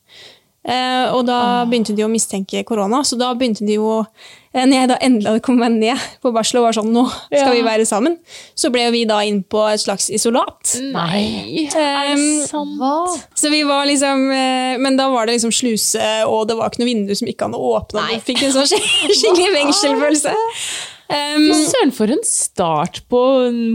Eh, 0.61 1.07
og 1.15 1.23
da 1.25 1.63
begynte 1.65 1.95
de 1.97 2.03
å 2.05 2.09
mistenke 2.11 2.59
korona, 2.69 2.99
så 3.01 3.17
da 3.17 3.31
begynte 3.33 3.65
de 3.65 3.79
jo 3.79 3.95
eh, 4.53 4.61
Når 4.67 4.75
jeg 4.75 4.89
da 4.91 4.97
endelig 5.01 5.25
hadde 5.31 5.41
kommet 5.41 5.63
meg 5.71 5.79
ned 5.81 6.03
på 6.21 6.29
barsel 6.35 6.59
og 6.59 6.67
var 6.67 6.75
sånn 6.77 6.91
Nå 6.93 7.07
skal 7.09 7.47
Ja. 7.47 7.55
vi 7.55 7.63
være 7.65 7.85
sammen. 7.89 8.19
Så 8.53 8.69
ble 8.69 8.83
vi 8.93 9.01
da 9.09 9.23
inn 9.25 9.41
på 9.41 9.63
et 9.73 9.81
slags 9.81 10.11
isolat. 10.13 10.75
Nei, 10.93 11.65
er 11.73 12.11
Um, 12.13 12.21
det 12.21 12.47
sant? 12.51 13.25
Så 13.41 13.49
vi 13.49 13.63
var 13.65 13.87
liksom 13.89 14.27
eh, 14.31 14.77
Men 14.77 14.97
da 15.01 15.09
var 15.09 15.25
det 15.25 15.39
liksom 15.39 15.51
sluse, 15.55 16.05
og 16.29 16.47
det 16.47 16.57
var 16.59 16.69
ikke 16.69 16.83
noe 16.83 16.91
vindu 16.93 17.15
som 17.17 17.27
ikke 17.27 17.45
an 17.49 17.57
å 17.57 17.65
åpne. 17.81 18.05
og 18.05 18.13
Vi 18.13 18.33
fikk 18.33 18.43
en 18.45 18.53
sånn 18.59 18.69
skik- 18.69 19.17
skikkelig 19.17 19.53
fengselsfølelse. 19.57 20.35
Um, 21.11 21.43
Fy 21.43 21.55
søren, 21.67 21.91
for 21.91 22.11
en 22.13 22.21
start 22.23 23.01
på 23.11 23.19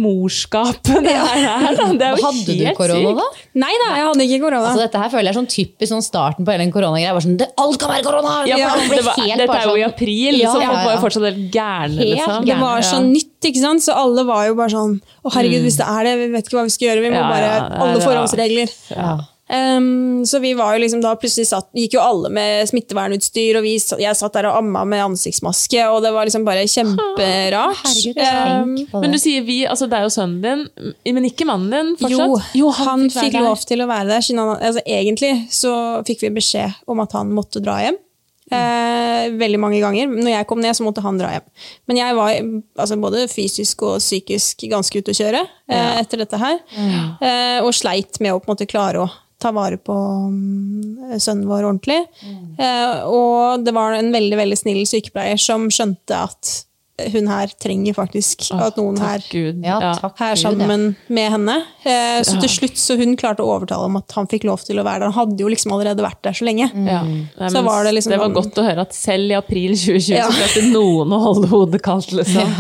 morskapet 0.01 1.03
det 1.05 1.13
her 1.13 1.43
er. 1.45 1.77
Det 1.99 2.07
er 2.07 2.15
jo 2.17 2.25
Hadde 2.25 2.55
du 2.57 2.65
korona 2.79 3.13
da? 3.19 3.27
nei 3.61 3.73
da, 3.83 3.89
jeg 3.99 4.07
hadde 4.09 4.25
ikke 4.27 4.39
korona. 4.47 4.71
Altså, 4.71 4.85
dette 4.87 5.03
her 5.03 5.13
føler 5.13 5.29
jeg 5.29 5.35
er 5.35 5.39
sånn 5.41 5.51
typisk 5.53 5.91
sånn 5.93 6.05
starten 6.07 6.47
på 6.47 6.55
hele 6.55 6.65
den 6.65 6.73
koronagreia. 6.75 7.13
Sånn, 7.25 7.37
det, 7.41 7.51
alt 7.61 7.79
kan 7.83 7.93
være 7.93 8.07
korona! 8.07 8.35
Ja, 8.49 8.57
Ja, 8.63 8.71
det 8.89 9.03
var, 9.05 9.21
dette 9.21 9.59
er 9.61 9.69
jo 9.69 9.77
i 9.77 9.85
sånn- 9.85 9.93
april, 9.93 10.41
Ja, 10.41 10.55
så 10.55 10.63
folk 10.65 10.81
var 10.87 10.93
jo 10.97 11.03
fortsatt 11.05 11.29
helt 11.29 11.45
gærne. 11.55 12.01
Helt 12.01 12.15
Liksom. 12.17 12.49
det 12.49 12.59
var 12.63 12.89
så 12.89 13.03
nytt, 13.05 13.33
ikke 13.51 13.63
sant? 13.63 13.85
så 13.85 13.97
alle 14.01 14.25
var 14.27 14.47
jo 14.49 14.57
bare 14.59 14.73
sånn 14.73 14.97
Å, 15.27 15.33
herregud, 15.37 15.63
hvis 15.67 15.77
det 15.81 15.87
er 15.93 16.05
det, 16.09 16.17
vi 16.25 16.29
vet 16.35 16.47
ikke 16.49 16.57
hva 16.61 16.67
vi 16.69 16.75
skal 16.77 16.89
gjøre. 16.89 17.05
Vi 17.05 17.11
må 17.15 17.23
bare 17.27 17.49
det 17.53 17.81
Alle 17.85 18.05
forhåndsregler. 18.07 18.77
Ja. 18.97 19.17
Um, 19.47 20.27
så 20.27 20.41
vi 20.43 20.55
var 20.59 20.75
jo 20.75 20.81
liksom 20.83 21.03
da 21.05 21.13
plutselig 21.15 21.47
satt, 21.53 21.69
gikk 21.77 21.95
jo 21.95 22.03
alle 22.03 22.31
med 22.35 22.67
smittevernutstyr, 22.67 23.61
og 23.61 23.63
vi, 23.63 23.77
jeg 23.79 24.19
satt 24.19 24.35
der 24.35 24.49
og 24.51 24.59
amma 24.59 24.83
med 24.89 25.05
ansiktsmaske, 25.05 25.85
og 25.87 26.01
det 26.03 26.11
var 26.17 26.27
liksom 26.27 26.47
bare 26.47 26.67
kjemperart. 26.71 27.85
Herregud, 27.85 28.25
Um, 28.27 28.73
Men 29.03 29.13
du 29.13 29.19
sier 29.21 29.45
vi, 29.47 29.61
altså 29.69 29.87
det 29.91 29.99
er 29.99 30.07
jo 30.07 30.13
sønnen 30.13 30.41
din, 30.43 30.95
men 31.15 31.29
ikke 31.29 31.47
mannen 31.47 31.71
din 31.71 31.93
fortsatt? 32.01 32.51
Jo, 32.59 32.71
han, 32.75 32.89
han, 32.89 33.05
fikk 33.13 33.37
fikk 33.37 33.45
lov 33.45 33.63
til 33.69 33.85
å 33.85 33.89
være 33.91 34.09
der. 34.11 34.25
han, 34.39 34.51
altså, 34.57 34.83
egentlig 34.83 35.31
så 35.55 35.75
fikk 36.09 36.27
vi 36.27 36.33
beskjed 36.41 36.83
om 36.91 37.03
at 37.05 37.15
han 37.17 37.31
måtte 37.35 37.63
dra 37.63 37.79
hjem. 37.85 38.01
Uh, 38.47 39.27
veldig 39.35 39.59
mange 39.59 39.81
ganger. 39.83 40.11
Når 40.11 40.31
jeg 40.31 40.49
kom 40.51 40.61
ned, 40.63 40.77
så 40.79 40.87
måtte 40.87 41.03
han 41.05 41.19
dra 41.19 41.33
hjem. 41.35 41.47
Men 41.91 42.01
jeg 42.01 42.19
var 42.19 42.35
altså, 42.35 42.99
både 43.03 43.27
fysisk 43.31 43.87
og 43.87 43.99
psykisk 44.03 44.67
ganske 44.71 45.03
ute 45.03 45.15
å 45.15 45.19
kjøre 45.19 45.43
eh, 45.43 45.95
etter 46.01 46.23
dette 46.23 46.41
her. 46.41 46.61
Eh, 46.77 47.59
og 47.63 47.75
sleit 47.75 48.21
med 48.23 48.35
å 48.35 48.41
på 48.41 48.51
en 48.51 48.55
måte 48.55 48.69
klare 48.71 49.03
å 49.03 49.09
ta 49.43 49.53
vare 49.55 49.79
på 49.81 49.95
mm, 50.33 51.17
sønnen 51.21 51.49
vår 51.49 51.67
ordentlig. 51.69 51.99
Mm. 52.23 52.45
og 53.13 53.65
det 53.67 53.75
var 53.77 53.97
en 53.97 54.13
veldig 54.15 54.39
veldig 54.41 54.59
snill 54.59 54.83
sykepleier 54.89 55.41
som 55.41 55.69
skjønte 55.73 56.23
at 56.29 56.53
hun 57.13 57.27
her 57.29 57.51
trenger 57.61 57.93
faktisk 57.97 58.47
at 58.57 58.79
noen 58.81 58.97
her 58.97 59.21
Ja, 59.61 59.93
her 60.17 60.37
sammen 60.41 60.95
med 61.13 61.33
henne. 61.35 61.57
Eh, 61.85 62.23
så 62.25 62.39
til 62.41 62.49
slutt 62.49 62.79
så 62.81 62.97
hun 62.97 63.13
klarte 63.21 63.45
å 63.45 63.51
overtale 63.59 63.85
om 63.91 63.99
at 64.01 64.15
han 64.17 64.29
fikk 64.31 64.47
lov 64.49 64.63
til 64.65 64.81
å 64.81 64.85
være 64.87 65.05
der. 65.05 65.11
Han 65.13 65.17
hadde 65.29 65.45
jo 65.45 65.51
liksom 65.53 65.75
allerede 65.77 66.01
vært 66.05 66.23
der 66.25 66.37
så 66.39 66.47
lenge. 66.49 66.71
Ja. 66.73 67.03
Nei, 67.05 67.51
Så 67.53 67.63
var 67.67 67.85
det 67.85 67.93
liksom 67.99 68.15
det 68.15 68.21
var 68.23 68.33
godt 68.39 68.61
å 68.63 68.65
høre 68.65 68.87
at 68.87 68.97
selv 68.97 69.35
i 69.35 69.37
april 69.37 69.75
2020 69.83 70.15
Ja. 70.17 70.31
så 70.31 70.39
klarte 70.41 70.65
noen 70.73 71.13
å 71.13 71.21
holde 71.27 71.51
hodet 71.53 71.83
kaldt. 71.85 72.15
Liksom. 72.17 72.55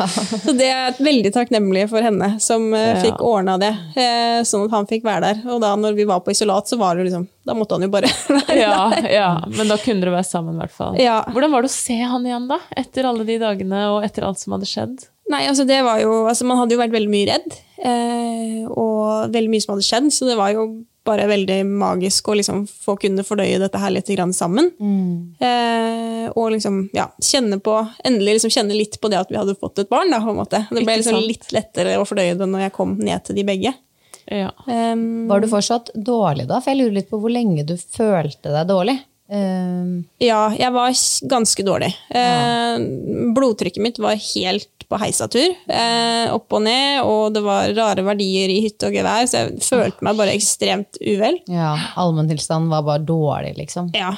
Så 0.44 0.57
det 0.59 0.68
er 0.75 1.01
veldig 1.01 1.33
takknemlig 1.33 1.87
for 1.92 2.05
henne 2.05 2.35
som 2.44 2.68
eh, 2.77 3.01
fikk 3.07 3.22
ordna 3.25 3.57
det, 3.62 3.72
eh, 3.96 4.42
sånn 4.44 4.66
at 4.68 4.77
han 4.77 4.87
fikk 4.90 5.07
være 5.09 5.31
der. 5.33 5.42
Og 5.55 5.64
da 5.64 5.72
når 5.81 5.96
vi 5.96 6.05
var 6.12 6.20
på 6.20 6.37
isolat, 6.37 6.68
så 6.68 6.77
var 6.81 6.94
det 6.96 7.05
jo 7.07 7.09
liksom 7.11 7.27
Da 7.46 7.54
måtte 7.54 7.76
han 7.78 7.87
jo 7.87 7.90
bare 7.92 8.11
være 8.37 8.56
Ja, 8.59 8.78
der. 8.90 9.06
ja, 9.14 9.28
men 9.46 9.70
da 9.70 9.76
kunne 9.78 10.02
dere 10.02 10.16
være 10.16 10.26
sammen, 10.26 10.56
i 10.59 10.64
hvert 10.64 10.74
fall. 10.74 10.96
Ja. 10.98 11.20
Hvordan 11.30 11.52
var 11.54 11.62
det 11.66 11.70
å 11.70 11.76
se 11.76 11.98
han 12.02 12.26
igjen, 12.26 12.48
da? 12.50 12.59
Etter 12.82 13.06
alle 13.06 13.26
de 13.28 13.38
dagene 13.42 13.85
og 13.94 14.02
etter 14.06 14.26
alt 14.26 14.42
som 14.42 14.56
hadde 14.56 14.66
skjedd? 14.70 15.06
Nei, 15.30 15.44
altså 15.50 15.64
det 15.66 15.80
var 15.82 15.98
jo 15.98 16.20
altså 16.30 16.46
Man 16.46 16.61
hadde 16.61 16.76
jo 16.76 16.78
vært 16.78 16.92
veldig 16.94 17.11
mye 17.11 17.26
redd, 17.32 17.54
eh, 17.82 18.61
og 18.70 19.32
veldig 19.35 19.50
mye 19.50 19.64
som 19.64 19.72
hadde 19.74 19.87
skjedd, 19.87 20.12
så 20.14 20.28
det 20.28 20.37
var 20.38 20.52
jo 20.54 20.66
bare 21.06 21.26
veldig 21.30 21.61
magisk 21.70 22.26
å 22.30 22.35
liksom 22.35 22.64
få 22.66 22.96
kunne 22.98 23.22
fordøye 23.26 23.61
dette 23.62 23.78
her 23.78 23.92
litt 23.94 24.09
grann 24.11 24.32
sammen. 24.35 24.72
Mm. 24.82 25.37
Eh, 25.38 26.24
og 26.35 26.50
liksom, 26.56 26.80
ja, 26.96 27.04
kjenne 27.22 27.61
på 27.62 27.76
Endelig 28.06 28.40
liksom 28.40 28.50
kjenne 28.54 28.74
litt 28.74 28.98
på 29.02 29.11
det 29.12 29.20
at 29.20 29.30
vi 29.30 29.38
hadde 29.38 29.54
fått 29.61 29.78
et 29.85 29.90
barn. 29.92 30.11
Da, 30.11 30.18
på 30.24 30.32
en 30.35 30.40
måte. 30.40 30.64
Det 30.70 30.82
ble 30.82 30.96
liksom 30.98 31.20
litt 31.22 31.46
lettere 31.54 31.94
å 32.00 32.06
fordøye 32.09 32.35
det 32.38 32.48
når 32.50 32.66
jeg 32.66 32.74
kom 32.74 32.96
ned 32.98 33.22
til 33.28 33.38
de 33.38 33.44
begge. 33.46 33.72
Ja. 34.30 34.50
Um, 34.66 35.26
Var 35.30 35.40
du 35.44 35.48
fortsatt 35.50 35.90
dårlig 35.94 36.48
da? 36.50 36.60
For 36.60 36.72
jeg 36.72 36.80
lurer 36.82 36.96
litt 37.00 37.10
på 37.12 37.20
hvor 37.22 37.32
lenge 37.32 37.66
du 37.66 37.76
følte 37.78 38.50
deg 38.54 38.66
dårlig. 38.70 38.96
Um, 39.26 40.04
Ja, 40.22 40.48
jeg 40.54 40.70
var 40.74 40.94
ganske 41.30 41.64
dårlig. 41.66 41.92
Eh, 42.14 42.76
blodtrykket 43.34 43.82
mitt 43.82 43.98
var 44.02 44.14
helt 44.14 44.70
på 44.86 44.98
heisatur. 45.02 45.48
Eh, 45.66 46.28
opp 46.30 46.52
og 46.54 46.62
ned, 46.62 47.00
og 47.02 47.32
det 47.34 47.42
var 47.42 47.72
rare 47.74 48.04
verdier 48.06 48.52
i 48.54 48.60
hytte 48.62 48.86
og 48.86 48.94
gevær, 48.94 49.26
så 49.26 49.40
jeg 49.40 49.64
følte 49.66 50.06
meg 50.06 50.18
bare 50.20 50.34
ekstremt 50.36 51.00
uvel. 51.02 51.40
ja, 51.50 51.72
allmenntilstanden 51.98 52.70
var 52.70 52.84
bare 52.86 53.02
dårlig, 53.02 53.56
liksom. 53.58 53.90
Ja. 53.98 54.12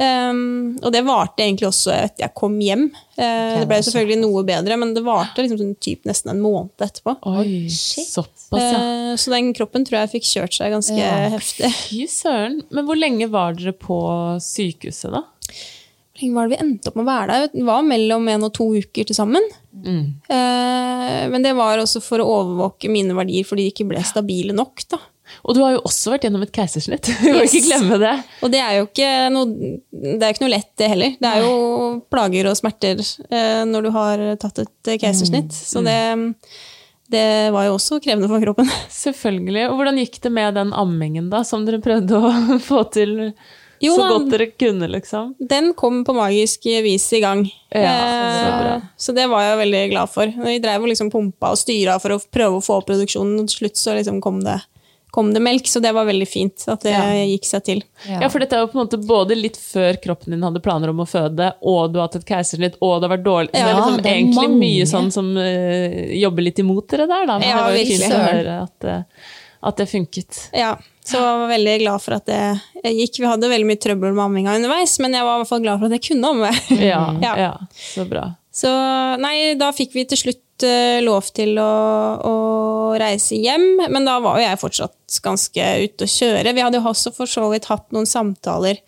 Um, 0.00 0.78
og 0.80 0.88
det 0.96 1.04
varte 1.06 1.44
egentlig 1.44 1.68
også 1.68 1.92
etter 1.92 2.24
jeg 2.24 2.34
kom 2.40 2.56
hjem. 2.64 2.86
Eh, 3.16 3.60
det 3.60 3.68
ble 3.70 3.76
selvfølgelig 3.86 4.18
noe 4.24 4.42
bedre, 4.48 4.76
men 4.80 4.94
det 4.96 5.04
varte 5.06 5.42
liksom 5.44 5.60
sånn 5.60 5.76
typ 5.78 6.04
nesten 6.08 6.32
en 6.32 6.40
måned 6.42 6.82
etterpå. 6.82 7.14
Oi, 7.30 7.68
såpass, 7.70 8.48
ja. 8.50 8.80
Eh, 8.80 9.12
så 9.20 9.30
den 9.34 9.52
kroppen 9.54 9.84
tror 9.86 10.00
jeg 10.02 10.14
fikk 10.16 10.26
kjørt 10.32 10.56
seg 10.56 10.72
ganske 10.74 10.98
Ja. 10.98 11.28
heftig. 11.36 11.70
Fy 11.88 12.04
søren. 12.10 12.60
Men 12.74 12.86
hvor 12.88 12.98
lenge 12.98 13.30
var 13.30 13.54
dere 13.54 13.72
på 13.78 14.00
sykehuset, 14.42 15.12
da? 15.14 15.22
Hvor 16.14 16.22
lenge 16.22 16.34
var 16.34 16.48
det 16.48 16.56
vi 16.56 16.62
endte 16.66 16.90
opp 16.90 16.96
med 16.98 17.06
å 17.06 17.10
være 17.12 17.38
der? 17.38 17.48
Det 17.54 17.64
var 17.66 17.82
mellom 17.86 18.28
en 18.34 18.44
og 18.48 18.52
to 18.54 18.68
uker 18.74 19.06
til 19.06 19.16
sammen. 19.18 19.46
Eh, 19.84 21.28
men 21.30 21.42
det 21.42 21.54
var 21.56 21.78
også 21.82 22.00
for 22.02 22.22
å 22.22 22.28
overvåke 22.40 22.90
mine 22.92 23.14
verdier 23.16 23.46
fordi 23.46 23.66
de 23.68 23.72
ikke 23.74 23.88
ble 23.90 24.02
stabile 24.06 24.54
nok. 24.56 24.84
da. 24.90 24.98
Og 25.42 25.56
du 25.56 25.62
har 25.64 25.74
jo 25.74 25.82
også 25.88 26.14
vært 26.14 26.28
gjennom 26.28 26.44
et 26.46 26.52
keisersnitt. 26.54 27.10
Vi 27.24 27.32
må 27.34 27.42
ikke 27.48 27.64
glemme 27.66 27.98
det. 28.02 28.14
Og 28.44 28.52
det 28.54 28.60
er 28.62 28.78
jo 28.78 28.86
ikke 28.86 29.10
noe, 29.34 29.72
det 29.90 30.30
ikke 30.34 30.46
noe 30.46 30.54
lett, 30.54 30.70
det 30.80 30.92
heller. 30.92 31.16
Det 31.18 31.32
er 31.32 31.42
jo 31.44 31.56
plager 32.12 32.50
og 32.50 32.60
smerter 32.60 33.02
eh, 33.02 33.64
når 33.68 33.88
du 33.88 33.90
har 33.96 34.24
tatt 34.42 34.62
et 34.64 34.94
keisersnitt. 34.94 35.50
keisersnitt. 35.50 35.58
Så 35.74 35.82
det, 35.84 35.98
det 37.12 37.50
var 37.52 37.68
jo 37.68 37.74
også 37.76 38.00
krevende 38.02 38.30
for 38.30 38.42
kroppen. 38.42 38.70
Selvfølgelig. 39.04 39.68
Og 39.70 39.76
hvordan 39.78 40.00
gikk 40.00 40.20
det 40.24 40.32
med 40.32 40.56
den 40.58 40.72
ammingen, 40.76 41.28
da, 41.32 41.44
som 41.46 41.66
dere 41.66 41.82
prøvde 41.84 42.18
å 42.18 42.32
få 42.70 42.84
til 42.94 43.14
Jo 43.82 43.96
så 43.98 44.06
godt 44.08 44.30
dere 44.32 44.48
kunne, 44.54 44.88
liksom? 44.88 45.34
Den 45.38 45.72
kom 45.78 46.02
på 46.06 46.14
magisk 46.16 46.66
vis 46.86 47.06
i 47.16 47.20
gang. 47.24 47.44
Ja, 47.74 47.94
så. 47.94 48.52
Eh, 48.74 48.86
så 48.96 49.16
det 49.16 49.26
var 49.32 49.44
jeg 49.44 49.60
veldig 49.64 49.82
glad 49.92 50.12
for. 50.14 50.30
Vi 50.46 50.60
drev 50.62 50.86
og 50.86 50.92
liksom 50.92 51.12
pumpa 51.12 51.52
og 51.52 51.60
styra 51.60 51.98
for 52.02 52.16
å 52.16 52.22
prøve 52.22 52.60
å 52.60 52.64
få 52.64 52.80
opp 52.80 52.88
produksjonen, 52.88 53.36
og 53.42 53.50
til 53.50 53.64
slutt 53.64 53.80
så 53.80 53.98
liksom 53.98 54.22
kom, 54.24 54.40
det, 54.46 54.58
kom 55.14 55.30
det 55.34 55.42
melk. 55.44 55.68
Så 55.70 55.80
det 55.84 55.92
var 55.94 56.08
veldig 56.08 56.26
fint 56.28 56.64
at 56.72 56.82
det 56.82 56.92
Ja. 56.96 57.04
gikk 57.28 57.46
seg 57.46 57.62
til. 57.68 57.82
Ja. 58.10 58.26
for 58.32 58.42
dette 58.42 58.56
er 58.58 58.64
jo 58.64 58.70
på 58.72 58.78
en 58.80 58.82
måte 58.86 58.98
både 59.06 59.36
litt 59.38 59.56
før 59.60 59.96
kroppen 60.02 60.34
din 60.34 60.42
hadde 60.42 60.60
planer 60.64 60.90
om 60.90 61.00
å 61.04 61.06
føde, 61.08 61.52
og 61.62 61.92
du 61.94 62.00
har 62.00 62.08
hatt 62.08 62.18
et 62.20 62.26
keisersnitt, 62.28 62.76
og 62.82 62.98
det 63.00 63.08
har 63.08 63.14
vært 63.16 63.24
dårlig. 63.28 63.52
det 63.54 63.62
er 63.62 63.74
liksom 63.78 64.00
det 64.02 64.10
er 64.10 64.18
egentlig 64.18 64.48
mange. 64.50 64.60
mye 64.64 64.88
sånn 64.90 65.12
som 65.14 65.30
uh, 65.38 66.18
jobber 66.18 66.42
litt 66.50 66.58
imot 66.64 66.88
dere 66.90 67.06
der, 67.08 67.24
da. 67.30 67.38
Men 67.38 67.48
Ja, 67.48 67.54
det 67.54 67.62
var 67.62 67.70
jo 67.70 67.80
virkelig. 67.80 68.02
fint 68.02 68.18
å 68.18 68.26
høre 68.34 68.58
at, 68.66 68.90
uh, 68.90 69.32
at 69.70 69.76
det 69.80 69.88
funket. 69.88 70.40
Ja, 70.52 70.74
så 71.04 71.16
jeg 71.20 71.38
var 71.40 71.48
veldig 71.54 71.74
glad 71.80 72.02
for 72.04 72.18
at 72.18 72.26
det 72.28 72.40
gikk. 72.84 73.18
Vi 73.22 73.28
hadde 73.30 73.48
veldig 73.48 73.66
mye 73.70 73.80
trøbbel 73.80 74.12
med 74.16 74.24
amminga 74.26 74.56
underveis, 74.58 74.98
men 75.00 75.12
jeg 75.16 75.24
var 75.24 75.38
i 75.38 75.42
hvert 75.44 75.48
fall 75.54 75.62
glad 75.64 75.78
for 75.80 75.86
at 75.88 75.96
jeg 75.96 76.04
kunne 76.10 76.32
amme. 76.34 76.50
Ja, 76.80 77.02
Ja. 77.28 77.34
ja. 77.46 77.52
så 77.72 78.04
bra. 78.08 78.26
Så 78.54 78.68
nei, 79.20 79.54
da 79.58 79.70
fikk 79.74 79.94
vi 79.96 80.04
til 80.10 80.20
slutt 80.20 80.43
eh, 80.62 81.00
lov 81.02 81.26
til 81.34 81.58
å, 81.58 81.72
å 82.22 82.34
reise 83.00 83.34
hjem, 83.40 83.64
men 83.90 84.06
da 84.06 84.20
var 84.22 84.38
jo 84.38 84.46
jeg 84.46 84.60
fortsatt 84.60 85.18
ganske 85.24 85.66
ute 85.82 86.06
å 86.06 86.12
kjøre. 86.14 86.54
Vi 86.54 86.62
hadde 86.62 86.78
jo 86.78 86.86
også 86.92 87.10
for 87.16 87.26
så 87.30 87.48
vidt 87.50 87.66
hatt 87.72 87.90
noen 87.96 88.06
samtaler 88.06 88.78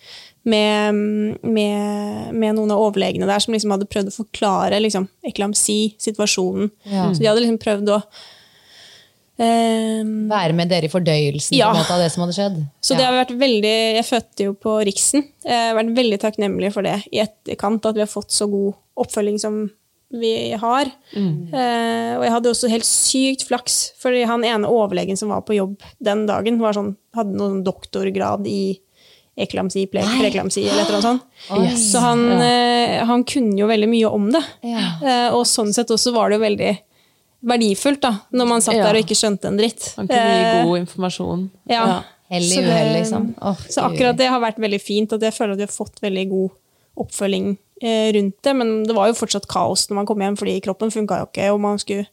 med, 0.47 0.95
med, 1.43 2.31
med 2.33 2.55
noen 2.55 2.71
av 2.71 2.85
overlegene 2.87 3.27
der 3.27 3.43
som 3.43 3.55
liksom 3.57 3.75
hadde 3.75 3.89
prøvd 3.91 4.13
å 4.13 4.17
forklare 4.21 4.79
liksom, 4.83 5.09
eklamsi-situasjonen. 5.27 6.71
Ja. 6.87 7.09
Så 7.11 7.23
de 7.23 7.27
hadde 7.27 7.43
liksom 7.43 7.59
prøvd 7.63 7.91
å 7.97 7.99
um, 9.43 10.13
Være 10.31 10.55
med 10.57 10.71
dere 10.71 10.87
i 10.87 10.93
fordøyelsen 10.93 11.59
Ja. 11.59 11.73
måte, 11.75 11.91
av 11.93 12.05
det 12.05 12.13
som 12.15 12.23
hadde 12.25 12.37
skjedd. 12.39 12.61
Så 12.79 12.95
det 12.95 13.09
har 13.09 13.17
vært 13.19 13.35
veldig 13.41 13.75
Jeg 13.99 14.07
fødte 14.07 14.47
jo 14.47 14.55
på 14.55 14.79
Riksen. 14.87 15.27
Jeg 15.45 15.73
har 15.73 15.77
vært 15.81 15.97
veldig 15.99 16.21
takknemlig 16.23 16.71
for 16.77 16.87
det 16.87 17.01
i 17.11 17.25
etterkant, 17.25 17.83
at 17.91 17.99
vi 17.99 18.05
har 18.07 18.13
fått 18.13 18.31
så 18.35 18.47
god 18.51 18.79
oppfølging 19.03 19.43
som 19.43 19.65
vi 20.13 20.53
har. 20.53 20.87
Eh, 21.17 22.13
og 22.17 22.23
jeg 22.25 22.33
hadde 22.33 22.51
også 22.53 22.69
helt 22.71 22.87
sykt 22.87 23.45
flaks, 23.49 23.93
fordi 24.01 24.25
han 24.29 24.45
ene 24.47 24.69
overlegen 24.71 25.17
som 25.19 25.29
var 25.35 25.43
på 25.43 25.57
jobb 25.57 25.77
den 26.03 26.27
dagen, 26.29 26.59
var 26.63 26.73
sånn, 26.77 26.95
hadde 27.17 27.35
noen 27.37 27.63
doktorgrad 27.67 28.47
i 28.47 28.79
eklamsi, 29.37 29.85
preklamsi 29.93 30.63
eller 30.65 30.83
et 30.87 30.89
eller 30.89 31.03
annet 31.11 31.27
sånt. 31.51 31.77
Så 31.77 32.01
han, 32.01 32.23
eh, 32.41 33.05
han 33.05 33.25
kunne 33.29 33.59
jo 33.59 33.67
veldig 33.69 33.89
mye 33.91 34.09
om 34.11 34.31
det. 34.33 34.43
Ja. 34.65 34.85
Eh, 35.03 35.35
og 35.37 35.45
sånn 35.45 35.75
sett 35.77 35.91
også 35.93 36.15
var 36.15 36.31
det 36.31 36.39
jo 36.39 36.45
veldig 36.47 36.71
verdifullt, 37.47 38.01
da, 38.01 38.15
når 38.33 38.49
man 38.49 38.61
satt 38.65 38.75
Ja. 38.79 38.85
der 38.89 38.97
og 38.97 39.05
ikke 39.05 39.19
skjønte 39.19 39.45
en 39.51 39.59
dritt. 39.59 39.93
Han 39.97 40.09
kunne 40.09 40.23
gi 40.23 40.45
Eh, 40.61 40.65
god 40.65 40.79
informasjon. 40.87 41.51
ja. 41.69 42.03
Hell 42.29 42.43
i 42.43 42.47
Så 42.47 42.57
det- 42.61 42.67
uhell, 42.73 42.93
liksom. 43.03 43.35
Oh, 43.41 43.55
Så 43.69 43.83
akkurat 43.87 44.17
det 44.17 44.27
har 44.27 44.41
vært 44.41 44.57
veldig 44.59 44.81
fint, 44.83 45.13
at 45.13 45.21
jeg 45.21 45.33
føler 45.33 45.53
at 45.53 45.59
vi 45.59 45.63
har 45.63 45.69
fått 45.69 46.01
veldig 46.03 46.29
god 46.31 46.51
oppfølging 46.99 47.57
rundt 47.83 48.37
det. 48.43 48.53
Men 48.57 48.75
det 48.89 48.95
var 48.97 49.11
jo 49.11 49.19
fortsatt 49.19 49.49
kaos 49.51 49.89
når 49.91 49.99
man 50.03 50.07
kom 50.09 50.23
hjem, 50.25 50.37
fordi 50.41 50.61
kroppen 50.65 50.93
funka 50.95 51.23
jo 51.23 51.27
ikke. 51.31 51.49
Og 51.55 51.61
man 51.61 51.79
skulle 51.83 52.07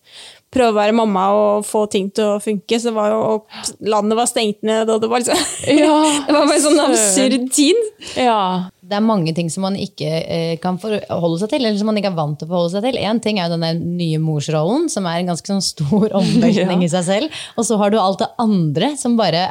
prøve 0.53 0.69
å 0.69 0.77
være 0.77 0.93
mamma 0.93 1.21
og 1.33 1.63
få 1.65 1.85
ting 1.89 2.11
til 2.13 2.35
å 2.35 2.41
funke. 2.43 2.77
Så 2.81 2.91
var 2.93 3.09
jo, 3.13 3.19
og 3.39 3.81
landet 3.89 4.19
var 4.19 4.27
stengt 4.29 4.59
ned, 4.67 4.91
og 4.91 5.01
det 5.01 5.09
var 5.09 5.23
liksom 5.23 5.39
Ja, 5.79 5.95
Det 6.27 6.35
var 6.35 6.45
bare 6.45 6.59
en 6.59 6.65
sånn 6.67 6.83
absurd 6.83 7.47
tid. 7.55 7.79
Ja. 8.19 8.39
Det 8.83 8.97
er 8.99 9.05
mange 9.07 9.31
ting 9.33 9.47
som 9.49 9.63
man 9.65 9.77
ikke 9.79 10.09
eh, 10.21 10.55
kan 10.61 10.75
forholde 10.81 11.39
seg 11.41 11.53
til, 11.55 11.63
eller 11.63 11.79
som 11.79 11.87
man 11.89 11.97
ikke 11.97 12.11
er 12.11 12.17
vant 12.19 12.35
til 12.37 12.49
å 12.49 12.51
forholde 12.51 12.73
seg 12.75 12.83
til. 12.89 12.99
Én 13.01 13.21
ting 13.23 13.39
er 13.39 13.47
jo 13.49 13.55
den 13.57 13.85
nye 13.97 14.19
morsrollen, 14.21 14.89
som 14.91 15.07
er 15.09 15.21
en 15.21 15.31
ganske 15.31 15.49
sånn 15.55 15.63
stor 15.63 16.11
omveltning 16.19 16.83
Ja. 16.83 16.89
i 16.89 16.91
seg 16.91 17.07
selv. 17.07 17.39
Og 17.57 17.65
så 17.65 17.79
har 17.81 17.93
du 17.95 17.97
alt 18.03 18.19
det 18.21 18.29
andre 18.43 18.91
som 18.99 19.15
bare 19.17 19.47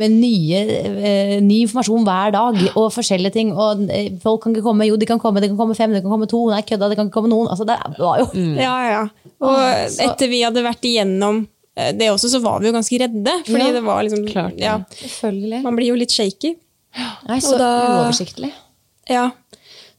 med 0.00 0.10
nye, 0.18 0.60
eh, 1.08 1.34
ny 1.44 1.60
informasjon 1.64 2.04
hver 2.06 2.32
dag, 2.34 2.58
og 2.76 2.90
forskjellige 2.94 3.32
ting. 3.36 3.52
Og 3.54 3.84
eh, 3.90 4.10
folk 4.22 4.42
kan 4.44 4.54
ikke 4.54 4.64
komme, 4.66 4.86
jo 4.88 4.96
de 5.00 5.06
kan 5.08 5.20
komme, 5.22 5.40
det 5.42 5.50
kan 5.52 5.58
komme 5.60 5.76
fem, 5.78 5.92
det 5.94 6.02
kan 6.04 6.10
komme 6.14 6.28
to, 6.30 6.42
nei 6.50 6.62
kødda, 6.66 6.88
det 6.92 6.98
kan 6.98 7.08
ikke 7.10 7.18
komme 7.20 7.32
noen. 7.32 7.48
Altså, 7.52 7.66
det 7.68 7.78
var 7.98 8.22
jo 8.22 8.28
Ja, 8.58 8.76
ja. 8.90 9.02
Og 9.44 9.58
etter 10.08 10.30
vi 10.30 10.42
hadde 10.44 10.62
vært 10.64 10.84
igjennom 10.88 11.44
eh, 11.76 11.92
det 11.96 12.10
også, 12.12 12.30
så 12.34 12.42
var 12.44 12.60
vi 12.60 12.70
jo 12.70 12.74
ganske 12.76 13.00
redde. 13.04 13.38
Fordi 13.46 13.64
Ja, 13.68 13.72
det 13.78 13.84
var 13.86 14.02
liksom 14.06 14.26
klart 14.30 14.58
ja, 14.60 14.78
Man 15.64 15.76
blir 15.78 15.92
jo 15.92 15.98
litt 15.98 16.14
shaky. 16.14 16.54
Nei, 17.28 17.40
så 17.42 17.54
Og 17.54 17.58
da- 17.58 17.72
uoversiktlig. 18.04 18.52
Ja. 19.10 19.30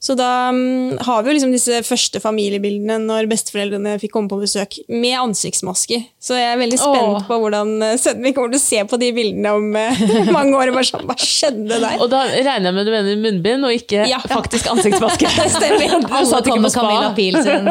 Så 0.06 0.14
da 0.20 0.52
mm, 0.54 1.00
har 1.02 1.24
vi 1.26 1.32
jo 1.32 1.34
liksom 1.40 1.54
disse 1.56 1.80
første 1.88 2.20
familiebildene 2.22 3.00
når 3.08 3.26
besteforeldrene 3.32 3.96
fikk 4.02 4.12
komme 4.14 4.30
på 4.30 4.38
besøk, 4.44 4.76
med 4.94 5.16
ansiktsmasker. 5.18 6.04
Så 6.22 6.38
jeg 6.38 6.52
er 6.52 6.60
veldig 6.62 6.78
spent 6.78 7.08
Åh. 7.16 7.24
på 7.26 7.40
hvordan 7.42 7.72
eh, 7.88 7.96
sønnen 7.98 8.22
min 8.28 8.36
kommer 8.38 8.54
til 8.54 8.60
å 8.62 8.66
se 8.66 8.84
på 8.92 9.00
de 9.02 9.10
bildene 9.16 9.54
om 9.58 9.66
eh, 9.82 10.04
mange 10.36 10.54
år. 10.60 10.70
og 10.70 10.78
Bare 10.78 10.90
sånn, 10.92 11.08
Hva 11.10 11.16
skjedde 11.18 11.80
der? 11.82 11.96
Og 12.06 12.12
da 12.14 12.22
regner 12.30 12.70
jeg 12.70 12.76
med 12.78 12.86
du 12.86 12.92
mener 12.94 13.18
munnbind, 13.24 13.66
og 13.66 13.74
ikke 13.80 14.06
Ja. 14.12 14.20
faktisk 14.30 14.70
ansiktsmaske. 14.76 15.26
Det 15.40 15.48
stemmer. 15.58 15.98
Du 15.98 16.14
Alle 16.20 16.30
satt 16.30 16.46
ikke 16.46 16.60
kom 16.60 16.68
på 16.70 16.74
spa. 16.76 16.86
Camilla 16.86 17.10
Pil 17.18 17.36
sin 17.42 17.66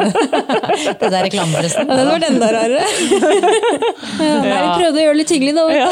Det 0.99 1.11
der 1.15 1.21
reklameforresten. 1.29 1.87
Ja, 1.87 2.01
den 2.01 2.11
var 2.11 2.27
enda 2.31 2.51
rarere. 2.57 2.83
Ja, 4.19 4.35
nei, 4.43 4.59
vi 4.59 4.75
prøvde 4.81 4.99
å 4.99 5.03
gjøre 5.05 5.15
det 5.15 5.21
litt 5.23 5.33
hyggelig, 5.37 5.55
da. 5.55 5.63
Ja. 5.71 5.87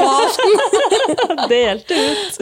Ja. 0.00 1.46
Det 1.52 1.60
gjeldte 1.62 2.00
ut. 2.08 2.41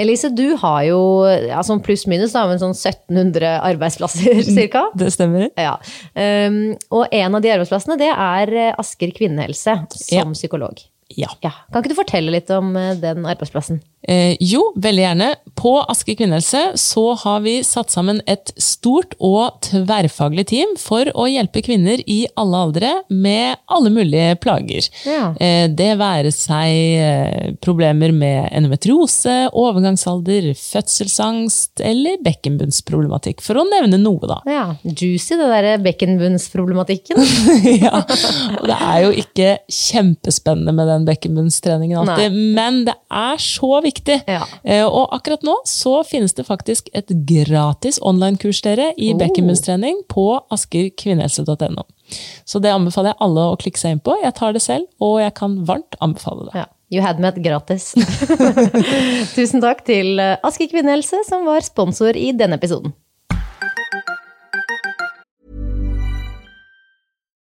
Elise, 0.00 0.28
du 0.34 0.56
har 0.58 0.80
jo 0.88 0.98
ja, 1.46 1.60
sånn 1.62 1.78
pluss-minus 1.84 2.32
da, 2.34 2.42
men 2.50 2.58
sånn 2.58 2.74
1700 2.74 3.52
arbeidsplasser 3.62 4.40
ca. 4.72 4.88
Det 4.98 5.12
stemmer. 5.14 5.48
Ja. 5.54 5.76
Um, 6.18 6.74
og 6.90 7.06
en 7.14 7.38
av 7.38 7.44
de 7.44 7.52
arbeidsplassene 7.54 7.98
det 8.00 8.10
er 8.10 8.54
eh, 8.58 8.72
Asker 8.80 9.14
kvinnehelse 9.14 9.76
som 9.94 10.16
Ja. 10.18 10.24
psykolog. 10.34 10.82
Ja. 11.14 11.28
Ja. 11.44 11.52
Kan 11.70 11.82
ikke 11.84 11.92
du 11.92 11.98
fortelle 12.00 12.32
litt 12.34 12.50
om 12.50 12.72
eh, 12.80 12.94
den 12.98 13.22
arbeidsplassen? 13.28 13.78
Eh, 14.08 14.36
jo, 14.40 14.72
veldig 14.76 15.02
gjerne. 15.02 15.30
På 15.54 15.78
Asker 15.88 16.16
kvinnehelse 16.18 16.74
så 16.80 17.04
har 17.22 17.40
vi 17.44 17.56
satt 17.64 17.92
sammen 17.94 18.20
et 18.28 18.50
stort 18.60 19.14
og 19.22 19.62
tverrfaglig 19.64 20.46
team 20.50 20.74
for 20.80 21.08
å 21.16 21.28
hjelpe 21.30 21.62
kvinner 21.64 22.02
i 22.10 22.24
alle 22.40 22.60
aldre 22.66 22.90
med 23.08 23.62
alle 23.72 23.92
mulige 23.94 24.34
plager. 24.42 24.88
Ja. 25.08 25.30
Eh, 25.40 25.70
det 25.72 25.92
være 26.00 26.32
seg 26.34 26.74
eh, 27.00 27.54
problemer 27.64 28.12
med 28.12 28.50
endometriose, 28.50 29.36
overgangsalder, 29.56 30.50
fødselsangst 30.58 31.84
eller 31.84 32.20
bekkenbunnsproblematikk, 32.26 33.40
for 33.44 33.62
å 33.62 33.66
nevne 33.70 34.00
noe, 34.02 34.28
da. 34.28 34.40
Ja, 34.50 34.66
Juicy, 34.84 35.38
det 35.38 35.48
derre 35.48 35.78
bekkenbunnsproblematikken. 35.86 37.22
ja. 37.86 38.04
Og 38.58 38.68
det 38.68 38.76
er 38.76 39.00
jo 39.06 39.14
ikke 39.24 39.50
kjempespennende 39.70 40.74
med 40.76 40.90
den 40.90 41.08
bekkenbunnstreningen 41.08 42.02
alltid, 42.02 42.36
men 42.58 42.84
det 42.90 42.98
er 43.14 43.40
så 43.40 43.78
viktig 43.80 43.93
Riktig. 43.94 44.22
Ja. 44.26 44.42
Eh, 44.64 44.84
Og 44.84 45.08
akkurat 45.14 45.42
nå 45.46 45.54
så 45.64 46.02
finnes 46.06 46.34
det 46.34 46.46
faktisk 46.48 46.88
et 46.94 47.08
gratis 47.26 48.00
online-kurs 48.02 48.60
dere 48.62 48.92
i 48.98 49.12
Oh. 49.12 49.18
bekkenbunnstrening 49.18 50.02
på 50.08 50.40
askerkvinnehelse.no. 50.50 51.84
Så 52.44 52.60
det 52.60 52.72
anbefaler 52.74 53.12
jeg 53.14 53.20
alle 53.20 53.40
å 53.52 53.56
klikke 53.56 53.78
seg 53.78 53.92
inn 53.92 54.00
på. 54.00 54.16
Jeg 54.22 54.34
tar 54.34 54.52
det 54.52 54.62
selv, 54.62 54.86
og 55.00 55.20
jeg 55.20 55.34
kan 55.34 55.64
varmt 55.66 55.94
anbefale 56.00 56.50
det. 56.50 56.54
Ja. 56.54 56.66
You 56.92 57.00
had 57.02 57.18
med 57.18 57.42
gratis. 57.42 57.94
Tusen 59.36 59.60
takk 59.62 59.84
til 59.86 60.20
Aske 60.20 60.44
Asker 60.46 60.68
kvinnehelse, 60.70 61.24
som 61.26 61.46
var 61.46 61.60
sponsor 61.64 62.14
i 62.14 62.30
denne 62.32 62.54
episoden. 62.60 62.92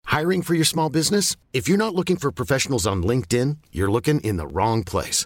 Hiring 0.10 0.42
for 0.42 0.56
your 0.56 0.66
small 0.66 0.90
business? 0.90 1.38
If 1.54 1.70
you're 1.70 1.78
not 1.78 1.94
looking 1.94 2.18
for 2.18 2.32
professionals 2.32 2.88
on 2.88 3.04
LinkedIn, 3.04 3.58
you're 3.72 3.92
looking 3.92 4.20
in 4.22 4.38
the 4.38 4.48
wrong 4.48 4.84
place. 4.84 5.26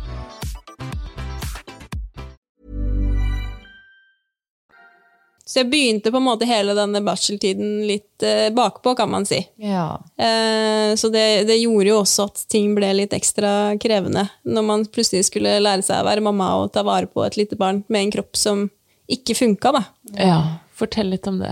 Så 5.51 5.59
jeg 5.59 5.67
begynte 5.67 6.13
på 6.13 6.19
en 6.21 6.23
måte 6.29 6.47
hele 6.47 6.71
denne 6.77 7.01
barseltiden 7.03 7.81
litt 7.83 8.23
eh, 8.23 8.47
bakpå, 8.55 8.93
kan 8.95 9.09
man 9.11 9.25
si. 9.27 9.41
Ja. 9.59 9.97
Eh, 10.15 10.93
så 10.95 11.09
det, 11.11 11.25
det 11.49 11.57
gjorde 11.59 11.89
jo 11.89 11.97
også 11.99 12.29
at 12.29 12.45
ting 12.51 12.69
ble 12.77 12.93
litt 12.95 13.11
ekstra 13.17 13.73
krevende. 13.81 14.29
Når 14.47 14.63
man 14.69 14.85
plutselig 14.87 15.27
skulle 15.27 15.57
lære 15.59 15.83
seg 15.83 15.99
å 15.99 16.07
være 16.07 16.23
mamma 16.23 16.53
og 16.61 16.71
ta 16.71 16.85
vare 16.87 17.11
på 17.11 17.25
et 17.25 17.35
lite 17.35 17.59
barn 17.59 17.83
med 17.91 18.05
en 18.05 18.15
kropp 18.15 18.39
som 18.39 18.69
ikke 19.11 19.35
funka, 19.35 19.75
da. 19.75 19.83
Ja, 20.15 20.39
fortell 20.79 21.11
litt 21.11 21.27
om 21.27 21.41
det. 21.43 21.51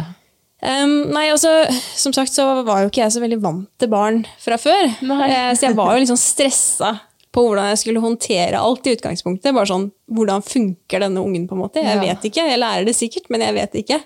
Um, 0.64 1.12
nei, 1.12 1.26
altså, 1.32 1.52
som 2.00 2.16
sagt 2.16 2.32
så 2.32 2.46
var 2.68 2.86
jo 2.86 2.94
ikke 2.94 3.04
jeg 3.04 3.16
så 3.16 3.24
veldig 3.24 3.42
vant 3.44 3.68
til 3.80 3.92
barn 3.92 4.24
fra 4.40 4.56
før. 4.60 4.96
Nei. 5.04 5.28
Eh, 5.28 5.52
så 5.60 5.68
jeg 5.68 5.76
var 5.76 5.92
jo 5.92 6.06
litt 6.06 6.14
sånn 6.14 6.24
stressa 6.24 6.96
på 7.32 7.44
hvordan 7.46 7.68
jeg 7.70 7.78
skulle 7.84 8.02
håndtere 8.02 8.58
alt 8.58 8.88
i 8.90 8.96
utgangspunktet. 8.96 9.54
Bare 9.54 9.70
sånn, 9.70 9.92
Hvordan 10.10 10.42
funker 10.42 11.04
denne 11.04 11.22
ungen? 11.22 11.44
på 11.48 11.54
en 11.54 11.62
måte? 11.62 11.84
Jeg 11.84 11.96
Ja. 11.96 12.02
vet 12.02 12.24
ikke. 12.32 12.48
Jeg 12.50 12.60
lærer 12.60 12.86
det 12.86 12.96
sikkert, 12.98 13.30
men 13.30 13.42
jeg 13.42 13.54
vet 13.54 13.74
ikke. 13.84 14.00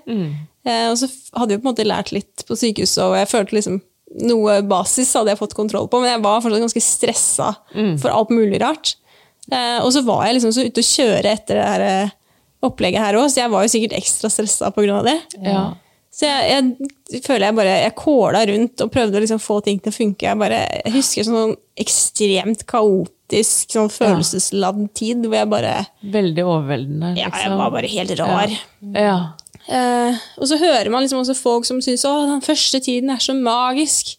Eh, 0.65 0.89
og 0.91 0.97
så 0.99 1.07
hadde 1.37 1.51
jeg 1.55 1.61
på 1.61 1.67
en 1.67 1.73
måte 1.75 1.85
lært 1.87 2.11
litt 2.11 2.43
på 2.47 2.55
sykehuset, 2.59 3.03
og 3.03 3.15
jeg 3.15 3.27
følte 3.31 3.55
liksom 3.55 3.81
noe 4.21 4.61
basis 4.61 5.13
hadde 5.13 5.29
jeg 5.31 5.39
fått 5.39 5.55
kontroll 5.55 5.87
på, 5.87 5.99
men 6.01 6.11
jeg 6.11 6.21
var 6.21 6.41
fortsatt 6.43 6.61
ganske 6.61 6.83
stressa 6.83 7.55
for 7.99 8.09
alt 8.11 8.29
mulig 8.29 8.59
rart. 8.61 8.95
Eh, 9.51 9.79
og 9.83 9.91
så 9.91 10.03
var 10.05 10.25
jeg 10.27 10.35
liksom 10.41 10.51
så 10.53 10.65
ute 10.67 10.79
å 10.83 10.91
kjøre 10.91 11.25
etter 11.31 11.55
det 11.55 11.65
her 11.65 11.81
eh, 11.81 12.09
opplegget 12.63 13.01
her 13.01 13.13
òg, 13.15 13.29
så 13.31 13.41
jeg 13.41 13.49
var 13.51 13.63
jo 13.63 13.71
sikkert 13.73 13.97
ekstra 13.97 14.29
stressa 14.29 14.69
pga. 14.75 15.01
det. 15.03 15.17
Ja. 15.43 15.73
Så 16.13 16.27
jeg, 16.29 16.77
jeg 17.09 17.23
føler 17.25 17.47
jeg 17.47 17.55
bare 17.57 17.73
jeg 17.81 17.95
kåla 17.95 18.45
rundt 18.45 18.81
og 18.85 18.91
prøvde 18.93 19.17
å 19.17 19.23
liksom 19.23 19.39
få 19.41 19.63
ting 19.65 19.79
til 19.81 19.89
å 19.91 19.95
funke. 19.97 20.27
Jeg, 20.29 20.37
bare, 20.37 20.59
jeg 20.85 20.93
husker 20.93 21.23
sånn 21.25 21.55
ekstremt 21.81 22.67
kaotisk, 23.33 23.71
sånn 23.73 23.89
følelsesladd 23.93 24.83
tid 24.95 25.23
hvor 25.25 25.37
jeg 25.39 25.49
bare 25.49 25.73
Veldig 26.13 26.43
overveldende. 26.45 27.13
Ja, 27.17 27.29
jeg 27.29 27.33
liksom. 27.33 27.57
var 27.57 27.71
bare 27.71 27.87
helt 27.87 28.19
rar. 28.19 28.53
Ja. 28.93 29.15
Eh, 29.63 30.17
og 30.41 30.47
så 30.49 30.57
hører 30.59 30.89
man 30.91 31.03
liksom 31.05 31.21
også 31.21 31.37
folk 31.39 31.63
som 31.65 31.77
syns 31.81 32.03
at 32.03 32.27
den 32.27 32.41
første 32.43 32.81
tiden 32.83 33.09
er 33.13 33.21
så 33.23 33.33
magisk. 33.33 34.17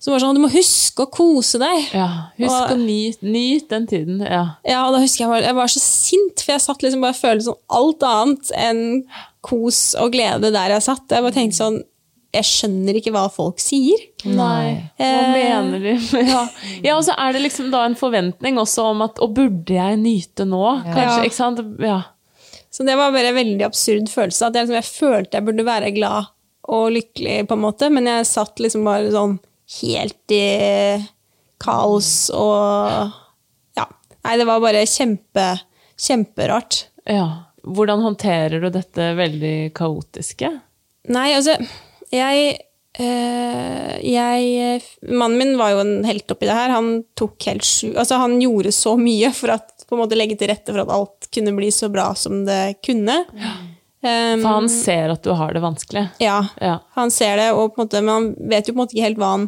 Så 0.00 0.10
bare 0.10 0.20
sånn, 0.20 0.34
Du 0.36 0.40
må 0.42 0.50
huske 0.52 1.06
å 1.06 1.10
kose 1.10 1.58
deg. 1.58 1.86
ja. 1.94 2.28
Husk 2.36 2.50
Og- 2.52 2.76
å 2.76 2.76
nyte 2.76 3.22
nyt 3.22 3.68
den 3.70 3.86
tiden. 3.86 4.20
Ja. 4.20 4.56
Ja, 4.64 4.86
og 4.86 4.92
da 4.94 5.00
husker 5.00 5.24
Jeg 5.24 5.28
var, 5.28 5.40
jeg 5.40 5.54
var 5.54 5.66
så 5.66 5.80
sint, 5.80 6.42
for 6.42 6.52
jeg 6.52 6.60
satt 6.60 6.82
liksom 6.82 7.00
bare 7.00 7.10
og 7.10 7.16
følte 7.16 7.44
sånn 7.44 7.62
alt 7.70 8.00
annet 8.02 8.50
enn 8.54 9.04
kos 9.42 9.94
og 9.94 10.12
glede 10.12 10.52
der 10.52 10.68
jeg 10.74 10.82
satt. 10.82 11.08
Jeg 11.08 11.22
bare 11.22 11.32
tenkte 11.32 11.56
sånn 11.56 11.82
Jeg 12.36 12.44
skjønner 12.48 12.98
ikke 13.00 13.12
hva 13.14 13.24
folk 13.32 13.58
sier. 13.62 14.02
Nei, 14.28 14.76
hva 14.98 15.06
Eh. 15.06 15.32
mener 15.34 15.80
de? 15.80 15.94
Ja. 16.32 16.42
ja, 16.84 16.96
og 16.98 17.04
så 17.06 17.14
er 17.16 17.32
det 17.36 17.42
liksom 17.46 17.70
da 17.72 17.84
en 17.88 17.96
forventning 17.98 18.58
også 18.60 18.90
om 18.92 19.02
at 19.06 19.18
Og 19.24 19.32
burde 19.36 19.74
jeg 19.76 19.96
nyte 20.02 20.44
nå? 20.48 20.62
Kanskje, 20.84 21.18
Ja. 21.18 21.24
ikke 21.30 21.38
sant? 21.40 21.62
Ja. 21.80 21.98
Så 22.70 22.84
det 22.84 22.96
var 22.98 23.12
bare 23.14 23.30
en 23.32 23.38
veldig 23.38 23.64
absurd 23.64 24.10
følelse. 24.12 24.46
At 24.50 24.54
jeg, 24.58 24.66
liksom, 24.66 24.76
jeg 24.76 24.90
følte 24.92 25.38
jeg 25.38 25.46
burde 25.46 25.64
være 25.64 25.94
glad 25.96 26.26
og 26.68 26.88
lykkelig, 26.92 27.46
på 27.48 27.54
en 27.54 27.62
måte, 27.62 27.88
men 27.94 28.08
jeg 28.10 28.26
satt 28.26 28.58
liksom 28.60 28.82
bare 28.84 29.08
sånn 29.14 29.36
helt 29.80 30.32
i 30.34 31.06
kaos 31.62 32.28
og 32.34 33.12
Ja. 33.78 33.86
Nei, 34.24 34.36
det 34.36 34.46
var 34.48 34.60
bare 34.60 34.82
kjempe, 34.90 35.60
kjemperart. 35.98 36.84
ja. 37.06 37.42
Hvordan 37.66 37.98
håndterer 38.04 38.60
du 38.62 38.68
dette 38.70 39.08
veldig 39.18 39.72
kaotiske? 39.74 40.50
Nei, 41.10 41.32
altså 41.34 41.56
Jeg 42.14 42.58
eh, 42.98 43.96
jeg, 44.06 44.82
Mannen 45.08 45.38
min 45.40 45.54
var 45.58 45.74
jo 45.74 45.80
en 45.82 45.94
helt 46.06 46.30
oppi 46.32 46.48
det 46.48 46.56
her. 46.56 46.72
Han 46.76 47.02
tok 47.18 47.48
helt 47.50 47.66
sju 47.66 47.92
Altså, 47.94 48.18
han 48.22 48.38
gjorde 48.40 48.72
så 48.74 48.96
mye 49.00 49.32
for 49.36 49.54
at 49.56 49.72
på 49.86 49.94
en 49.96 50.02
måte 50.02 50.18
legge 50.18 50.34
til 50.38 50.50
rette 50.50 50.72
for 50.72 50.82
at 50.82 50.90
alt 50.90 51.28
kunne 51.34 51.52
bli 51.56 51.68
så 51.74 51.88
bra 51.92 52.08
som 52.18 52.40
det 52.46 52.78
kunne. 52.84 53.20
Um, 54.02 54.40
For 54.42 54.48
han 54.50 54.66
ser 54.70 55.12
at 55.14 55.22
du 55.22 55.30
har 55.34 55.54
det 55.54 55.62
vanskelig. 55.62 56.08
Ja, 56.22 56.40
Ja. 56.60 56.80
han 56.94 57.10
ser 57.10 57.36
det, 57.38 57.52
måte, 57.78 58.02
men 58.02 58.12
han 58.14 58.48
vet 58.50 58.66
jo 58.68 58.74
på 58.74 58.80
en 58.80 58.82
måte 58.84 58.96
ikke 58.96 59.06
helt 59.06 59.20
hva 59.22 59.30
han 59.36 59.46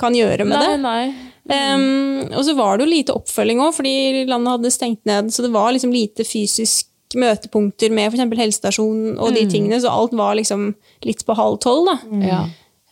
kan 0.00 0.16
gjøre 0.16 0.44
med 0.48 0.58
Nei, 0.58 0.70
det. 0.72 0.80
nei. 0.82 1.04
Um, 1.44 2.32
og 2.32 2.40
så 2.46 2.54
var 2.56 2.78
det 2.78 2.86
jo 2.86 2.90
lite 2.94 3.14
oppfølging 3.14 3.60
òg, 3.60 3.74
fordi 3.76 4.24
landet 4.26 4.54
hadde 4.56 4.72
stengt 4.72 5.04
ned. 5.04 5.28
Så 5.32 5.44
det 5.44 5.52
var 5.54 5.72
liksom 5.76 5.92
lite 5.92 6.24
fysisk 6.24 6.88
møtepunkter 7.18 7.90
med 7.94 8.12
f.eks. 8.12 8.36
helsestasjonen 8.40 9.16
og 9.18 9.30
Mm. 9.30 9.34
de 9.38 9.46
tingene, 9.50 9.80
så 9.80 9.90
alt 9.90 10.12
var 10.12 10.34
liksom 10.38 10.74
litt 11.04 11.24
på 11.26 11.34
halv 11.38 11.58
tolv. 11.62 11.86
da. 11.90 11.96
Ja. 12.26 12.42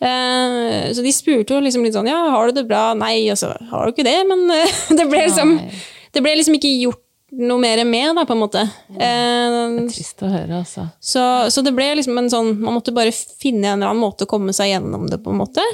Eh, 0.02 0.90
så 0.92 1.02
de 1.04 1.12
spurte 1.14 1.54
jo 1.54 1.60
liksom 1.62 1.84
litt 1.86 1.94
sånn 1.94 2.08
Ja, 2.10 2.18
har 2.34 2.48
du 2.50 2.56
det 2.58 2.66
bra? 2.66 2.92
Nei, 2.98 3.28
altså, 3.30 3.52
har 3.70 3.86
du 3.86 3.92
ikke 3.92 4.04
det? 4.08 4.16
Men 4.26 4.50
eh, 4.50 4.72
det 4.98 5.06
ble 5.08 5.20
liksom 5.28 5.52
Det 6.12 6.22
ble 6.24 6.32
liksom 6.40 6.56
ikke 6.58 6.72
gjort 6.82 6.98
noe 7.32 7.56
mer 7.62 7.80
med, 7.88 8.10
da, 8.18 8.24
på 8.28 8.34
en 8.34 8.40
måte. 8.42 8.64
det 8.92 9.06
er 9.06 9.76
Trist 9.88 10.20
å 10.26 10.28
høre, 10.28 10.58
altså. 10.58 10.88
så, 11.00 11.22
så 11.48 11.62
det 11.64 11.72
ble 11.72 11.86
liksom 11.96 12.18
en 12.18 12.28
sånn 12.28 12.50
Man 12.60 12.74
måtte 12.76 12.92
bare 12.92 13.14
finne 13.14 13.70
en 13.70 13.78
eller 13.78 13.92
annen 13.94 14.02
måte 14.02 14.26
å 14.26 14.28
komme 14.28 14.52
seg 14.52 14.72
gjennom 14.74 15.06
det 15.08 15.22
på, 15.22 15.30
en 15.32 15.40
måte. 15.40 15.64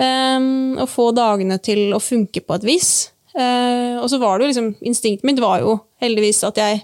Eh, 0.00 0.44
og 0.82 0.88
få 0.90 1.10
dagene 1.16 1.56
til 1.62 1.94
å 1.96 2.00
funke 2.02 2.42
på 2.44 2.58
et 2.58 2.66
vis. 2.66 2.90
Uh, 3.30 4.02
og 4.02 4.08
så 4.10 4.18
var 4.18 4.40
det 4.40 4.48
jo 4.48 4.50
liksom 4.50 4.70
Instinktet 4.90 5.22
mitt 5.28 5.38
var 5.38 5.60
jo 5.62 5.76
heldigvis 6.02 6.40
at 6.48 6.56
jeg 6.58 6.80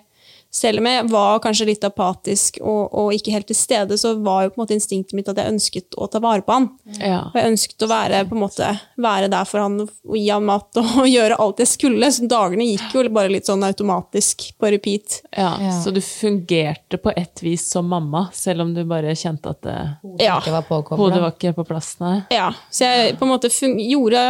selv 0.57 0.81
om 0.81 0.87
jeg 0.89 1.05
var 1.13 1.41
kanskje 1.45 1.67
litt 1.69 1.85
apatisk 1.85 2.57
og, 2.63 2.95
og 2.97 3.13
ikke 3.13 3.35
helt 3.35 3.47
til 3.51 3.59
stede, 3.59 3.99
så 4.01 4.15
var 4.25 4.47
jo 4.47 4.53
på 4.55 4.57
en 4.59 4.63
måte 4.65 4.77
instinktet 4.77 5.13
mitt 5.19 5.29
at 5.29 5.37
jeg 5.43 5.53
ønsket 5.53 5.97
å 6.01 6.09
ta 6.09 6.21
vare 6.25 6.41
på 6.47 6.55
han. 6.57 6.69
Ja. 6.97 7.19
Og 7.29 7.37
jeg 7.37 7.51
ønsket 7.53 7.85
å 7.85 7.89
være, 7.91 8.23
på 8.31 8.37
en 8.39 8.43
måte, 8.47 8.71
være 9.05 9.29
der 9.33 9.45
for 9.51 9.61
han 9.67 9.77
og 9.85 10.17
gi 10.17 10.25
han 10.33 10.47
mat 10.49 10.81
og 10.81 11.05
gjøre 11.17 11.37
alt 11.45 11.61
jeg 11.61 11.71
skulle. 11.75 12.09
Så 12.17 12.25
dagene 12.31 12.67
gikk 12.71 12.97
jo 12.97 13.05
bare 13.13 13.33
litt 13.35 13.51
sånn 13.51 13.65
automatisk 13.69 14.47
på 14.57 14.71
repeat. 14.73 15.21
Ja, 15.37 15.53
Så 15.83 15.93
du 15.93 16.01
fungerte 16.05 16.99
på 17.03 17.13
et 17.17 17.43
vis 17.45 17.67
som 17.71 17.89
mamma, 17.93 18.27
selv 18.33 18.65
om 18.65 18.73
du 18.75 18.83
bare 18.89 19.13
kjente 19.19 19.53
at 19.53 19.63
det, 19.67 19.77
Ja. 20.25 20.39
Ikke 20.41 20.55
var 20.57 20.65
påkoblet. 20.71 21.03
hodet 21.03 21.21
var 21.23 21.35
ikke 21.37 21.53
på 21.61 21.67
plass? 21.69 21.93
Nei. 22.01 22.17
ja. 22.33 22.49
Så 22.73 22.89
jeg 22.89 23.19
på 23.21 23.27
en 23.29 23.35
måte 23.35 23.51
gjorde, 23.51 24.23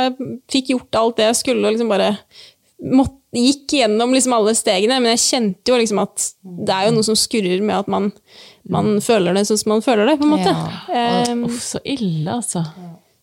fikk 0.51 0.75
gjort 0.75 0.99
alt 0.99 1.17
det 1.21 1.31
jeg 1.31 1.41
skulle, 1.45 1.63
og 1.67 1.77
liksom 1.77 1.91
bare 1.93 2.11
måtte, 2.97 3.15
gikk 3.39 3.75
gjennom 3.79 4.13
liksom 4.17 4.33
alle 4.37 4.55
stegene. 4.57 4.99
Men 5.03 5.13
jeg 5.15 5.23
kjente 5.25 5.73
jo 5.73 5.79
liksom 5.81 6.01
at 6.03 6.29
det 6.67 6.75
er 6.75 6.89
jo 6.89 6.95
noe 6.97 7.07
som 7.07 7.19
skurrer 7.19 7.63
med 7.63 7.77
at 7.79 7.89
man, 7.93 8.11
man 8.69 8.97
føler 9.05 9.37
det 9.37 9.47
sånn 9.49 9.61
som 9.63 9.75
man 9.77 9.83
føler 9.85 10.09
det, 10.11 10.19
på 10.21 10.27
en 10.29 10.35
måte. 10.37 10.55
Ja. 10.93 11.25
Um, 11.33 11.45
Uff, 11.51 11.61
så 11.63 11.81
ille, 11.85 12.27
altså. 12.39 12.65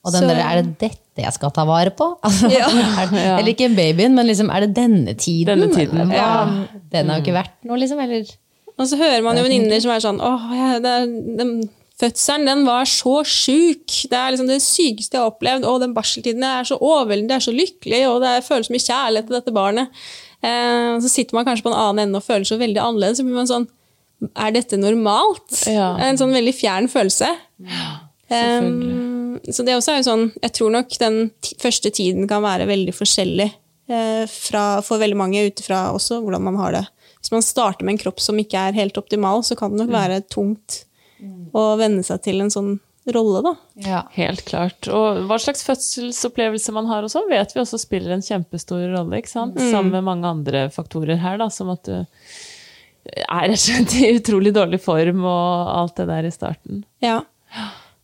Og 0.04 0.12
den 0.12 0.22
Så- 0.26 0.28
der, 0.28 0.42
er 0.44 0.62
det 0.62 0.78
dette 0.82 1.24
jeg 1.24 1.34
skal 1.34 1.52
ta 1.56 1.64
vare 1.66 1.92
på? 1.96 2.10
Altså, 2.28 2.50
Ja. 2.52 2.68
er, 2.68 3.08
det- 3.12 3.26
eller 3.40 3.52
ikke 3.54 3.70
babyen, 3.76 4.16
men 4.16 4.28
liksom, 4.28 4.50
er 4.52 4.66
det 4.68 4.74
denne 4.76 5.14
tiden? 5.16 5.60
Denne 5.60 5.74
tiden, 5.74 6.12
ja. 6.12 6.66
Den 6.92 7.10
har 7.10 7.20
jo 7.20 7.24
ikke 7.26 7.38
vært 7.40 7.56
noe, 7.64 7.78
liksom. 7.80 8.00
Eller 8.04 8.26
Og 8.78 8.88
så 8.90 8.98
hører 8.98 9.22
man 9.24 9.38
jo 9.38 9.44
venninner 9.46 9.80
som 9.82 9.92
er 9.94 10.00
sånn 10.02 10.20
åh, 10.20 10.50
jeg, 10.52 10.82
det 10.82 10.92
er, 10.98 11.06
den 11.38 11.70
fødselen 12.04 12.50
den 12.50 12.66
var 12.68 12.88
så 12.90 13.22
sjuk. 13.28 13.96
Det 14.12 14.20
er 14.20 14.34
liksom 14.34 14.52
det 14.52 14.60
sykeste 14.64 15.18
jeg 15.18 15.24
har 15.24 15.32
opplevd. 15.32 15.68
Og 15.70 15.80
den 15.84 15.96
barseltiden 15.96 16.44
er 16.48 16.68
så 16.68 16.78
overveldende, 16.80 17.38
jeg 17.38 17.42
er 17.42 17.48
så 17.48 17.56
lykkelig, 17.56 18.04
og 18.12 18.20
det 18.26 18.36
føles 18.48 18.70
så 18.70 18.76
mye 18.76 18.88
kjærlighet 18.88 19.30
til 19.30 19.40
dette 19.40 19.56
barnet. 19.56 20.06
Eh, 20.44 20.94
så 21.04 21.12
sitter 21.12 21.40
man 21.40 21.48
kanskje 21.48 21.68
på 21.68 21.72
en 21.72 21.80
annen 21.80 22.08
ende 22.08 22.20
og 22.20 22.28
føler 22.28 22.48
seg 22.48 22.62
veldig 22.64 22.84
annerledes. 22.84 23.22
Så 23.22 23.28
blir 23.28 23.40
man 23.40 23.52
sånn 23.52 23.70
Er 24.40 24.54
dette 24.56 24.78
normalt? 24.80 25.66
Ja. 25.68 25.98
En 26.00 26.20
sånn 26.20 26.32
veldig 26.32 26.54
fjern 26.56 26.88
følelse. 26.92 27.28
Ja, 27.68 27.94
Um, 28.34 29.36
så 29.52 29.66
det 29.68 29.76
også 29.76 29.92
er 29.92 29.98
jo 30.00 30.06
sånn 30.08 30.24
Jeg 30.40 30.54
tror 30.56 30.72
nok 30.74 30.94
den 31.02 31.18
første 31.62 31.92
tiden 31.94 32.24
kan 32.30 32.42
være 32.42 32.66
veldig 32.70 32.94
forskjellig 32.96 33.50
eh, 33.92 34.24
fra, 34.32 34.64
for 34.86 35.02
veldig 35.02 35.18
mange 35.20 35.44
ut 35.44 35.60
ifra 35.62 35.86
også 35.94 36.22
hvordan 36.24 36.46
man 36.48 36.58
har 36.62 36.78
det. 36.78 36.84
Hvis 37.20 37.34
man 37.36 37.46
starter 37.46 37.86
med 37.86 37.96
en 37.96 38.02
kropp 38.06 38.24
som 38.24 38.40
ikke 38.40 38.70
er 38.70 38.80
helt 38.80 38.98
optimal, 39.00 39.44
så 39.46 39.58
kan 39.60 39.74
det 39.74 39.84
nok 39.84 39.94
være 39.94 40.24
tungt 40.32 40.84
å 41.54 41.68
venne 41.80 42.04
seg 42.06 42.24
til 42.26 42.44
en 42.44 42.52
sånn 42.54 42.74
rolle, 43.14 43.42
da. 43.44 43.54
Ja. 43.84 44.02
Helt 44.16 44.46
klart. 44.48 44.88
Og 44.88 45.26
hva 45.28 45.38
slags 45.42 45.66
fødselsopplevelse 45.68 46.72
man 46.76 46.88
har 46.88 47.04
også, 47.04 47.26
vet 47.30 47.52
vi 47.56 47.62
også 47.64 47.80
spiller 47.82 48.16
en 48.16 48.24
kjempestor 48.24 48.86
rolle, 48.94 49.20
ikke 49.20 49.34
sant? 49.34 49.60
Sammen 49.60 49.92
med 49.98 50.08
mange 50.08 50.30
andre 50.30 50.68
faktorer 50.72 51.20
her, 51.20 51.40
da, 51.42 51.50
som 51.52 51.74
at 51.74 51.84
du 51.90 51.98
er 53.04 53.50
rett 53.52 53.58
og 53.58 53.64
slett 53.66 53.96
i 54.00 54.14
utrolig 54.16 54.54
dårlig 54.56 54.80
form 54.84 55.26
og 55.28 55.72
alt 55.74 55.98
det 56.00 56.08
der 56.08 56.30
i 56.30 56.34
starten. 56.34 56.84
Ja. 57.04 57.20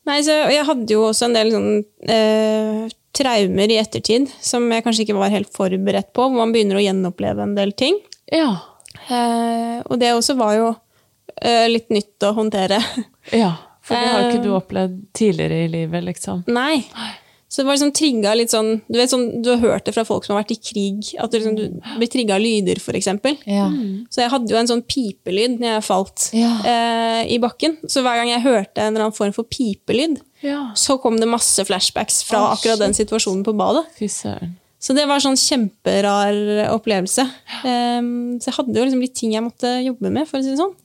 Nei, 0.09 0.19
så 0.25 0.35
jeg 0.51 0.65
hadde 0.67 0.91
jo 0.95 1.05
også 1.07 1.29
en 1.29 1.37
del 1.37 1.53
sånn 1.53 1.71
eh, 2.09 2.89
traumer 3.15 3.71
i 3.71 3.79
ettertid 3.79 4.29
som 4.43 4.67
jeg 4.71 4.83
kanskje 4.85 5.05
ikke 5.05 5.17
var 5.17 5.33
helt 5.33 5.51
forberedt 5.55 6.11
på, 6.11 6.25
hvor 6.27 6.41
man 6.41 6.53
begynner 6.55 6.79
å 6.79 6.83
gjenoppleve 6.83 7.45
en 7.45 7.55
del 7.57 7.73
ting. 7.77 7.99
Ja. 8.33 8.51
Eh, 9.07 9.79
og 9.85 9.95
det 10.01 10.11
også 10.15 10.35
var 10.39 10.55
jo 10.57 10.69
eh, 10.73 10.83
litt 11.69 11.89
nytt 11.89 12.19
å 12.27 12.33
håndtere. 12.35 12.81
ja. 13.43 13.53
For 13.81 13.95
det 13.97 14.09
har 14.13 14.27
ikke 14.29 14.43
du 14.43 14.49
Eh. 14.51 14.57
opplevd 14.59 14.99
tidligere 15.17 15.63
i 15.65 15.71
livet, 15.71 16.03
liksom. 16.03 16.43
Nei. 16.47 16.83
Så 17.49 17.63
det 17.63 17.65
var 17.65 17.73
liksom 17.79 17.93
trigga 17.97 18.35
litt 18.37 18.51
sånn 18.53 18.67
Du 18.85 18.99
vet 18.99 19.09
sånn, 19.09 19.41
du 19.41 19.47
har 19.49 19.57
hørt 19.63 19.85
det 19.87 19.95
fra 19.95 20.03
folk 20.05 20.21
som 20.23 20.35
har 20.35 20.43
vært 20.43 20.51
i 20.53 20.59
krig, 20.61 21.07
at 21.17 21.31
du, 21.31 21.39
liksom, 21.39 21.55
du 21.57 21.81
blir 21.97 22.07
trigga 22.13 22.35
av 22.35 22.43
lyder, 22.43 22.77
f.eks. 22.77 23.07
Ja. 23.49 23.65
Så 24.13 24.21
jeg 24.21 24.29
hadde 24.29 24.53
jo 24.53 24.59
en 24.59 24.69
sånn 24.69 24.83
pipelyd 24.85 25.55
når 25.57 25.71
jeg 25.79 25.83
falt 25.87 26.27
Ja. 26.37 26.51
eh, 26.61 27.23
i 27.33 27.39
bakken. 27.41 27.79
Så 27.89 28.03
hver 28.05 28.19
gang 28.21 28.29
jeg 28.29 28.43
hørte 28.45 28.77
en 28.83 28.93
eller 28.93 29.07
annen 29.07 29.17
form 29.17 29.33
for 29.33 29.43
pipelyd, 29.49 30.19
Ja. 30.45 30.71
så 30.75 30.99
kom 31.01 31.17
det 31.17 31.27
masse 31.27 31.65
flashbacks 31.65 32.21
fra 32.29 32.43
oh, 32.43 32.53
akkurat 32.53 32.77
den 32.85 32.93
situasjonen 32.93 33.41
på 33.43 33.57
badet. 33.57 33.87
Fy 33.97 34.05
søren. 34.05 34.53
Så 34.79 34.93
det 34.95 35.07
var 35.09 35.17
sånn 35.19 35.35
kjemperar 35.35 36.69
opplevelse. 36.71 37.25
Ehm, 37.65 38.37
så 38.39 38.45
jeg 38.51 38.55
hadde 38.59 38.77
jo 38.77 38.85
liksom 38.85 39.01
litt 39.01 39.15
ting 39.17 39.33
jeg 39.33 39.43
måtte 39.43 39.73
jobbe 39.83 40.11
med, 40.13 40.27
for 40.29 40.37
å 40.39 40.43
si 40.45 40.53
det 40.53 40.61
sånn. 40.61 40.75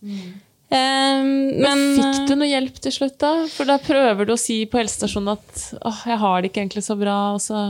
Ehm, 0.74 1.28
men 1.62 1.82
Fikk 1.98 2.24
du 2.30 2.34
noe 2.38 2.50
hjelp 2.50 2.80
til 2.82 2.94
slutt, 2.96 3.18
da? 3.22 3.32
For 3.52 3.68
da 3.68 3.78
prøver 3.82 4.26
du 4.26 4.34
å 4.34 4.40
si 4.40 4.64
på 4.70 4.80
helsestasjonen 4.80 5.36
at 5.36 5.62
åh, 5.80 6.00
jeg 6.10 6.20
har 6.24 6.40
det 6.42 6.50
ikke 6.50 6.64
egentlig 6.64 6.84
så 6.86 6.96
bra, 6.98 7.18
og 7.36 7.42
så 7.44 7.60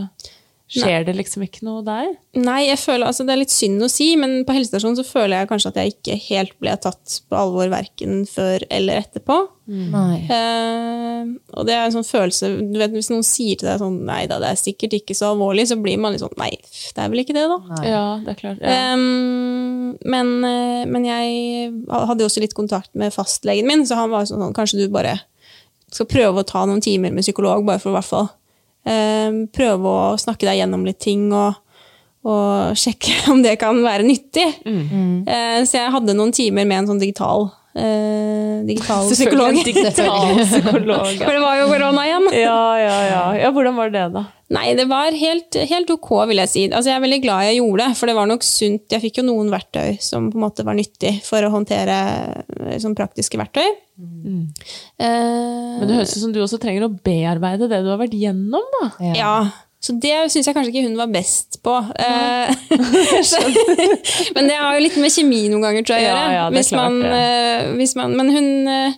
skjer 0.70 1.04
det 1.06 1.14
liksom 1.18 1.44
ikke 1.44 1.64
noe 1.66 1.82
der? 1.84 2.14
Nei, 2.40 2.64
jeg 2.66 2.80
føler, 2.80 3.06
altså 3.06 3.26
det 3.26 3.34
er 3.34 3.40
litt 3.42 3.52
synd 3.52 3.84
å 3.84 3.88
si, 3.92 4.06
men 4.20 4.42
på 4.46 4.54
helsestasjonen 4.56 4.96
så 4.98 5.04
føler 5.06 5.36
jeg 5.36 5.50
kanskje 5.50 5.72
at 5.72 5.80
jeg 5.80 5.92
ikke 5.94 6.16
helt 6.28 6.54
ble 6.62 6.76
tatt 6.80 7.18
på 7.28 7.38
alvor 7.38 7.68
verken 7.72 8.24
før 8.28 8.64
eller 8.72 9.02
etterpå. 9.04 9.36
Nei. 9.68 10.16
Eh, 10.24 11.34
og 11.56 11.68
det 11.68 11.76
er 11.76 11.86
en 11.86 11.94
sånn 11.94 12.04
følelse 12.04 12.50
du 12.68 12.74
vet, 12.76 12.92
Hvis 12.92 13.08
noen 13.08 13.24
sier 13.24 13.56
til 13.56 13.64
deg 13.64 13.78
sånn 13.80 13.94
Nei 14.04 14.26
da, 14.28 14.36
det 14.42 14.50
er 14.50 14.58
sikkert 14.60 14.92
ikke 14.98 15.16
så 15.16 15.30
alvorlig, 15.32 15.64
så 15.70 15.78
blir 15.80 15.96
man 16.02 16.12
litt 16.12 16.20
sånn 16.20 16.36
Nei, 16.36 16.50
det 16.60 17.00
er 17.00 17.08
vel 17.08 17.22
ikke 17.22 17.36
det, 17.36 17.46
da. 17.48 17.78
Ja, 17.88 18.02
det 18.20 18.34
er 18.34 18.40
klart. 18.42 18.60
Ja. 18.60 18.92
Um, 18.92 19.94
men, 20.04 20.34
eh, 20.44 20.84
men 20.90 21.08
jeg 21.08 21.72
hadde 21.88 22.24
jo 22.24 22.28
også 22.28 22.44
litt 22.44 22.56
kontakt 22.58 22.92
med 22.98 23.14
fastlegen 23.14 23.68
min, 23.70 23.86
så 23.88 24.00
han 24.02 24.12
var 24.12 24.28
sånn 24.28 24.52
Kanskje 24.56 24.84
du 24.84 24.88
bare 24.92 25.16
skal 25.94 26.10
prøve 26.10 26.42
å 26.42 26.48
ta 26.48 26.64
noen 26.66 26.82
timer 26.84 27.14
med 27.14 27.24
psykolog, 27.24 27.64
bare 27.64 27.80
for 27.80 27.92
å 27.92 27.94
i 27.94 27.98
hvert 28.00 28.10
fall 28.10 28.32
prøve 28.84 29.90
å 29.90 30.14
snakke 30.20 30.44
deg 30.44 30.58
gjennom 30.60 30.82
litt 30.84 31.00
ting 31.00 31.30
og, 31.32 31.60
og 32.28 32.76
sjekke 32.82 33.32
om 33.32 33.42
det 33.44 33.56
kan 33.62 33.80
være 33.84 34.06
nyttig. 34.06 34.46
Mm. 34.68 35.24
så 35.64 35.80
jeg 35.80 35.94
hadde 35.96 36.16
noen 36.16 36.34
timer 36.36 36.68
med 36.68 36.82
en 36.82 36.92
sånn 36.92 37.02
digital, 37.02 37.48
eh, 37.78 38.62
digital 38.68 39.08
psykolog. 39.10 39.58
Digital 39.64 40.38
psykolog. 40.52 41.10
For 41.20 41.32
det 41.32 41.42
var 41.42 41.58
jo 41.60 41.68
korona 41.72 42.06
igjen. 42.08 42.30
Ja, 42.44 42.62
ja, 42.80 42.96
ja. 43.08 43.24
ja, 43.42 43.52
hvordan 43.54 43.76
var 43.78 43.92
det, 43.94 44.06
da? 44.14 44.24
Nei, 44.54 44.74
det 44.76 44.84
var 44.90 45.14
helt, 45.16 45.56
helt 45.70 45.90
ok, 45.90 46.10
vil 46.30 46.42
jeg 46.42 46.52
si. 46.52 46.64
Altså, 46.68 46.90
jeg 46.92 46.98
er 46.98 47.04
veldig 47.06 47.20
glad 47.24 47.46
jeg 47.48 47.58
gjorde 47.58 47.86
det, 47.86 47.98
for 47.98 48.10
det 48.10 48.16
var 48.18 48.28
nok 48.30 48.44
sunt. 48.46 48.84
Jeg 48.92 49.02
fikk 49.02 49.20
jo 49.20 49.26
noen 49.30 49.50
verktøy 49.52 49.96
som 50.04 50.28
på 50.30 50.38
en 50.38 50.44
måte 50.44 50.66
var 50.66 50.76
nyttig 50.78 51.16
for 51.26 51.42
å 51.42 51.52
håndtere 51.54 51.98
eh, 52.60 52.76
sånn 52.82 52.96
praktiske 52.98 53.40
verktøy. 53.40 53.66
Eh, 54.24 55.76
Men 55.78 55.86
det 55.88 55.98
høres 56.00 56.14
ut 56.16 56.22
som 56.24 56.32
du 56.34 56.40
også 56.44 56.58
trenger 56.62 56.86
å 56.86 56.92
bearbeide 57.04 57.68
det 57.70 57.82
du 57.84 57.90
har 57.92 58.00
vært 58.00 58.16
gjennom, 58.18 58.64
da. 58.80 58.88
ja. 59.18 59.36
Så 59.84 59.92
det 60.00 60.14
syns 60.32 60.46
jeg 60.48 60.54
kanskje 60.56 60.70
ikke 60.72 60.86
hun 60.86 60.94
var 60.96 61.10
best 61.12 61.58
på. 61.60 61.72
Ja. 62.00 62.46
men 64.34 64.46
det 64.48 64.56
har 64.56 64.78
jo 64.78 64.84
litt 64.86 64.96
med 64.96 65.12
kjemi 65.12 65.42
noen 65.52 65.60
ganger, 65.66 65.84
tror 65.84 65.98
jeg, 66.00 66.06
å 66.08 66.08
Ja, 66.08 66.14
gjøre. 66.22 66.36
ja, 66.38 66.44
hvis 66.54 66.70
klart 66.72 66.80
man, 66.88 67.18
eh, 67.18 67.66
hvis 67.76 67.92
man, 68.00 68.14
men, 68.16 68.30
hun, 68.32 68.48
eh, 68.72 68.96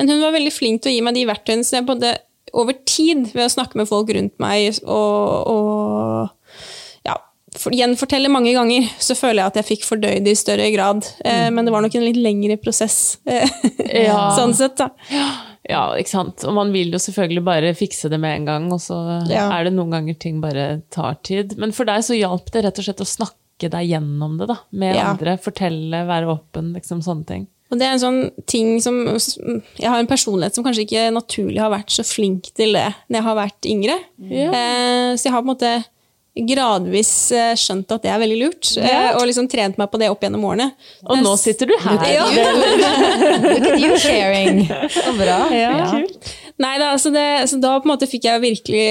men 0.00 0.08
hun 0.08 0.22
var 0.24 0.32
veldig 0.32 0.54
flink 0.56 0.80
til 0.80 0.88
å 0.88 0.94
gi 0.96 1.02
meg 1.04 1.18
de 1.18 1.26
verktøyene. 1.28 1.66
Så 1.68 1.76
jeg 1.76 1.84
både 1.90 2.14
over 2.56 2.72
tid, 2.88 3.26
ved 3.36 3.44
å 3.44 3.52
snakke 3.52 3.76
med 3.80 3.88
folk 3.92 4.08
rundt 4.16 4.32
meg 4.40 4.80
og, 4.84 5.52
og 5.52 5.68
ja, 6.24 6.32
gjenfortelle 7.52 8.30
mange 8.32 8.52
ganger, 8.56 8.86
så 9.02 9.14
føler 9.18 9.42
jeg 9.42 9.50
at 9.52 9.58
jeg 9.60 9.68
fikk 9.68 9.84
fordøyd 9.88 10.24
det 10.24 10.32
i 10.34 10.38
større 10.40 10.68
grad. 10.74 11.06
Eh, 11.24 11.48
men 11.52 11.64
det 11.68 11.72
var 11.74 11.82
nok 11.84 11.94
en 11.98 12.04
litt 12.06 12.16
lengre 12.20 12.56
prosess. 12.62 13.18
eh, 13.26 13.48
Ja. 14.06 14.30
sånn 14.38 14.54
sett, 14.56 14.76
da. 14.80 14.90
Ja, 15.68 15.84
ikke 15.94 16.08
sant. 16.10 16.42
Og 16.48 16.54
man 16.56 16.72
vil 16.74 16.90
jo 16.90 16.98
selvfølgelig 16.98 17.44
bare 17.46 17.74
fikse 17.78 18.10
det 18.10 18.18
med 18.20 18.40
en 18.40 18.44
gang, 18.48 18.72
og 18.72 18.80
så 18.80 18.96
Ja. 19.30 19.50
er 19.52 19.64
det 19.64 19.74
noen 19.76 19.90
ganger 19.94 20.18
ting 20.18 20.40
bare 20.40 20.82
tar 20.90 21.14
tid. 21.22 21.56
Men 21.58 21.72
for 21.72 21.84
deg 21.84 22.02
så 22.02 22.16
hjalp 22.18 22.50
det 22.52 22.64
rett 22.64 22.78
og 22.78 22.84
slett 22.84 23.04
å 23.04 23.06
snakke 23.06 23.70
deg 23.70 23.90
gjennom 23.92 24.38
det, 24.40 24.48
da. 24.48 24.56
Med 24.72 24.96
andre. 24.96 25.36
Fortelle, 25.38 26.06
være 26.08 26.26
åpen, 26.32 26.72
liksom 26.74 27.02
sånne 27.04 27.26
ting. 27.26 27.46
Og 27.70 27.78
det 27.78 27.86
er 27.86 27.92
en 27.94 28.02
sånn 28.02 28.30
ting 28.44 28.80
som 28.82 28.98
Jeg 29.78 29.88
har 29.88 29.98
en 29.98 30.06
personlighet 30.06 30.52
som 30.54 30.62
kanskje 30.64 30.82
ikke 30.84 31.06
naturlig 31.14 31.58
har 31.62 31.70
vært 31.72 31.88
så 31.94 32.04
flink 32.04 32.50
til 32.54 32.74
det 32.76 32.90
når 33.08 33.16
jeg 33.16 33.22
har 33.22 33.36
vært 33.38 33.64
yngre. 33.70 33.94
Eh, 34.28 35.14
så 35.16 35.24
jeg 35.24 35.32
har 35.32 35.40
på 35.40 35.48
en 35.48 35.54
måte 35.56 35.70
gradvis 36.32 37.12
eh, 37.36 37.52
skjønt 37.60 37.92
at 37.92 38.04
det 38.04 38.12
er 38.12 38.20
veldig 38.22 38.38
lurt, 38.40 38.70
eh, 38.80 39.10
og 39.18 39.26
liksom 39.28 39.48
trent 39.52 39.80
meg 39.80 39.90
på 39.92 40.00
det 40.00 40.08
opp 40.12 40.22
gjennom 40.24 40.46
årene. 40.48 40.70
Og 41.04 41.20
nå 41.20 41.34
sitter 41.40 41.68
du 41.68 41.74
her. 41.82 42.04
Ja. 42.08 42.28
Look 43.44 43.66
at 43.68 43.82
you 43.82 43.98
sharing. 44.00 44.64
Så 44.96 45.12
bra. 45.18 45.42
Nei 46.62 46.76
da, 46.78 46.92
så, 47.00 47.10
det, 47.12 47.48
så 47.50 47.58
da 47.60 47.74
på 47.80 47.88
en 47.88 47.94
måte 47.94 48.06
fikk 48.08 48.28
jeg 48.28 48.40
virkelig 48.42 48.86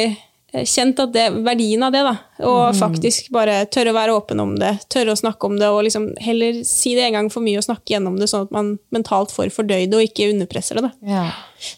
eh, 0.53 0.65
kjent 0.67 0.99
at 1.01 1.13
det, 1.15 1.27
verdien 1.45 1.81
av 1.85 1.93
det, 1.95 2.01
da. 2.05 2.13
Og 2.45 2.77
faktisk 2.77 3.29
bare 3.33 3.61
tørre 3.73 3.93
å 3.93 3.97
være 3.97 4.15
åpen 4.17 4.41
om 4.43 4.55
det, 4.59 4.73
tørre 4.91 5.15
å 5.15 5.19
snakke 5.19 5.49
om 5.49 5.57
det, 5.61 5.69
og 5.71 5.85
liksom 5.87 6.11
heller 6.21 6.61
si 6.67 6.93
det 6.97 7.07
en 7.07 7.19
gang 7.19 7.29
for 7.33 7.45
mye 7.45 7.61
og 7.61 7.65
snakke 7.65 7.95
gjennom 7.95 8.17
det, 8.21 8.29
sånn 8.29 8.49
at 8.49 8.53
man 8.53 8.73
mentalt 8.93 9.33
får 9.33 9.53
fordøyd 9.55 9.93
det 9.93 9.97
og 10.01 10.09
ikke 10.09 10.29
underpresser 10.33 10.81
det. 10.81 10.89
da. 10.89 11.13
Ja. 11.15 11.29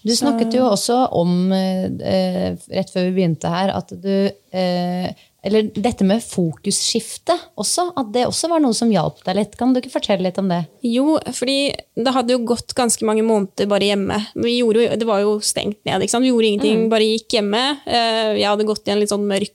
Du 0.08 0.16
snakket 0.16 0.56
jo 0.58 0.66
også 0.72 1.06
om, 1.20 1.52
eh, 1.56 2.56
rett 2.74 2.96
før 2.96 3.12
vi 3.12 3.20
begynte 3.20 3.52
her, 3.54 3.76
at 3.78 3.96
du 3.96 4.16
eh, 4.32 5.14
Eller 5.44 5.66
dette 5.76 6.06
med 6.08 6.22
fokusskifte 6.24 7.36
også. 7.60 7.90
At 8.00 8.14
det 8.16 8.22
også 8.30 8.48
var 8.48 8.62
noe 8.64 8.76
som 8.78 8.92
hjalp 8.94 9.18
deg 9.26 9.36
litt. 9.36 9.58
Kan 9.60 9.74
du 9.76 9.82
ikke 9.82 9.92
fortelle 9.98 10.24
litt 10.24 10.38
om 10.40 10.48
det? 10.48 10.62
Jo, 10.88 11.18
fordi 11.36 11.74
det 12.00 12.14
hadde 12.16 12.32
jo 12.38 12.46
gått 12.48 12.72
ganske 12.78 13.04
mange 13.08 13.26
måneder 13.28 13.68
bare 13.68 13.90
hjemme. 13.90 14.22
Vi 14.40 14.54
gjorde, 14.62 14.86
jo- 14.86 14.96
det 15.02 15.08
var 15.10 15.20
jo 15.26 15.34
stengt 15.44 15.82
ned. 15.86 16.00
ikke 16.02 16.10
sant? 16.16 16.24
Vi 16.24 16.32
gjorde 16.32 16.48
ingenting, 16.48 16.86
bare 16.90 17.10
gikk 17.10 17.36
hjemme. 17.36 17.64
Eh, 17.86 18.34
Jeg 18.40 18.48
hadde 18.48 18.66
gått 18.70 18.88
i 18.88 18.92
en 18.92 19.00
litt 19.04 19.10
sånn 19.12 19.28
mørk 19.28 19.52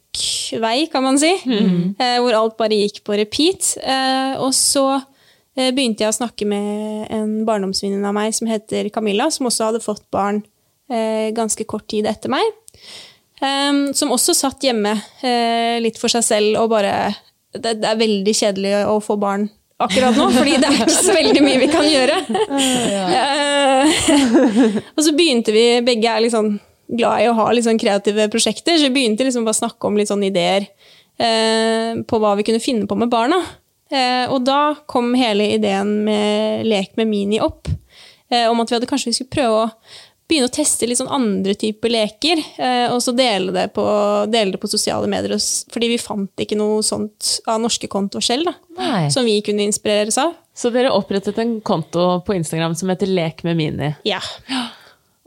vei, 0.61 0.86
kan 0.93 1.03
man 1.03 1.16
si, 1.18 1.32
mm. 1.47 1.97
hvor 2.20 2.34
alt 2.36 2.57
bare 2.59 2.76
gikk 2.76 3.03
på 3.05 3.16
repeat. 3.16 3.78
Eh, 3.82 4.36
Og 4.39 4.53
så 4.53 4.84
eh, 5.57 5.70
begynte 5.72 6.05
jeg 6.05 6.12
å 6.12 6.18
snakke 6.20 6.45
med 6.47 7.09
en 7.11 7.45
barndomsvenninne 7.49 8.07
av 8.07 8.14
meg 8.14 8.34
som 8.36 8.47
heter 8.47 8.91
Camilla, 8.93 9.30
som 9.30 9.47
også 9.49 9.70
hadde 9.72 9.80
fått 9.80 10.05
barn 10.12 10.43
eh, 10.91 11.32
ganske 11.32 11.64
kort 11.64 11.89
tid 11.89 12.05
etter 12.07 12.28
meg. 12.28 12.45
Em, 13.45 13.95
som 13.95 14.11
også 14.11 14.34
satt 14.34 14.64
hjemme 14.66 14.97
eh, 15.22 15.78
litt 15.82 15.99
for 16.01 16.11
seg 16.11 16.24
selv 16.26 16.59
og 16.59 16.72
bare 16.72 17.12
det, 17.55 17.76
det 17.78 17.86
er 17.86 18.01
veldig 18.01 18.34
kjedelig 18.34 18.72
å 18.91 18.97
få 19.05 19.14
barn 19.20 19.47
akkurat 19.78 20.16
nå, 20.18 20.24
fordi 20.34 20.57
det 20.59 20.66
er 20.68 20.80
ikke 20.82 20.95
så 20.97 21.14
veldig 21.14 21.43
mye 21.45 21.61
vi 21.62 21.70
kan 21.72 21.86
gjøre. 21.86 22.22
Eh, 23.78 24.74
og 24.97 25.01
så 25.05 25.12
begynte 25.14 25.53
vi, 25.55 25.62
begge 25.86 26.11
er 26.11 26.26
sånn 26.32 26.57
glad 26.89 27.22
i 27.22 27.28
å 27.30 27.34
ha 27.36 27.47
sånn 27.62 27.78
kreative 27.80 28.26
prosjekter, 28.32 28.76
så 28.76 28.89
vi 28.89 28.97
begynte 28.97 29.26
liksom 29.26 29.47
bare 29.47 29.57
å 29.57 29.61
snakke 29.61 29.89
om 29.89 29.99
litt 29.99 30.11
sånne 30.11 30.30
ideer 30.30 30.66
eh, 30.66 32.01
på 32.03 32.20
hva 32.20 32.34
vi 32.39 32.47
kunne 32.49 32.62
finne 32.62 32.89
på 32.91 32.99
med 32.99 33.12
barna. 33.12 33.39
Eh, 33.89 34.26
og 34.32 34.43
da 34.49 34.74
kom 34.91 35.12
hele 35.16 35.47
ideen 35.55 35.95
med 36.09 36.66
Lek 36.68 36.97
med 37.01 37.09
Mini 37.12 37.41
opp, 37.45 37.70
eh, 38.32 38.49
om 38.51 38.61
at 38.61 38.70
vi 38.72 38.78
hadde 38.78 38.91
kanskje 38.91 39.12
vi 39.12 39.18
skulle 39.20 39.36
prøve 39.36 39.62
å 39.62 39.70
begynne 40.29 40.49
å 40.51 40.53
teste 40.53 40.87
litt 40.89 41.01
sånn 41.01 41.11
andre 41.12 41.55
typer 41.59 41.93
leker, 41.93 42.41
eh, 42.61 42.87
og 42.93 43.01
så 43.03 43.14
dele 43.16 43.53
det, 43.55 43.68
på, 43.76 43.85
dele 44.29 44.55
det 44.55 44.61
på 44.61 44.70
sosiale 44.70 45.09
medier, 45.11 45.35
fordi 45.72 45.89
vi 45.95 46.01
fant 46.03 46.45
ikke 46.45 46.59
noe 46.59 46.83
sånt 46.85 47.39
av 47.49 47.62
norske 47.62 47.89
kontoer 47.91 48.24
selv, 48.24 48.51
da, 48.51 49.09
som 49.12 49.24
vi 49.29 49.39
kunne 49.45 49.64
inspireres 49.64 50.20
av. 50.20 50.37
Så 50.59 50.72
dere 50.74 50.93
opprettet 50.93 51.39
en 51.41 51.59
konto 51.64 52.18
på 52.26 52.37
Instagram 52.37 52.74
som 52.76 52.91
heter 52.93 53.11
Lek 53.11 53.45
med 53.47 53.57
Mini. 53.57 53.93
Ja. 54.09 54.20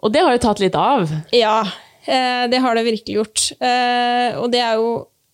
Og 0.01 0.13
det 0.13 0.25
har 0.25 0.35
jo 0.35 0.43
tatt 0.43 0.61
litt 0.61 0.75
av. 0.77 1.09
Ja, 1.33 1.61
eh, 2.05 2.45
det 2.51 2.61
har 2.61 2.75
det 2.75 2.87
virkelig 2.89 3.17
gjort. 3.17 3.45
Eh, 3.57 4.37
og 4.41 4.51
det 4.53 4.61
er 4.65 4.81
jo 4.81 4.91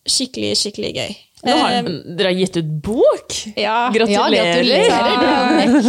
skikkelig, 0.07 0.53
skikkelig 0.59 0.91
gøy. 0.95 1.15
Nå 1.47 1.55
har 1.61 1.75
um, 1.85 1.89
dere 2.17 2.31
har 2.31 2.37
gitt 2.37 2.57
ut 2.59 2.69
bok! 2.85 3.35
ja, 3.55 3.61
Ja, 3.63 3.75
Gratulerer! 3.93 4.63
gratulerer! 4.63 5.81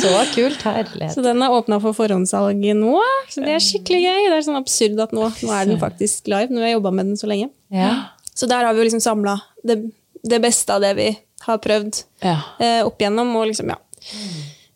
Så 0.00 0.12
kult. 0.34 0.62
Herlighet. 0.62 1.14
Så 1.14 1.22
den 1.24 1.42
er 1.42 1.54
åpna 1.56 1.78
for 1.82 1.96
forhåndssalg 1.96 2.62
nå, 2.78 2.98
så 3.32 3.44
det 3.44 3.54
er 3.56 3.64
skikkelig 3.64 4.00
gøy. 4.04 4.20
Det 4.28 4.36
er 4.38 4.44
sånn 4.46 4.60
absurd 4.60 5.00
at 5.04 5.14
nå, 5.16 5.28
nå 5.42 5.54
er 5.56 5.70
den 5.72 5.80
faktisk 5.80 6.28
live, 6.30 6.50
Nå 6.52 6.60
har 6.62 6.70
jeg 6.72 6.78
jobba 6.78 6.92
med 6.98 7.10
den 7.12 7.20
så 7.20 7.30
lenge. 7.30 7.50
Ja. 7.74 7.92
Så 8.34 8.46
der 8.50 8.64
har 8.68 8.74
vi 8.76 8.82
jo 8.84 8.88
liksom 8.90 9.02
samla 9.04 9.38
det, 9.66 9.78
det 10.22 10.40
beste 10.44 10.76
av 10.76 10.84
det 10.84 10.92
vi 10.98 11.08
har 11.48 11.58
prøvd 11.64 12.02
Ja. 12.24 12.36
eh, 12.60 12.80
opp 12.86 13.00
igjennom, 13.02 13.34
og 13.40 13.48
liksom, 13.50 13.72
ja. 13.74 13.78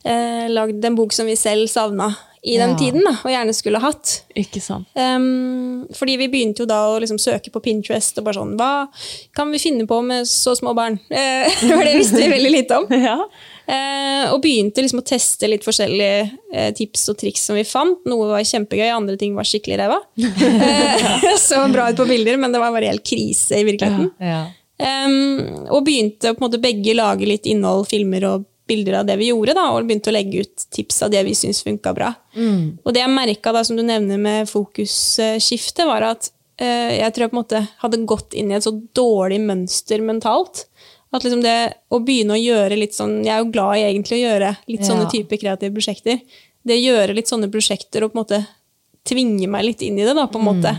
Eh, 0.04 0.48
lagd 0.50 0.84
en 0.84 0.96
bok 0.98 1.12
som 1.14 1.26
vi 1.30 1.36
selv 1.38 1.68
savna 1.70 2.08
i 2.44 2.56
den 2.58 2.72
Ja. 2.72 2.76
tiden, 2.78 3.04
da, 3.06 3.12
og 3.22 3.30
gjerne 3.30 3.52
skulle 3.54 3.78
hatt. 3.78 4.24
Ikke 4.34 4.58
sant. 4.60 4.88
Um, 4.98 5.86
fordi 5.94 6.16
vi 6.18 6.26
begynte 6.32 6.64
jo 6.64 6.66
da 6.66 6.80
å 6.90 6.96
liksom 6.98 7.20
søke 7.22 7.52
på 7.54 7.60
Pinterest 7.62 8.18
og 8.18 8.24
bare 8.26 8.34
sånn 8.40 8.56
Hva 8.58 8.88
kan 9.36 9.52
vi 9.54 9.60
finne 9.62 9.86
på 9.86 10.00
med 10.02 10.26
så 10.26 10.56
små 10.58 10.72
barn? 10.74 10.98
For 11.62 11.84
det 11.86 11.94
visste 12.00 12.18
vi 12.18 12.32
veldig 12.32 12.50
lite 12.50 12.80
om. 12.80 12.88
Ja. 13.06 13.14
uh, 13.22 14.32
og 14.34 14.42
begynte 14.42 14.82
liksom 14.82 15.04
å 15.04 15.06
teste 15.06 15.46
litt 15.48 15.62
forskjellige 15.62 16.24
uh, 16.54 16.70
tips 16.74 17.08
og 17.14 17.20
triks 17.22 17.46
som 17.46 17.54
vi 17.54 17.62
fant. 17.62 18.02
Noe 18.10 18.26
var 18.34 18.42
kjempegøy, 18.42 18.88
andre 18.90 19.16
ting 19.20 19.36
var 19.38 19.46
skikkelig 19.46 19.78
ræva. 19.84 20.00
uh, 20.18 21.28
så 21.46 21.62
bra 21.70 21.90
ut 21.92 21.96
på 22.02 22.08
bilder, 22.10 22.42
men 22.42 22.50
det 22.52 22.58
var 22.62 22.74
bare 22.74 22.90
helt 22.90 23.06
krise 23.06 23.60
i 23.62 23.64
virkeligheten. 23.70 24.10
Ja. 24.18 24.42
Um, 24.82 25.68
og 25.70 25.84
begynte 25.86 26.32
på 26.34 26.42
en 26.42 26.48
måte 26.48 26.58
begge 26.62 26.96
lage 26.98 27.28
litt 27.28 27.46
innhold, 27.46 27.86
filmer 27.86 28.26
og 28.32 28.48
bilder 28.68 29.00
av 29.00 29.06
det 29.08 29.16
vi 29.18 29.28
gjorde, 29.32 29.54
da, 29.58 29.64
og 29.74 29.86
begynte 29.88 30.12
å 30.12 30.14
legge 30.14 30.44
ut 30.44 30.66
tips 30.72 31.02
av 31.02 31.10
det 31.10 31.22
vi 31.26 31.34
syntes 31.34 31.64
funka 31.66 31.92
bra. 31.96 32.12
Og 32.84 32.92
det 32.94 33.02
jeg 33.02 33.10
merka, 33.12 33.52
som 33.64 33.76
du 33.76 33.82
nevner 33.82 34.18
med 34.22 34.48
fokusskiftet, 34.48 35.84
var 35.88 36.06
at 36.12 36.30
eh, 36.62 36.98
jeg 37.00 37.12
tror 37.12 37.26
jeg 37.26 37.32
på 37.32 37.36
en 37.36 37.42
måte 37.42 37.62
hadde 37.82 38.02
gått 38.08 38.34
inn 38.38 38.52
i 38.52 38.56
et 38.58 38.64
så 38.66 38.72
dårlig 38.96 39.40
mønster 39.44 40.00
mentalt. 40.04 40.66
At 41.12 41.26
liksom 41.26 41.42
det 41.44 41.56
å 41.92 41.98
begynne 42.00 42.38
å 42.38 42.40
gjøre 42.40 42.78
litt 42.78 42.94
sånn 42.96 43.18
Jeg 43.20 43.34
er 43.34 43.42
jo 43.42 43.50
glad 43.52 43.76
i 43.76 43.82
egentlig 43.84 44.16
å 44.16 44.22
gjøre 44.30 44.52
litt 44.72 44.86
sånne 44.86 45.04
Ja. 45.04 45.10
type 45.12 45.36
kreative 45.42 45.74
prosjekter. 45.74 46.22
Det 46.64 46.78
å 46.78 46.84
gjøre 46.86 47.12
litt 47.18 47.28
sånne 47.28 47.50
prosjekter 47.52 48.06
og 48.06 48.14
på 48.14 48.16
en 48.16 48.22
måte 48.22 48.38
tvinge 49.04 49.48
meg 49.50 49.66
litt 49.66 49.82
inn 49.82 49.98
i 49.98 50.06
det, 50.06 50.14
da, 50.16 50.24
på 50.30 50.38
en 50.40 50.46
måte. 50.46 50.72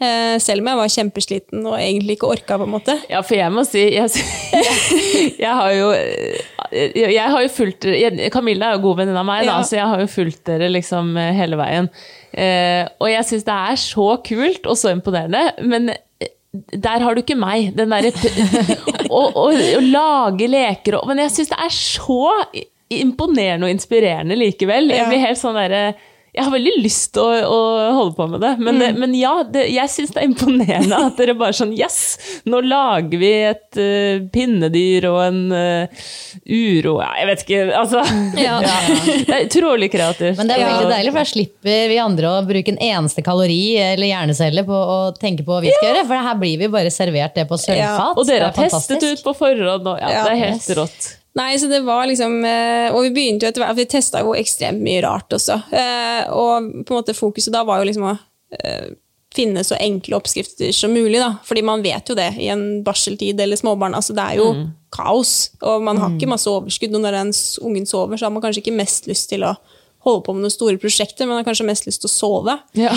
Eh, 0.00 0.38
selv 0.40 0.64
om 0.64 0.70
jeg 0.72 0.78
var 0.80 0.88
kjempesliten 0.88 1.66
og 1.68 1.76
egentlig 1.76 2.16
ikke 2.16 2.30
orka, 2.32 2.56
på 2.58 2.64
en 2.66 2.72
måte. 2.72 2.94
Ja, 3.12 3.20
for 3.22 3.36
jeg 3.36 3.52
må 3.52 3.62
si 3.68 3.82
Jeg, 3.92 4.08
jeg 5.44 5.54
har 5.60 5.72
jo 5.76 5.90
jeg, 6.72 7.26
har 7.32 7.42
jo 7.44 7.50
fulgt 7.52 7.86
Camilla 8.32 8.70
er 8.70 8.76
jo 8.78 8.82
god 8.88 9.00
venninne 9.02 9.20
av 9.22 9.26
meg, 9.28 9.44
da, 9.46 9.58
Ja. 9.58 9.66
så 9.66 9.76
jeg 9.78 9.88
har 9.90 10.00
jo 10.04 10.10
fulgt 10.10 10.44
dere 10.48 10.68
liksom 10.70 11.14
hele 11.36 11.58
veien. 11.60 11.88
Eh, 12.32 12.84
og 13.00 13.08
jeg 13.10 13.26
syns 13.26 13.46
det 13.48 13.56
er 13.56 13.80
så 13.82 14.08
kult 14.26 14.66
og 14.70 14.78
så 14.78 14.92
imponerende, 14.94 15.44
men 15.66 15.90
eh, 15.90 16.30
der 16.74 17.02
har 17.02 17.14
du 17.14 17.22
ikke 17.22 17.38
meg. 17.38 17.72
Den 17.78 17.90
derre 17.94 18.10
å 19.10 19.46
lage 19.96 20.48
leker 20.50 20.98
og 21.00 21.08
Men 21.10 21.24
jeg 21.24 21.34
syns 21.36 21.50
det 21.52 21.58
er 21.62 21.74
så 21.74 22.22
imponerende 22.90 23.68
og 23.68 23.74
inspirerende 23.74 24.34
likevel. 24.38 24.90
Jeg 24.90 25.06
blir 25.10 25.22
helt 25.22 25.38
sånn 25.38 25.54
derre 25.58 25.82
jeg 26.34 26.44
har 26.46 26.52
veldig 26.54 26.72
lyst 26.84 27.12
til 27.16 27.22
å, 27.26 27.30
å 27.50 27.60
holde 27.96 28.14
på 28.18 28.26
med 28.30 28.40
det, 28.44 28.50
men, 28.62 28.78
men 29.00 29.14
ja, 29.18 29.32
det, 29.42 29.64
jeg 29.74 29.90
syns 29.90 30.12
det 30.14 30.20
er 30.22 30.28
imponerende 30.30 30.98
at 31.08 31.16
dere 31.18 31.34
bare 31.38 31.56
sånn 31.56 31.72
Yes! 31.74 31.96
Nå 32.46 32.60
lager 32.62 33.18
vi 33.20 33.30
et 33.48 33.78
uh, 33.80 34.22
pinnedyr 34.32 35.06
og 35.10 35.18
en 35.24 35.40
uh, 35.52 36.04
uro 36.46 36.96
ja, 37.02 37.08
Jeg 37.20 37.28
vet 37.30 37.44
ikke, 37.46 37.60
altså. 37.80 38.02
Ja. 38.46 38.58
Det 38.62 39.34
er 39.34 39.46
utrolig 39.48 39.90
kreativt. 39.92 40.38
Men 40.38 40.50
det 40.50 40.56
er 40.56 40.62
Ja. 40.64 40.70
veldig 40.74 40.90
deilig, 40.94 41.12
for 41.14 41.20
da 41.22 41.30
slipper 41.32 41.90
vi 41.90 41.98
andre 42.02 42.30
å 42.38 42.42
bruke 42.46 42.74
en 42.74 42.80
eneste 42.90 43.24
kalori 43.26 43.60
eller 43.82 44.10
hjernecelle 44.10 44.64
på 44.68 44.80
å 44.96 44.98
tenke 45.18 45.44
på 45.46 45.56
hva 45.56 45.62
vi 45.64 45.72
skal 45.74 45.90
gjøre. 45.90 46.06
For 46.10 46.26
her 46.30 46.38
blir 46.40 46.60
vi 46.62 46.70
bare 46.72 46.92
servert 46.94 47.34
det 47.38 47.46
på 47.50 47.58
sølvfat. 47.60 48.18
og 48.20 48.26
dere 48.28 48.50
har 48.50 48.54
er 48.54 48.70
testet 48.70 49.02
ut 49.10 49.24
på 49.26 49.34
forhånd, 49.38 49.86
og 49.94 49.98
ja, 50.02 50.10
Ja. 50.14 50.24
det 50.28 50.36
er 50.36 50.44
helt 50.46 50.60
Yes. 50.60 50.76
rått. 50.78 51.16
Nei, 51.38 51.52
så 51.62 51.68
det 51.70 51.78
var 51.86 52.08
liksom 52.10 52.40
eh, 52.44 52.88
Og 52.90 53.04
vi 53.04 53.10
begynte 53.14 53.46
jo 53.46 53.52
etter 53.52 53.62
hvert 53.62 53.76
Vi 53.78 53.84
testa 53.86 54.18
jo 54.24 54.32
ekstremt 54.34 54.82
mye 54.82 55.02
rart 55.04 55.30
også. 55.36 55.60
Eh, 55.70 56.24
Og 56.34 56.66
på 56.82 56.90
en 56.90 56.98
måte 56.98 57.14
fokuset 57.14 57.54
da 57.54 57.62
var 57.68 57.78
jo 57.78 57.86
liksom 57.86 58.08
å 58.10 58.16
eh, 58.58 58.88
finne 59.30 59.62
så 59.62 59.76
enkle 59.78 60.18
oppskrifter 60.18 60.72
som 60.74 60.90
mulig, 60.90 61.20
da. 61.22 61.36
Fordi 61.46 61.62
man 61.62 61.84
vet 61.86 62.10
jo 62.10 62.16
det 62.18 62.32
i 62.42 62.48
en 62.50 62.82
barseltid 62.82 63.38
eller 63.40 63.56
småbarn. 63.60 63.94
Altså, 63.94 64.10
det 64.16 64.24
er 64.24 64.40
jo 64.40 64.48
kaos, 64.90 65.52
og 65.62 65.84
man 65.86 66.00
har 66.02 66.10
ikke 66.16 66.26
masse 66.32 66.50
overskudd. 66.50 66.96
Og 66.98 67.04
når 67.04 67.14
den 67.14 67.30
ungen 67.62 67.86
sover, 67.86 68.18
så 68.18 68.26
har 68.26 68.34
man 68.34 68.42
kanskje 68.42 68.64
ikke 68.64 68.74
mest 68.74 69.06
lyst 69.06 69.28
til 69.30 69.46
å 69.46 69.52
holde 70.04 70.22
på 70.24 70.32
med 70.32 70.46
noen 70.46 70.52
store 70.52 70.78
prosjekter, 70.80 71.26
men 71.28 71.36
har 71.36 71.44
kanskje 71.44 71.66
mest 71.68 71.84
lyst 71.88 72.00
til 72.00 72.08
å 72.08 72.12
sove. 72.12 72.54
Ja. 72.78 72.92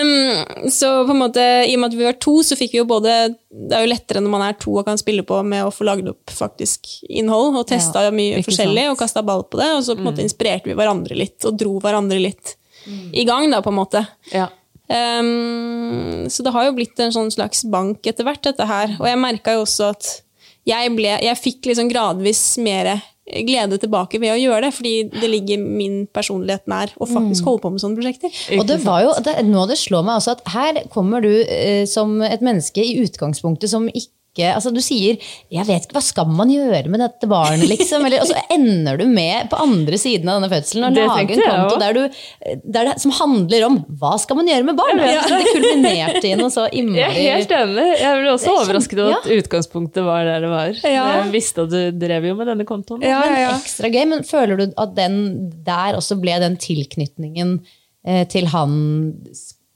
um, 0.00 0.70
så 0.72 0.92
på 1.04 1.12
en 1.12 1.20
måte, 1.20 1.44
i 1.66 1.74
og 1.76 1.82
med 1.82 1.90
at 1.90 1.96
vi 1.98 2.06
var 2.06 2.16
to, 2.22 2.38
så 2.46 2.56
fikk 2.56 2.72
vi 2.76 2.80
jo 2.80 2.86
både 2.88 3.16
Det 3.50 3.76
er 3.76 3.84
jo 3.84 3.92
lettere 3.92 4.22
når 4.24 4.32
man 4.32 4.44
er 4.46 4.56
to 4.60 4.72
og 4.76 4.86
kan 4.88 5.00
spille 5.00 5.24
på 5.26 5.40
med 5.44 5.66
å 5.66 5.72
få 5.74 5.84
lagd 5.88 6.08
opp 6.12 6.32
faktisk 6.32 6.88
innhold, 7.08 7.58
og 7.60 7.68
testa 7.68 8.06
mye 8.14 8.40
forskjellig 8.46 8.86
sant. 8.86 8.94
og 8.94 9.00
kasta 9.04 9.24
ball 9.26 9.44
på 9.44 9.60
det. 9.60 9.70
Og 9.76 9.82
så 9.84 9.96
på 9.96 10.04
en 10.04 10.08
måte 10.10 10.24
inspirerte 10.24 10.70
vi 10.70 10.78
hverandre 10.78 11.18
litt, 11.18 11.38
og 11.44 11.58
dro 11.60 11.76
hverandre 11.84 12.20
litt 12.22 12.56
i 12.86 13.24
gang, 13.26 13.50
da, 13.50 13.60
på 13.64 13.72
en 13.74 13.82
måte. 13.82 14.06
ja. 14.32 14.48
Um, 14.86 16.28
så 16.30 16.44
det 16.46 16.52
har 16.54 16.68
jo 16.68 16.76
blitt 16.76 17.00
en 17.02 17.10
sånn 17.10 17.32
slags 17.34 17.64
bank 17.66 18.06
etter 18.06 18.22
hvert, 18.26 18.44
dette 18.46 18.66
her. 18.68 18.92
Og 19.00 19.08
jeg 19.10 19.18
merka 19.18 19.56
jo 19.56 19.64
også 19.64 19.90
at 19.90 20.10
jeg, 20.66 20.92
ble, 20.94 21.10
jeg 21.22 21.38
fikk 21.38 21.66
liksom 21.70 21.90
gradvis 21.90 22.42
mer 22.62 22.92
glede 23.26 23.78
tilbake 23.82 24.20
ved 24.22 24.30
å 24.32 24.38
gjøre 24.38 24.68
det, 24.68 24.72
fordi 24.76 24.94
det 25.10 25.30
ligger 25.30 25.62
min 25.62 26.04
personlighet 26.14 26.66
nær 26.70 26.92
å 26.96 27.08
faktisk 27.10 27.48
holde 27.48 27.64
på 27.64 27.72
med 27.74 27.82
sånne 27.82 27.98
prosjekter. 27.98 28.36
Og 28.58 28.66
det 28.68 28.78
var 28.84 29.02
jo, 29.02 29.14
det, 29.26 29.34
nå 29.48 29.64
det 29.70 29.78
slår 29.80 30.06
meg 30.06 30.20
også 30.20 30.36
at 30.36 30.44
her 30.54 30.82
kommer 30.94 31.24
du 31.24 31.32
eh, 31.42 31.82
som 31.90 32.20
et 32.22 32.44
menneske 32.44 32.84
i 32.84 33.00
utgangspunktet 33.02 33.72
som 33.72 33.88
ikke 33.90 34.14
altså 34.44 34.72
Du 34.74 34.80
sier 34.84 35.16
'jeg 35.50 35.66
vet 35.66 35.86
ikke, 35.86 35.96
hva 35.96 36.02
skal 36.02 36.26
man 36.28 36.50
gjøre 36.50 36.88
med 36.92 37.00
dette 37.00 37.28
barnet', 37.30 37.68
liksom? 37.68 38.04
Eller, 38.06 38.20
og 38.20 38.28
så 38.28 38.36
ender 38.52 38.98
du 38.98 39.06
med 39.06 39.48
på 39.50 39.56
andre 39.62 39.98
siden 39.98 40.28
av 40.28 40.40
denne 40.40 40.52
fødselen 40.52 40.84
og 40.90 40.96
lager 40.96 41.36
en 41.36 41.44
konto 41.46 41.78
der 41.80 41.92
du, 41.96 42.02
der 42.64 42.90
det, 42.90 43.00
som 43.00 43.14
handler 43.16 43.66
om 43.66 43.78
'hva 43.88 44.18
skal 44.20 44.36
man 44.36 44.46
gjøre 44.46 44.64
med 44.64 44.76
barn'? 44.76 45.00
Altså, 45.00 45.38
det 45.40 45.54
kulminerte 45.54 46.26
i 46.26 46.34
noe 46.34 46.50
så 46.50 46.66
Jeg 46.76 46.92
er 46.92 47.36
helt 47.38 47.50
enig. 47.50 47.86
Jeg 48.00 48.20
ble 48.20 48.32
også 48.32 48.50
er 48.50 48.60
overrasket 48.60 49.00
over 49.00 49.16
at 49.16 49.30
utgangspunktet 49.38 50.04
var 50.04 50.24
der 50.24 50.40
det 50.44 50.50
var. 50.50 50.72
Ja. 50.84 51.04
Jeg 51.22 51.32
visste 51.32 51.64
at 51.64 51.70
du 51.70 52.06
drev 52.06 52.24
jo 52.28 52.34
med 52.34 52.46
denne 52.50 52.66
kontoen. 52.68 53.00
men 53.00 53.56
ekstra 53.56 53.90
gøy. 53.92 54.04
Men 54.06 54.24
føler 54.26 54.60
du 54.60 54.66
at 54.76 54.94
den 54.96 55.18
der 55.66 55.96
også 55.98 56.18
ble 56.20 56.38
den 56.42 56.56
tilknytningen 56.60 57.60
eh, 58.06 58.24
til 58.28 58.48
han 58.52 58.76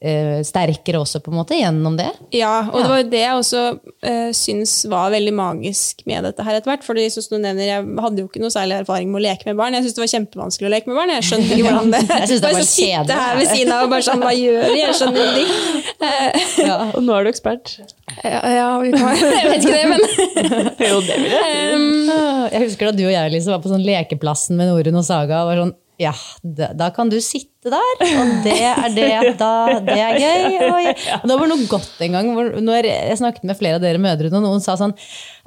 eh, 0.00 0.40
sterkere 0.46 1.00
også, 1.02 1.20
på 1.24 1.30
en 1.32 1.38
måte, 1.40 1.56
gjennom 1.58 1.96
det? 1.98 2.08
Ja, 2.36 2.66
og 2.70 2.78
det 2.80 2.88
var 2.90 3.00
jo 3.02 3.08
det 3.12 3.20
jeg 3.20 3.36
også 3.36 3.62
uh, 3.76 4.30
syns 4.36 4.74
var 4.90 5.10
veldig 5.12 5.34
magisk 5.36 6.02
med 6.08 6.24
dette 6.28 6.44
her 6.46 6.56
etter 6.58 6.72
hvert. 6.72 6.84
fordi 6.86 7.04
som 7.12 7.26
du 7.30 7.38
nevner, 7.42 7.66
Jeg 7.68 7.84
hadde 8.00 8.22
jo 8.24 8.28
ikke 8.30 8.40
noe 8.42 8.52
særlig 8.54 8.78
erfaring 8.80 9.10
med 9.12 9.20
å 9.20 9.24
leke 9.28 9.48
med 9.50 9.58
barn. 9.60 9.76
Jeg 9.76 9.84
syntes 9.84 9.98
det 9.98 10.04
var 10.04 10.12
kjempevanskelig 10.14 10.68
å 10.70 10.72
leke 10.74 10.90
med 10.90 10.98
barn. 11.00 11.12
Jeg 11.16 11.26
skjønner 11.28 11.54
ikke 11.56 11.68
hvordan 11.68 11.94
det 11.94 12.02
Jeg 12.20 12.28
synes 12.30 12.40
det 12.44 12.52
var 12.58 12.68
kjedelig. 12.70 13.18
her 13.20 13.40
ved 13.40 13.52
siden 13.54 13.74
av 13.76 13.84
og 13.86 13.94
bare 13.94 14.06
sånn, 14.08 14.24
hva 14.24 14.34
gjør 14.36 14.58
jeg? 14.64 14.78
Jeg 14.80 14.98
skjønner 15.00 15.20
ingenting. 15.24 15.86
Ja. 16.60 16.76
Og 16.96 17.02
nå 17.04 17.12
er 17.16 17.26
du 17.26 17.28
ekspert. 17.30 17.74
ja, 18.24 18.38
ja, 18.54 18.66
vi 18.80 18.90
kan, 18.94 19.10
jeg 19.20 19.48
vet 19.50 19.64
ikke 19.64 19.74
det, 19.74 19.88
men 19.90 20.70
Jo, 20.80 21.00
det 21.04 21.16
vil 21.20 21.34
jeg. 21.34 21.82
Jeg 22.54 22.62
husker 22.64 22.88
da 22.90 22.92
du 22.96 23.02
og 23.04 23.12
jeg 23.12 23.32
liksom 23.34 23.54
var 23.54 23.60
på 23.64 23.70
sånn 23.72 23.84
lekeplassen 23.84 24.56
med 24.58 24.70
Norun 24.70 24.98
og 25.00 25.04
Saga. 25.06 25.42
og 25.44 25.50
var 25.50 25.60
sånn, 25.64 25.74
ja, 26.00 26.12
da, 26.42 26.70
da 26.72 26.86
kan 26.96 27.10
du 27.12 27.18
sitte 27.20 27.68
der, 27.68 28.04
og 28.20 28.30
det 28.46 28.54
er 28.64 28.86
det. 28.96 29.34
Da, 29.40 29.50
det 29.84 29.96
er 30.00 30.14
gøy. 30.16 30.54
Og, 30.70 31.02
og 31.20 31.26
det 31.28 31.36
var 31.42 31.50
noe 31.50 31.66
godt 31.68 32.00
en 32.06 32.14
gang 32.16 32.30
når 32.64 32.88
jeg 32.88 33.18
snakket 33.20 33.44
med 33.50 33.58
flere 33.58 33.76
av 33.76 33.84
dere 33.84 34.00
mødre, 34.00 34.30
og 34.32 34.40
noen 34.46 34.62
sa 34.64 34.78
sånn 34.80 34.94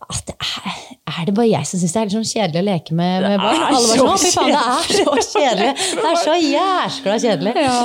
at 0.03 0.19
det 0.27 0.35
er, 0.35 0.77
er 1.13 1.25
det 1.29 1.33
bare 1.37 1.47
jeg 1.47 1.65
som 1.69 1.79
syns 1.79 1.93
det 1.95 1.99
er 2.01 2.07
litt 2.09 2.15
sånn 2.17 2.27
kjedelig 2.27 2.59
å 2.59 2.65
leke 2.67 2.95
med, 2.99 3.23
med 3.23 3.39
barn? 3.39 3.61
Alle 3.69 3.79
var 3.79 3.97
sånn, 3.97 4.09
«Å, 4.11 4.15
fy 4.19 4.31
faen, 4.35 4.51
det 4.51 4.59
er 4.59 4.97
så 4.99 5.39
kjedelig! 5.39 5.69
Det 5.95 6.07
er 6.11 6.17
så 6.21 6.35
jæskla 6.43 7.17
kjedelig. 7.23 7.53
Ja. 7.63 7.75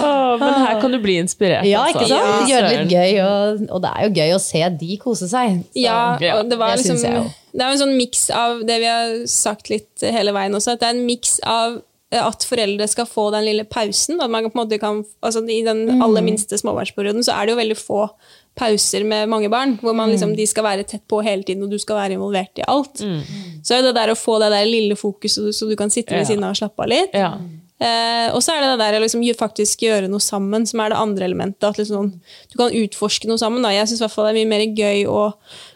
men 0.43 0.57
her 0.67 0.81
kan 0.83 0.97
du 0.97 0.99
bli 1.05 1.15
inspirert. 1.23 1.69
Ja, 1.69 1.85
ikke 1.89 2.03
altså. 2.05 2.19
sant? 2.19 2.43
Ja, 2.43 2.49
Gjøre 2.53 2.73
det 2.73 2.81
litt 2.83 2.95
gøy, 2.99 3.21
og, 3.25 3.65
og 3.79 3.85
det 3.87 3.93
er 3.95 4.09
jo 4.09 4.15
gøy 4.19 4.35
å 4.35 4.41
se 4.43 4.65
de 4.83 4.99
kose 5.07 5.31
seg. 5.31 5.61
Så- 5.71 5.85
Ja, 5.87 6.01
og 6.41 6.51
det 6.51 6.59
var 6.61 6.75
liksom. 6.77 7.31
Det 7.49 7.65
er 7.65 7.71
jo 7.71 7.79
en 7.79 7.81
sånn 7.87 7.97
miks 7.97 8.27
av 8.35 8.59
det 8.69 8.77
vi 8.83 8.89
har 8.91 9.15
sagt 9.31 9.71
litt 9.73 10.05
hele 10.05 10.35
veien 10.37 10.53
også, 10.59 10.75
at 10.77 10.83
det 10.83 10.91
er 10.91 10.99
en 10.99 11.07
miks 11.09 11.39
av 11.49 11.79
at 12.17 12.45
foreldre 12.49 12.87
skal 12.89 13.05
få 13.07 13.31
den 13.35 13.45
lille 13.45 13.65
pausen. 13.69 14.21
At 14.21 14.31
man 14.31 14.47
på 14.49 14.55
en 14.57 14.63
måte 14.67 14.79
kan, 14.81 15.05
altså 15.23 15.43
I 15.49 15.63
den 15.63 15.87
Mm. 15.89 16.03
aller 16.03 16.23
minste 16.23 16.57
småbarnsperioden 16.57 17.23
så 17.25 17.35
er 17.37 17.47
det 17.47 17.53
jo 17.53 17.61
veldig 17.61 17.77
få 17.77 18.09
pauser 18.57 19.05
med 19.05 19.29
mange 19.29 19.49
barn, 19.51 19.77
hvor 19.79 19.95
man 19.95 20.09
Mm. 20.09 20.13
liksom, 20.17 20.37
de 20.37 20.47
skal 20.47 20.65
være 20.65 20.87
tett 20.87 21.07
på 21.09 21.23
hele 21.23 21.43
tiden, 21.45 21.63
og 21.63 21.71
du 21.71 21.79
skal 21.79 21.97
være 21.97 22.17
involvert 22.17 22.59
i 22.59 22.65
alt. 22.67 22.95
Mm. 23.01 23.23
Så 23.63 23.75
er 23.79 23.83
det 23.83 23.95
der 23.95 24.09
å 24.09 24.17
få 24.19 24.39
det 24.41 24.51
der 24.51 24.65
lille 24.67 24.97
fokuset, 24.97 25.53
så 25.55 25.69
du 25.69 25.77
kan 25.77 25.91
sitte 25.91 26.11
ved 26.17 26.27
siden 26.27 26.45
av 26.45 26.51
og 26.51 26.57
slappe 26.57 26.83
av 26.83 26.89
litt. 26.89 27.11
Ja. 27.15 27.39
Eh, 27.81 28.35
og 28.35 28.43
så 28.43 28.57
er 28.57 28.61
det 28.65 28.71
det 28.75 28.79
der 28.81 28.99
å 28.99 29.03
liksom, 29.03 29.23
faktisk 29.37 29.79
gjøre 29.87 30.09
noe 30.11 30.19
sammen, 30.19 30.67
som 30.67 30.81
er 30.81 30.89
det 30.89 30.99
andre 30.99 31.25
elementet. 31.29 31.63
At 31.63 31.77
liksom, 31.79 32.11
du 32.51 32.57
kan 32.59 32.73
utforske 32.73 33.29
noe 33.29 33.39
sammen. 33.39 33.63
Da. 33.63 33.69
Jeg 33.71 33.87
syns 33.87 33.99
det 34.01 34.19
er 34.19 34.35
mye 34.35 34.49
mer 34.49 34.67
gøy 34.75 35.07
å, 35.07 35.33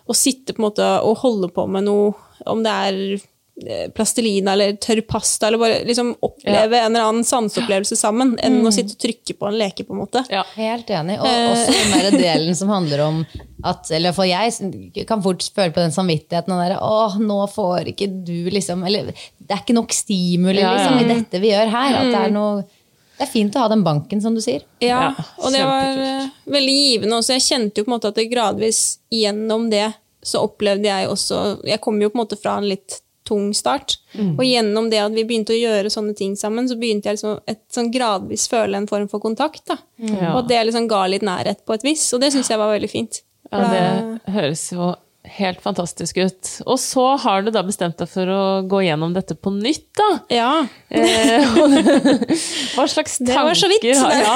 å 0.09 0.12
sitte 0.14 0.53
på 0.53 0.59
en 0.64 0.70
måte 0.70 1.03
og 1.05 1.18
holde 1.18 1.49
på 1.53 1.68
med 1.68 1.85
noe, 1.85 2.14
om 2.47 2.62
det 2.64 2.72
er 2.72 3.14
eh, 3.14 3.20
plastelina 3.95 4.55
eller 4.57 4.73
tørr 4.81 5.03
pasta, 5.07 5.47
eller 5.47 5.59
bare 5.61 5.85
liksom 5.85 6.15
oppleve 6.25 6.79
en 6.79 6.95
eller 6.97 7.05
annen 7.11 7.25
sanseopplevelse 7.27 7.97
sammen, 8.01 8.33
enn 8.43 8.63
å 8.67 8.73
sitte 8.73 8.97
og 8.97 9.03
trykke 9.05 9.37
på 9.39 9.49
en 9.51 9.59
leke, 9.61 9.85
på 9.85 9.93
en 9.93 10.01
måte. 10.01 10.23
Ja. 10.33 10.41
Helt 10.57 10.89
enig. 10.91 11.19
Og 11.21 11.29
også 11.29 11.75
den 11.77 11.93
der 11.99 12.17
delen 12.17 12.57
som 12.59 12.73
handler 12.73 13.05
om 13.05 13.21
at 13.63 13.91
Eller 13.95 14.11
for 14.17 14.27
jeg 14.27 15.05
kan 15.07 15.23
fort 15.23 15.45
føle 15.55 15.71
på 15.71 15.79
den 15.85 15.93
samvittigheten. 15.95 16.51
og 16.51 16.63
derre 16.65 16.81
Å, 16.83 17.19
nå 17.23 17.37
får 17.53 17.93
ikke 17.93 18.09
du 18.27 18.49
liksom 18.51 18.83
Eller 18.89 19.13
det 19.13 19.53
er 19.55 19.61
ikke 19.61 19.77
nok 19.77 19.93
stimuli 19.95 20.59
Ja, 20.59 20.73
ja. 20.73 20.81
liksom, 20.81 20.99
i 20.99 21.15
dette 21.15 21.39
vi 21.45 21.53
gjør 21.53 21.71
her. 21.71 21.95
At 22.01 22.09
det 22.11 22.23
er 22.25 22.35
noe 22.35 22.65
Det 22.65 23.23
er 23.29 23.31
fint 23.31 23.55
å 23.55 23.63
ha 23.63 23.69
den 23.71 23.85
banken, 23.87 24.19
som 24.25 24.35
du 24.35 24.41
sier. 24.43 24.65
Ja, 24.83 25.13
Ja, 25.13 25.27
og 25.39 25.55
det 25.55 25.63
var 25.69 26.03
eh, 26.09 26.27
veldig 26.51 26.75
givende 26.81 27.21
også. 27.21 27.37
Jeg 27.37 27.47
kjente 27.47 27.79
jo 27.79 27.87
på 27.87 27.93
en 27.93 27.97
måte 27.99 28.11
at 28.11 28.19
det 28.19 28.27
gradvis 28.33 28.83
gjennom 29.15 29.71
det 29.71 29.93
så 30.23 30.43
opplevde 30.47 30.87
jeg 30.87 31.09
også 31.11 31.39
Jeg 31.67 31.81
kom 31.83 32.03
jo 32.03 32.11
på 32.11 32.19
en 32.19 32.25
måte 32.25 32.39
fra 32.41 32.57
en 32.59 32.67
litt 32.71 32.99
tung 33.29 33.51
start. 33.57 33.97
Mm. 34.16 34.35
Og 34.37 34.45
gjennom 34.47 34.89
det 34.93 35.01
at 35.03 35.14
vi 35.14 35.25
begynte 35.29 35.55
å 35.55 35.61
gjøre 35.61 35.93
sånne 35.93 36.14
ting 36.18 36.35
sammen, 36.39 36.68
så 36.70 36.79
begynte 36.81 37.11
jeg 37.11 37.18
liksom 37.18 37.39
et 37.51 37.62
sånn 37.73 37.93
gradvis 37.95 38.49
føle 38.51 38.81
en 38.81 38.89
form 38.91 39.09
for 39.12 39.23
kontakt. 39.23 39.64
da. 39.70 39.79
Ja. 40.03 40.33
Og 40.35 40.45
at 40.45 40.51
det 40.51 40.64
liksom 40.68 40.89
ga 40.91 41.05
litt 41.11 41.27
nærhet 41.27 41.62
på 41.66 41.77
et 41.77 41.87
vis. 41.87 42.05
Og 42.14 42.23
det 42.23 42.33
syns 42.35 42.51
jeg 42.53 42.61
var 42.61 42.73
veldig 42.75 42.91
fint. 42.91 43.23
Ja, 43.53 43.66
det 43.68 44.33
høres 44.33 44.64
jo 44.73 44.95
helt 45.25 45.61
fantastisk 45.62 46.16
ut. 46.18 46.49
Og 46.66 46.79
så 46.83 47.05
har 47.23 47.45
du 47.47 47.51
da 47.55 47.62
bestemt 47.64 47.99
deg 48.01 48.09
for 48.11 48.27
å 48.33 48.41
gå 48.68 48.81
gjennom 48.87 49.12
dette 49.14 49.37
på 49.39 49.53
nytt, 49.55 49.87
da. 49.99 50.09
ja. 50.33 50.53
Eh, 50.93 51.47
Hva 52.77 52.85
slags 52.91 53.14
tanker 53.16 53.31
Det 53.31 53.45
var 53.47 53.57
så 53.57 53.68
vidt. 53.70 53.87
har 53.97 54.12
ja. 54.18 54.35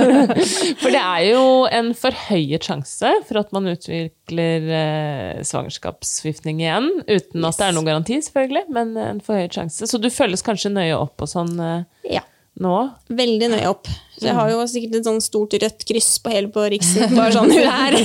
For 0.82 0.94
det 0.94 1.00
er 1.00 1.24
jo 1.32 1.42
en 1.66 1.90
forhøyet 1.98 2.68
sjanse 2.68 3.10
for 3.26 3.40
at 3.40 3.50
man 3.56 3.66
utvikler 3.72 4.68
eh, 4.78 5.42
svangerskapsforgiftning 5.46 6.62
igjen. 6.62 6.90
Uten 7.08 7.48
at 7.48 7.58
det 7.58 7.66
er 7.68 7.74
noen 7.74 7.88
garanti, 7.88 8.20
selvfølgelig, 8.22 8.64
men 8.76 8.94
en 9.00 9.22
forhøyet 9.24 9.58
sjanse. 9.58 9.88
Så 9.90 9.98
du 9.98 10.10
følges 10.14 10.46
kanskje 10.46 10.70
nøye 10.76 10.94
opp 10.98 11.24
og 11.26 11.30
sånn 11.32 11.54
eh, 11.58 11.82
ja. 12.16 12.22
nå? 12.62 12.76
Veldig 13.10 13.50
nøye 13.56 13.70
opp. 13.72 13.90
Så 14.14 14.28
jeg 14.28 14.36
har 14.38 14.50
jo 14.52 14.62
sikkert 14.70 14.98
et 15.00 15.08
sånn 15.08 15.20
stort 15.24 15.56
rødt 15.58 15.84
kryss 15.88 16.10
på 16.22 16.32
hele 16.32 16.50
på 16.54 16.64
riksen. 16.70 17.14
Bare 17.18 17.34
sånn 17.34 17.50
hun 17.50 17.66
er. 17.66 17.96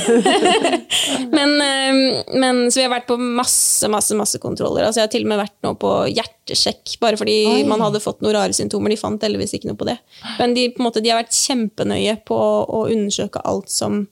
men, 1.37 1.55
eh, 1.63 1.99
men, 2.33 2.61
så 2.67 2.81
vi 2.81 2.85
har 2.87 2.93
vært 2.95 3.09
på 3.11 3.17
masse, 3.19 3.89
masse 3.91 4.17
masse 4.17 4.41
kontroller. 4.41 4.87
Altså 4.87 5.03
jeg 5.03 5.09
har 5.09 5.13
til 5.13 5.27
og 5.27 5.31
med 5.33 5.41
vært 5.43 5.57
nå 5.65 5.75
på 5.79 5.93
hjertesjekk, 6.09 6.97
bare 7.03 7.19
fordi 7.19 7.39
man 7.69 7.83
hadde 7.85 8.03
fått 8.03 8.23
noen 8.25 8.37
rare 8.39 8.57
symptomer. 8.57 8.93
De 8.93 9.01
fant 9.01 9.27
heldigvis 9.27 9.57
ikke 9.57 9.71
noe 9.71 9.79
på 9.79 9.89
det. 9.89 9.99
Men 10.39 10.57
de, 10.57 10.69
på 10.73 10.81
en 10.81 10.89
måte, 10.89 11.03
de 11.05 11.13
har 11.13 11.21
vært 11.21 11.37
kjempenøye 11.37 12.17
på 12.27 12.39
å 12.39 12.85
undersøke 12.89 13.43
alt 13.45 13.69
som 13.73 14.07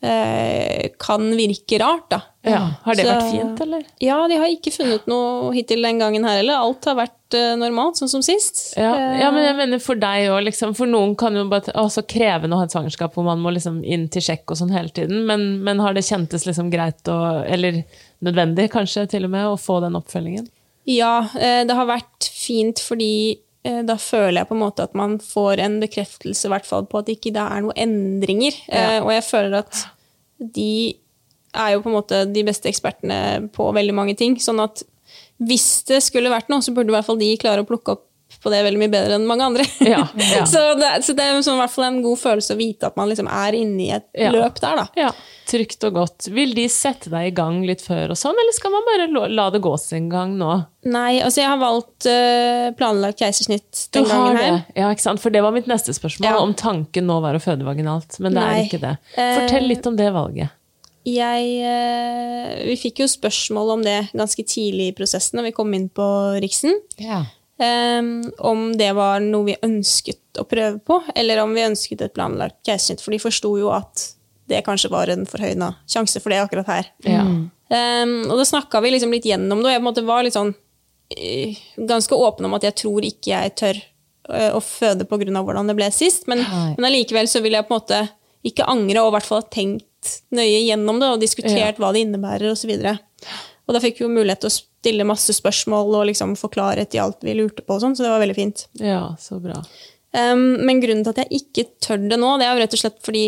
kan 0.00 1.20
virke 1.36 1.78
rart. 1.80 2.08
da. 2.10 2.22
Ja. 2.42 2.60
Har 2.84 2.94
det 2.94 3.04
Så- 3.04 3.10
vært 3.12 3.30
fint, 3.32 3.60
eller? 3.60 3.82
Ja, 4.00 4.26
de 4.28 4.36
har 4.40 4.46
ikke 4.48 4.72
funnet 4.72 5.06
noe 5.06 5.52
hittil 5.52 5.82
den 5.82 5.98
gangen 6.00 6.24
her 6.24 6.38
heller. 6.38 6.54
Alt 6.56 6.84
har 6.86 6.94
vært 6.96 7.34
eh, 7.34 7.54
normalt, 7.56 7.96
sånn 8.00 8.08
som 8.08 8.22
sist. 8.22 8.74
Ja, 8.76 8.94
Eh, 8.94 9.20
ja, 9.20 9.30
men 9.30 9.44
jeg 9.44 9.56
mener 9.56 9.78
for 9.78 9.94
deg 9.94 10.30
òg, 10.30 10.44
liksom. 10.44 10.74
For 10.74 10.86
noen 10.86 11.16
kan 11.16 11.34
jo 11.34 11.44
bare 11.48 11.72
å, 11.74 11.84
så 11.90 12.02
krevende 12.02 12.54
å 12.56 12.58
ha 12.58 12.64
et 12.64 12.70
svangerskap 12.72 13.12
hvor 13.14 13.24
man 13.24 13.38
må 13.42 13.52
liksom 13.52 13.84
inn 13.84 14.08
til 14.08 14.22
sjekk 14.22 14.50
og 14.50 14.56
sånn 14.56 14.72
hele 14.72 14.88
tiden. 14.88 15.26
Men, 15.26 15.62
men 15.62 15.78
har 15.80 15.92
det 15.92 16.02
kjentes 16.04 16.46
liksom 16.46 16.70
greit 16.72 17.06
og 17.08 17.44
Eller 17.46 17.84
nødvendig, 18.22 18.70
kanskje, 18.70 19.06
til 19.08 19.24
og 19.24 19.30
med, 19.30 19.44
å 19.44 19.58
få 19.60 19.80
den 19.82 19.92
oppfølgingen? 20.00 20.48
Ja, 20.86 21.20
eh, 21.38 21.64
det 21.64 21.76
har 21.76 21.86
vært 21.86 22.24
fint 22.32 22.80
fordi 22.80 23.32
eh, 23.32 23.36
da 23.62 23.96
føler 24.00 24.40
jeg 24.40 24.48
på 24.48 24.54
en 24.56 24.62
måte 24.62 24.84
at 24.86 24.94
man 24.96 25.18
får 25.20 25.60
en 25.60 25.80
bekreftelse 25.82 26.48
i 26.48 26.52
hvert 26.52 26.64
fall 26.68 26.86
på 26.88 27.00
at 27.00 27.08
det 27.10 27.18
ikke 27.18 27.34
er 27.36 27.64
noen 27.66 27.76
endringer. 27.76 28.56
Eh, 28.68 28.98
Og 29.04 29.12
jeg 29.12 29.26
føler 29.26 29.58
at 29.58 29.82
de 30.40 30.96
er 31.52 31.72
jo 31.74 31.82
på 31.82 31.90
en 31.90 31.96
måte 31.98 32.22
de 32.32 32.44
beste 32.46 32.70
ekspertene 32.70 33.50
på 33.52 33.66
veldig 33.76 33.94
mange 33.94 34.14
ting. 34.16 34.38
Sånn 34.40 34.62
at 34.64 34.82
hvis 35.40 35.82
det 35.88 36.02
skulle 36.04 36.32
vært 36.32 36.48
noe, 36.52 36.62
så 36.64 36.72
burde 36.72 36.92
i 36.92 36.96
hvert 36.96 37.08
fall 37.08 37.20
de 37.20 37.36
klare 37.40 37.64
å 37.64 37.68
plukke 37.68 37.96
opp 37.96 38.06
på 38.40 38.50
det 38.52 38.62
veldig 38.64 38.78
mye 38.80 38.92
bedre 38.92 39.16
enn 39.18 39.26
mange 39.28 39.44
andre. 39.44 39.64
Ja, 39.84 40.04
ja. 40.36 40.44
så, 40.48 40.62
det, 40.80 40.88
så 41.04 41.12
det 41.16 41.24
er 41.26 41.36
i 41.36 41.42
hvert 41.44 41.74
fall 41.74 41.84
en 41.90 41.98
god 42.04 42.18
følelse 42.22 42.54
å 42.56 42.60
vite 42.60 42.88
at 42.88 42.96
man 42.96 43.10
liksom 43.10 43.28
er 43.28 43.56
inne 43.58 43.82
i 43.84 43.90
et 43.98 44.06
Ja. 44.16 44.30
løp 44.32 44.60
der, 44.62 44.80
da. 44.80 44.86
Ja, 44.96 45.10
Trygt 45.50 45.82
og 45.88 45.96
godt. 45.96 46.28
Vil 46.30 46.52
de 46.54 46.68
sette 46.70 47.10
deg 47.10 47.26
i 47.26 47.34
gang 47.34 47.56
litt 47.66 47.80
før 47.82 48.12
og 48.14 48.18
sånn, 48.20 48.36
eller 48.38 48.54
skal 48.54 48.70
man 48.70 48.84
bare 48.86 49.06
la- 49.34 49.48
det 49.50 49.58
gå 49.64 49.72
sin 49.82 50.06
gang 50.08 50.36
nå? 50.38 50.52
Nei, 50.86 51.18
altså 51.26 51.42
jeg 51.42 51.50
har 51.50 51.58
valgt 51.58 52.06
eh, 52.06 52.68
planlagt 52.78 53.18
keisersnitt 53.18 53.88
Du 53.90 53.98
den 53.98 54.06
har 54.12 54.30
gangen 54.36 54.60
det. 54.60 54.78
Ja, 54.78 54.92
ikke 54.94 55.02
sant? 55.08 55.18
For 55.20 55.34
det 55.34 55.42
var 55.42 55.50
mitt 55.56 55.66
neste 55.66 55.90
spørsmål, 55.96 56.38
om 56.44 56.54
tanken 56.54 57.08
nå 57.10 57.18
var 57.24 57.34
å 57.34 57.42
føde 57.42 57.66
vaginalt. 57.66 58.14
Men 58.22 58.38
det 58.38 58.44
Nei. 58.46 58.52
er 58.54 58.68
ikke 58.68 58.80
det. 58.84 58.94
Eh, 59.18 59.34
Fortell 59.40 59.66
litt 59.72 59.90
om 59.90 59.98
det 59.98 60.06
valget. 60.14 60.54
Jeg, 61.10 61.44
eh, 61.66 62.54
vi 62.68 62.76
fikk 62.78 63.00
jo 63.02 63.06
spørsmål 63.10 63.74
om 63.74 63.82
det 63.84 63.98
ganske 64.14 64.44
tidlig 64.46 64.90
i 64.92 64.96
prosessen 64.96 65.40
når 65.40 65.48
vi 65.50 65.54
kom 65.56 65.74
inn 65.74 65.88
på 65.90 66.06
Riksen. 66.44 66.76
Ja. 67.02 67.24
Eh, 67.60 68.00
om 68.50 68.70
det 68.78 68.92
var 68.96 69.20
noe 69.24 69.50
vi 69.50 69.58
ønsket 69.66 70.40
å 70.40 70.46
prøve 70.48 70.78
på, 70.86 71.02
eller 71.14 71.42
om 71.42 71.52
vi 71.56 71.66
ønsket 71.66 72.06
et 72.06 72.16
planlagt 72.16 72.60
keisersnitt. 72.66 73.04
For 73.04 73.14
de 73.14 73.20
forsto 73.22 73.52
jo 73.60 73.72
at 73.74 74.06
det 74.50 74.64
kanskje 74.66 74.90
var 74.90 75.10
en 75.12 75.26
forhøyna 75.28 75.74
sjanse 75.90 76.22
for 76.22 76.32
det 76.32 76.40
akkurat 76.42 76.70
her. 76.70 76.90
Ja. 77.06 77.22
Um, 77.70 78.14
og 78.26 78.40
da 78.40 78.46
snakka 78.48 78.80
vi 78.82 78.94
liksom 78.96 79.12
litt 79.14 79.28
gjennom 79.28 79.60
det, 79.62 79.68
og 79.68 79.74
jeg 79.74 79.78
på 79.78 79.84
en 79.84 79.90
måte 79.92 80.06
var 80.08 80.24
litt 80.26 80.34
sånn 80.34 80.54
eh, 81.14 81.58
ganske 81.76 82.16
åpen 82.16 82.48
om 82.48 82.56
at 82.58 82.66
jeg 82.66 82.78
tror 82.82 83.06
ikke 83.06 83.30
jeg 83.30 83.54
tør 83.60 83.78
eh, 83.78 84.50
å 84.56 84.62
føde 84.64 85.06
pga. 85.06 85.44
hvordan 85.44 85.70
det 85.70 85.76
ble 85.78 85.90
sist. 85.94 86.26
Men, 86.30 86.42
Nei. 86.42 86.72
men 86.78 86.88
allikevel 86.90 87.30
så 87.30 87.44
vil 87.44 87.58
jeg 87.58 87.68
på 87.68 87.76
en 87.76 87.82
måte 87.82 88.00
ikke 88.46 88.66
angre, 88.72 89.04
og 89.04 89.12
i 89.12 89.16
hvert 89.18 89.28
fall 89.28 89.42
ha 89.42 89.52
tenkt 89.52 89.86
nøye 90.32 90.64
gjennom 90.64 90.98
det 91.00 91.12
og 91.12 91.22
diskutert 91.22 91.78
hva 91.78 91.92
det 91.92 92.06
innebærer 92.06 92.54
osv. 92.54 92.72
Og, 92.72 93.32
og 93.70 93.76
da 93.76 93.80
fikk 93.84 94.00
vi 94.00 94.04
jo 94.08 94.10
mulighet 94.10 94.42
til 94.42 94.50
å 94.50 94.56
stille 94.56 95.06
masse 95.06 95.30
spørsmål 95.36 95.94
og 96.00 96.08
liksom 96.10 96.34
forklare 96.40 96.82
til 96.90 97.04
alt 97.04 97.22
vi 97.22 97.36
lurte 97.38 97.62
på, 97.62 97.76
og 97.78 97.84
sånn, 97.84 97.94
så 97.94 98.02
det 98.04 98.10
var 98.10 98.22
veldig 98.26 98.36
fint. 98.36 98.66
ja, 98.82 99.14
så 99.22 99.38
bra. 99.40 99.62
Um, 100.10 100.56
men 100.66 100.80
grunnen 100.82 101.04
til 101.06 101.12
at 101.14 101.20
jeg 101.22 101.38
ikke 101.44 101.68
tør 101.86 102.00
det 102.10 102.16
nå, 102.18 102.32
det 102.40 102.48
er 102.48 102.56
jo 102.56 102.62
rett 102.64 102.72
og 102.74 102.80
slett 102.82 102.96
fordi 103.06 103.24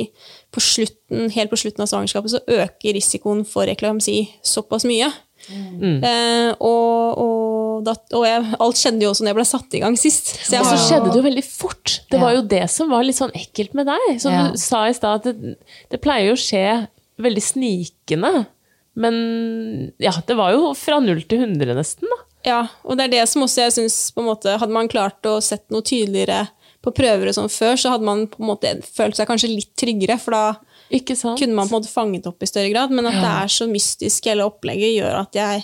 på 0.51 0.61
slutten, 0.61 1.29
helt 1.31 1.53
på 1.53 1.59
slutten 1.63 1.85
av 1.85 1.87
svangerskapet 1.93 2.33
så 2.35 2.41
øker 2.51 2.97
risikoen 2.99 3.45
for 3.47 3.71
eklamsi 3.71 4.25
såpass 4.43 4.83
mye. 4.91 5.07
Eh, 5.53 6.51
og 6.59 7.21
og, 7.23 7.85
da, 7.87 7.95
og 8.15 8.25
jeg, 8.27 8.43
alt 8.63 8.79
skjedde 8.79 9.03
jo 9.03 9.11
også 9.11 9.25
når 9.25 9.33
jeg 9.33 9.39
ble 9.41 9.47
satt 9.49 9.75
i 9.75 9.81
gang 9.83 9.97
sist. 9.99 10.29
Så 10.47 10.55
jeg 10.55 10.63
Og 10.63 10.69
så 10.71 10.77
skjedde 10.85 11.09
det 11.11 11.19
jo 11.19 11.25
veldig 11.25 11.45
fort. 11.47 11.95
Det 12.11 12.19
Ja. 12.19 12.23
var 12.25 12.35
jo 12.37 12.43
det 12.47 12.71
som 12.71 12.91
var 12.93 13.03
litt 13.03 13.17
sånn 13.19 13.33
ekkelt 13.35 13.75
med 13.75 13.87
deg. 13.91 14.21
Som 14.23 14.33
Ja. 14.33 14.51
du 14.53 14.59
sa 14.59 14.85
i 14.87 14.93
stad, 14.95 15.19
at 15.19 15.25
det, 15.25 15.57
det 15.91 16.01
pleier 16.01 16.29
jo 16.31 16.37
å 16.37 16.43
skje 16.43 16.89
veldig 17.19 17.43
snikende. 17.43 18.47
Men 18.95 19.93
ja, 20.03 20.13
det 20.27 20.37
var 20.37 20.53
jo 20.53 20.73
fra 20.77 20.99
null 21.01 21.23
til 21.29 21.45
hundre 21.47 21.77
nesten, 21.77 22.11
da. 22.11 22.19
Ja, 22.43 22.61
og 22.83 22.99
det 22.99 23.07
er 23.07 23.13
det 23.13 23.23
som 23.31 23.45
også 23.45 23.69
jeg 23.69 23.75
synes 23.77 23.97
på 24.11 24.19
en 24.23 24.27
måte, 24.27 24.57
Hadde 24.59 24.75
man 24.75 24.91
klart 24.91 25.23
å 25.31 25.37
sett 25.45 25.63
noe 25.71 25.85
tydeligere 25.87 26.49
på 26.83 26.91
prøver 26.91 27.31
og 27.31 27.37
sånn 27.37 27.53
før, 27.53 27.77
så 27.79 27.93
hadde 27.95 28.07
man 28.09 28.25
på 28.27 28.41
en 28.43 28.49
måte 28.49 28.73
følt 28.83 29.15
seg 29.15 29.29
kanskje 29.31 29.53
litt 29.53 29.71
tryggere, 29.79 30.17
for 30.19 30.35
da 30.35 30.43
Ikke 30.91 31.15
sant? 31.15 31.39
kunne 31.39 31.55
man 31.55 31.71
på 31.71 31.77
en 31.77 31.81
måte 31.85 31.93
fanget 31.93 32.27
opp 32.27 32.43
i 32.43 32.49
større 32.51 32.73
grad. 32.73 32.91
Men 32.91 33.07
at 33.07 33.21
det 33.23 33.31
er 33.31 33.53
så 33.55 33.69
mystisk 33.71 34.27
hele 34.27 34.49
opplegget, 34.49 34.97
gjør 34.99 35.21
at 35.21 35.39
jeg 35.39 35.63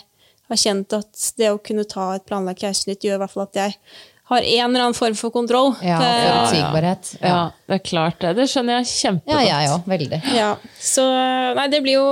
har 0.48 0.60
kjent 0.62 0.94
at 0.96 1.24
det 1.36 1.50
å 1.52 1.58
kunne 1.58 1.84
ta 1.90 2.12
et 2.14 2.24
planlagt 2.28 2.62
keisersnitt 2.62 3.04
gjør 3.04 3.18
i 3.18 3.22
hvert 3.24 3.34
fall 3.34 3.48
at 3.48 3.58
jeg 3.58 3.74
har 4.28 4.44
en 4.44 4.68
eller 4.68 4.84
annen 4.84 4.94
form 4.96 5.14
for 5.16 5.32
kontroll. 5.32 5.70
Ja, 5.84 5.98
forutsigbarhet. 6.02 7.14
Ja, 7.22 7.38
det 7.68 7.78
er 7.78 7.84
klart 7.86 8.18
det. 8.20 8.34
Det 8.36 8.44
skjønner 8.50 8.82
jeg 8.82 9.20
Ja, 9.26 9.38
jeg 9.40 9.68
ja, 9.68 9.76
òg. 9.76 9.86
Veldig. 9.88 10.18
Ja, 10.36 10.50
så 10.80 11.04
nei, 11.56 11.64
det 11.72 11.80
blir 11.84 11.96
jo 11.96 12.10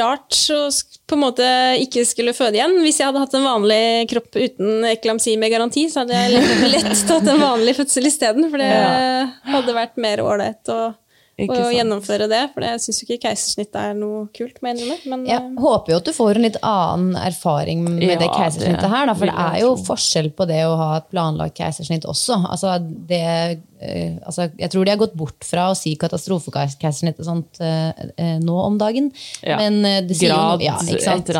rart 0.00 0.38
å 0.50 0.60
på 1.04 1.14
en 1.18 1.20
måte 1.22 1.46
ikke 1.84 2.02
skulle 2.08 2.32
føde 2.34 2.56
igjen. 2.58 2.74
Hvis 2.82 2.98
jeg 2.98 3.06
hadde 3.10 3.20
hatt 3.22 3.34
en 3.38 3.44
vanlig 3.46 3.80
kropp 4.10 4.34
uten 4.40 4.86
eklamsi 4.88 5.36
med 5.38 5.52
garanti, 5.52 5.86
så 5.92 6.02
hadde 6.02 6.16
jeg 6.16 6.34
lett, 6.34 6.66
lett 6.72 7.04
tatt 7.08 7.28
en 7.30 7.42
vanlig 7.42 7.76
fødsel 7.78 8.08
isteden, 8.10 8.48
for 8.50 8.58
det 8.62 8.70
Ja. 8.72 9.26
hadde 9.52 9.76
vært 9.76 9.96
mer 10.00 10.22
ålreit 10.24 10.72
å 11.34 11.56
sant. 11.56 11.74
gjennomføre 11.74 12.28
det. 12.30 12.40
For 12.54 12.62
jeg 12.66 12.82
syns 12.84 13.00
ikke 13.04 13.18
keisersnitt 13.26 13.74
er 13.78 13.94
noe 13.98 14.26
kult, 14.36 14.60
med. 14.62 14.80
Men 15.10 15.24
Jeg 15.26 15.40
eh, 15.40 15.60
håper 15.60 15.94
jo 15.94 15.98
at 15.98 16.08
du 16.08 16.12
får 16.14 16.38
en 16.38 16.46
litt 16.46 16.58
annen 16.62 17.18
erfaring 17.18 17.82
med 17.86 18.02
Ja, 18.06 18.18
det 18.20 18.30
keisersnittet 18.30 18.84
det 18.84 18.90
her. 18.92 19.06
Da, 19.10 19.14
for 19.18 19.30
det 19.30 19.46
er 19.46 19.60
jo 19.64 19.74
forskjell 19.82 20.30
på 20.38 20.46
det 20.50 20.60
å 20.68 20.74
ha 20.78 20.90
et 21.00 21.08
planlagt 21.10 21.58
keisersnitt 21.58 22.06
også. 22.10 22.38
Altså, 22.54 22.76
det, 22.80 23.22
eh, 23.82 24.18
altså, 24.22 24.46
jeg 24.60 24.70
tror 24.70 24.86
de 24.86 24.94
har 24.94 25.00
gått 25.00 25.16
bort 25.18 25.46
fra 25.46 25.70
å 25.72 25.78
si 25.78 25.96
katastrofekeisersnitt 26.00 27.18
og 27.22 27.28
sånt 27.28 27.62
eh, 27.64 28.36
nå 28.42 28.58
om 28.64 28.78
dagen. 28.78 29.10
Ja. 29.42 29.58
Men 29.58 29.82
det 30.06 30.18
sier 30.18 30.34
Grad 30.34 30.62
ja. 30.62 30.78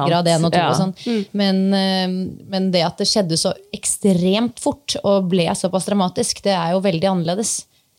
Grad 0.08 0.28
1 0.28 0.48
og 0.48 0.50
2 0.52 0.58
Ja. 0.58 0.70
og 0.72 0.80
sånn. 0.80 0.96
Men, 1.32 1.62
eh, 1.74 2.08
men 2.50 2.70
det 2.74 2.82
at 2.86 2.98
det 2.98 3.06
skjedde 3.10 3.38
så 3.38 3.54
ekstremt 3.74 4.58
fort 4.62 4.96
og 5.04 5.30
ble 5.30 5.46
såpass 5.54 5.86
dramatisk, 5.86 6.42
det 6.42 6.56
er 6.56 6.74
jo 6.74 6.82
veldig 6.84 7.10
annerledes. 7.12 7.54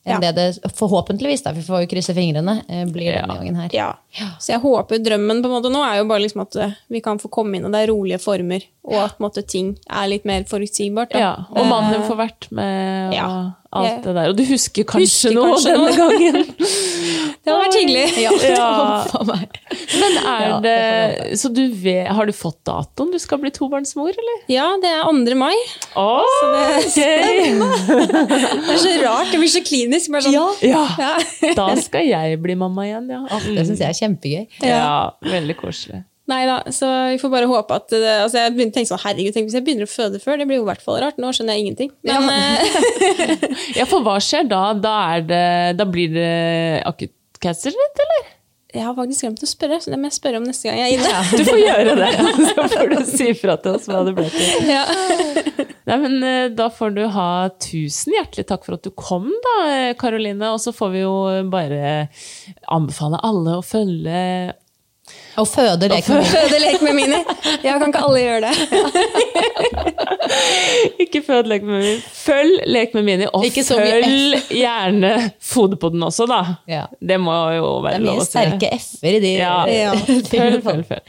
Enn 0.06 0.22
Ja. 0.22 0.32
det 0.32 0.36
det 0.62 0.72
forhåpentligvis, 0.78 1.42
da, 1.44 1.52
vi 1.52 1.62
får 1.66 1.82
jo 1.82 1.88
krysse 1.96 2.14
fingrene, 2.14 2.62
blir 2.68 2.92
blir 2.94 3.12
Ja. 3.16 3.22
denne 3.26 3.38
gangen 3.40 3.56
her. 3.56 3.70
ja. 3.74 3.96
Så 4.40 4.52
jeg 4.54 4.62
håper 4.62 5.00
drømmen 5.04 5.42
på 5.42 5.46
en 5.50 5.56
måte 5.64 5.72
nå 5.74 5.82
er 5.84 5.98
jo 5.98 6.06
bare 6.06 6.22
liksom 6.22 6.42
at 6.42 6.56
eh, 6.56 6.72
vi 6.90 7.02
kan 7.02 7.18
få 7.18 7.28
komme 7.30 7.56
inn, 7.58 7.66
og 7.66 7.72
det 7.72 7.82
er 7.84 7.92
rolige 7.92 8.20
former, 8.22 8.62
og 8.86 8.94
at 8.94 9.18
måte, 9.20 9.42
ting 9.48 9.78
er 9.90 10.08
litt 10.08 10.24
mer 10.26 10.44
forutsigbart. 10.44 11.10
Da. 11.12 11.20
Ja, 11.20 11.36
og 11.50 11.66
mannen 11.68 12.02
Eh, 12.02 12.08
får 12.08 12.18
vært 12.18 12.52
med 12.52 13.08
og 13.10 13.14
ja. 13.16 13.52
Alt 13.82 14.04
det 14.06 14.14
der. 14.16 14.30
Og 14.32 14.36
du 14.40 14.44
husker 14.50 14.84
kanskje 14.88 15.06
Husker 15.06 15.36
noe 15.36 15.52
kanskje 15.54 15.72
denne 15.74 15.90
noe. 15.90 15.96
gangen? 16.00 16.38
Det 17.46 17.54
hadde 17.54 17.62
vært 17.62 17.76
hyggelig. 17.78 18.06
Ja. 18.18 18.32
ja. 18.58 19.36
Men 20.02 20.16
er 20.18 20.46
Ja, 20.48 20.56
det, 20.64 21.36
Så 21.38 21.52
du 21.54 21.62
vet, 21.78 22.08
har 22.18 22.26
du 22.26 22.32
fått 22.34 22.58
datoen 22.66 23.12
du 23.14 23.20
skal 23.22 23.38
bli 23.44 23.52
tobarnsmor, 23.54 24.10
eller? 24.10 24.40
Ja, 24.50 24.66
det 24.82 24.90
er 24.90 25.04
2. 25.06 25.36
mai. 25.38 25.54
Å, 25.94 26.08
det- 26.96 26.96
Det 26.96 28.74
er 28.74 28.82
så 28.82 28.96
rart, 29.04 29.30
det 29.32 29.40
blir 29.44 29.52
så 29.54 29.62
klinisk. 29.66 30.10
Bare 30.16 30.26
sånn, 30.26 30.34
Ja, 30.66 30.88
ja. 30.98 31.54
da 31.54 31.68
skal 31.82 32.08
jeg 32.10 32.42
bli 32.42 32.56
mamma 32.58 32.88
igjen, 32.90 33.10
ja. 33.14 33.22
Det 33.46 33.68
syns 33.70 33.80
jeg 33.84 33.90
er 33.94 34.00
kjempegøy. 34.02 34.48
Ja, 34.66 35.12
veldig 35.22 35.58
koselig. 35.62 36.02
Nei 36.32 36.42
da, 36.50 36.56
så 36.74 36.88
vi 37.12 37.20
får 37.22 37.32
bare 37.34 37.50
håpe 37.50 37.76
at 37.78 37.92
det, 37.94 38.14
altså 38.24 38.40
Jeg 38.42 38.56
begynte 38.56 38.74
å 38.74 38.78
tenke 38.80 38.90
sånn, 38.90 39.04
herregud, 39.04 39.36
tenk 39.36 39.50
hvis 39.50 39.58
jeg 39.60 39.66
begynner 39.68 39.86
å 39.86 39.92
føde 39.92 40.22
før, 40.24 40.40
det 40.42 40.48
blir 40.50 40.58
jo 40.58 40.66
i 40.66 40.70
hvert 40.72 40.86
fall 40.86 40.98
rart. 41.04 41.20
Nå 41.22 41.30
skjønner 41.36 41.58
jeg 41.58 41.68
ingenting. 41.68 41.92
Men 42.08 42.30
ja. 42.32 42.86
Ja, 43.82 43.86
for 43.90 44.06
hva 44.06 44.18
skjer 44.24 44.48
da? 44.50 44.64
Da, 44.80 44.96
er 45.18 45.28
det, 45.30 45.44
da 45.78 45.86
blir 45.90 46.16
det 46.16 46.32
akutt 46.90 47.14
cancer, 47.44 47.76
eller? 47.76 48.32
jeg 48.76 48.84
har 48.84 48.96
faktisk 48.98 49.24
glemt 49.24 49.44
å 49.44 49.48
spørre, 49.48 49.78
så 49.82 49.92
det 49.92 50.00
må 50.00 50.10
jeg 50.10 50.18
spørre 50.18 50.40
om 50.42 50.48
neste 50.48 50.68
gang 50.68 50.80
jeg 50.82 50.98
er 50.98 51.00
inne. 51.00 51.22
Du 51.32 51.44
får 51.48 51.60
gjøre 51.62 51.94
det, 52.00 52.10
så 52.50 52.66
får 52.74 52.92
du 52.92 52.98
si 53.08 53.30
fra 53.40 53.56
til 53.64 53.78
oss 53.78 53.88
hva 53.90 54.02
det 54.08 54.16
ble 54.18 54.28
til. 54.34 54.68
Ja. 54.76 54.84
Nei, 55.86 55.98
men 56.02 56.16
eh, 56.26 56.48
Da 56.58 56.66
får 56.74 56.96
du 56.96 57.04
ha 57.14 57.30
tusen 57.62 58.16
hjertelig 58.16 58.48
takk 58.50 58.66
for 58.66 58.80
at 58.80 58.86
du 58.88 58.92
kom, 58.98 59.30
da, 59.46 59.56
eh, 59.70 59.92
Karoline. 60.00 60.50
Og 60.56 60.60
så 60.64 60.74
får 60.76 60.94
vi 60.96 61.04
jo 61.04 61.14
bare 61.54 62.08
anbefale 62.74 63.22
alle 63.26 63.60
å 63.60 63.66
følge 63.66 64.22
Og 65.42 65.48
føde 65.52 65.88
lek 65.92 66.08
med 66.10 66.24
Føde 66.32 66.58
lek 66.64 66.80
med 66.86 66.94
Mini. 66.98 67.20
Ja, 67.66 67.72
kan 67.82 67.90
ikke 67.92 68.04
alle 68.08 68.20
gjøre 68.24 68.42
det? 68.46 68.54
Ikke 71.00 71.22
fød 71.26 71.44
Lek 71.50 71.64
med 71.64 71.80
Mini. 71.80 71.96
Følg 72.14 72.60
Lek 72.68 72.94
med 72.94 73.04
Mini, 73.04 73.26
og 73.34 73.46
Ikke 73.46 73.64
så 73.66 73.78
mye 73.80 74.02
følg 74.04 74.42
gjerne 74.58 75.12
Foderpodden 75.44 76.04
også, 76.08 76.26
da. 76.30 76.40
Ja. 76.70 76.84
Det 77.00 77.20
må 77.22 77.34
jo 77.56 77.70
være 77.86 78.00
lov 78.04 78.18
å 78.24 78.26
si. 78.26 78.32
Det 78.38 78.42
er 78.42 78.50
mye 78.56 78.60
sterke 78.60 78.80
f-er 78.80 79.18
i 79.20 79.22
de 79.24 79.34
Ja. 79.38 79.56
Ja. 79.76 79.92
Følg, 79.96 80.62
følg, 80.64 80.86
følg. 80.88 81.02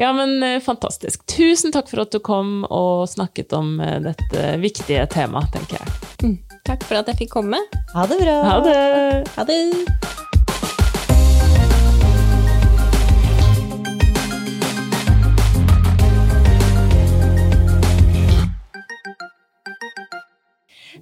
Ja, 0.00 0.12
men 0.16 0.42
eh, 0.46 0.58
fantastisk. 0.64 1.22
Tusen 1.30 1.72
takk 1.74 1.88
for 1.90 2.00
at 2.06 2.12
du 2.14 2.18
kom 2.24 2.64
og 2.64 3.08
snakket 3.12 3.52
om 3.56 3.66
eh, 3.84 3.98
dette 4.08 4.38
viktige 4.62 5.04
temaet, 5.12 5.52
tenker 5.54 5.76
jeg. 5.80 5.88
Takk 6.66 6.82
for 6.88 6.94
at 7.02 7.06
jeg 7.12 7.16
fikk 7.24 7.32
komme. 7.38 7.58
Ha 7.94 8.02
det 8.10 8.18
bra. 8.22 8.36
Ha 8.48 8.56
det! 8.66 8.80
Ha 9.36 9.42
det! 9.48 9.60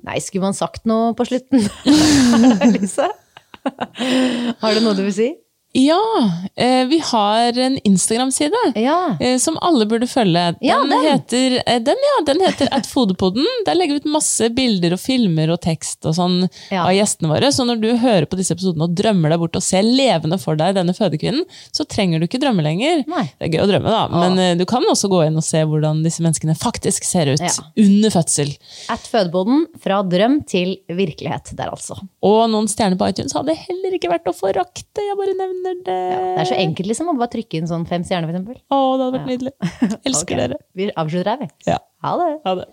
Nei, 0.09 0.20
skulle 0.24 0.48
man 0.48 0.56
sagt 0.56 0.86
noe 0.88 1.12
på 1.16 1.26
slutten? 1.28 1.66
Lise? 2.74 3.11
Har 4.62 4.72
du 4.74 4.80
noe 4.80 4.96
du 4.96 5.04
vil 5.04 5.14
si? 5.14 5.28
Ja, 5.78 6.30
eh, 6.56 6.84
vi 6.90 6.98
har 6.98 7.58
en 7.58 7.78
Instagram-side. 7.84 8.56
Ja. 8.74 9.16
eh, 9.20 9.38
Som 9.38 9.58
alle 9.62 9.86
burde 9.86 10.06
følge. 10.06 10.32
Den, 10.32 10.56
Ja, 10.60 10.78
den. 10.82 11.02
heter, 11.04 11.62
eh, 11.66 11.78
den, 11.78 11.96
ja, 12.08 12.24
den 12.26 12.40
heter 12.40 12.68
At 12.72 12.88
Der 13.64 13.74
legger 13.74 13.94
vi 13.94 14.00
ut 14.00 14.04
masse 14.10 14.48
bilder 14.50 14.92
og 14.94 14.98
filmer 15.00 15.50
og 15.52 15.60
tekst 15.60 16.04
og 16.04 16.14
sånn 16.14 16.48
Ja. 16.70 16.82
av 16.84 16.90
gjestene 16.92 17.28
våre. 17.28 17.52
Så 17.52 17.64
når 17.64 17.80
du 17.80 17.96
hører 17.96 18.26
på 18.26 18.36
disse 18.36 18.54
episodene 18.54 18.82
og 18.88 18.94
drømmer 18.96 19.30
deg 19.30 19.38
bort 19.38 19.54
og 19.56 19.62
ser 19.62 19.82
levende 19.82 20.40
for 20.40 20.56
deg 20.56 20.74
denne 20.74 20.94
fødekvinnen, 20.96 21.44
så 21.72 21.86
trenger 21.86 22.18
du 22.18 22.26
ikke 22.26 22.40
drømme 22.42 22.62
lenger. 22.62 23.04
Nei. 23.06 23.30
Det 23.38 23.46
er 23.48 23.58
gøy 23.58 23.62
å 23.64 23.70
drømme, 23.70 23.88
da, 23.88 24.08
men 24.08 24.38
eh, 24.38 24.54
du 24.58 24.64
kan 24.66 24.82
også 24.82 25.08
gå 25.08 25.26
inn 25.28 25.36
og 25.36 25.44
se 25.44 25.62
hvordan 25.62 26.02
disse 26.02 26.20
menneskene 26.24 26.56
faktisk 26.58 27.04
ser 27.04 27.30
ut 27.30 27.40
under 27.76 28.10
fødsel. 28.10 28.56
At 28.90 29.06
fødeboden, 29.06 29.66
fra 29.78 30.02
drøm 30.02 30.40
til 30.44 30.78
virkelighet 30.88 31.54
der, 31.54 31.70
altså. 31.70 31.94
Og 32.22 32.50
noen 32.50 32.66
stjerner 32.66 32.98
på 32.98 33.08
iTunes 33.12 33.32
hadde 33.36 33.54
heller 33.54 33.94
ikke 33.94 34.10
vært 34.10 34.26
å 34.26 34.34
forakte. 34.34 35.04
Jeg 35.06 35.16
bare 35.16 35.36
nevner 35.38 35.67
det. 35.74 35.84
Det 35.86 36.40
er 36.42 36.48
så 36.50 36.58
enkelt 36.58 36.88
liksom 36.90 37.08
å 37.12 37.16
bare 37.18 37.32
trykke 37.36 37.60
inn 37.60 37.68
sånn 37.70 37.86
fem 37.88 38.04
stjerner, 38.06 38.28
for 38.28 38.34
eksempel. 38.36 38.60
Å, 38.70 38.78
det 38.98 39.04
hadde 39.04 39.18
vært 39.18 39.30
nydelig. 39.32 39.52
Elsker 40.08 40.34
Ok. 40.34 40.40
dere. 40.42 40.58
Vi 40.78 40.90
avslutter 40.94 41.30
her, 41.34 41.38
vi. 41.44 41.48
Ja. 41.72 41.78
Ha 42.06 42.12
det. 42.22 42.28
Ha 42.46 42.54
det. 42.62 42.66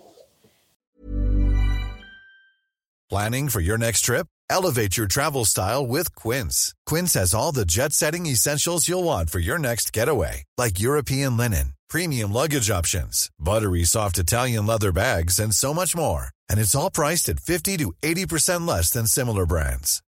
Planning 3.08 3.48
for 3.48 3.60
your 3.60 3.78
next 3.78 4.00
trip? 4.02 4.26
Elevate 4.50 4.96
your 4.96 5.06
travel 5.06 5.44
style 5.44 5.86
with 5.86 6.14
Quince. 6.16 6.74
Quince 6.86 7.14
has 7.14 7.34
all 7.34 7.52
the 7.52 7.64
jet 7.64 7.92
setting 7.92 8.26
essentials 8.26 8.88
you'll 8.88 9.04
want 9.04 9.30
for 9.30 9.38
your 9.38 9.58
next 9.58 9.92
getaway, 9.92 10.44
like 10.56 10.80
European 10.80 11.36
linen, 11.36 11.74
premium 11.88 12.32
luggage 12.32 12.70
options, 12.70 13.28
buttery 13.38 13.84
soft 13.84 14.18
Italian 14.18 14.66
leather 14.66 14.92
bags, 14.92 15.38
and 15.38 15.54
so 15.54 15.72
much 15.74 15.96
more. 15.96 16.30
And 16.50 16.58
it's 16.60 16.74
all 16.74 16.90
priced 16.90 17.28
at 17.28 17.40
50 17.40 17.76
to 17.78 17.92
80% 18.02 18.66
less 18.66 18.90
than 18.90 19.06
similar 19.06 19.46
brands. 19.46 20.02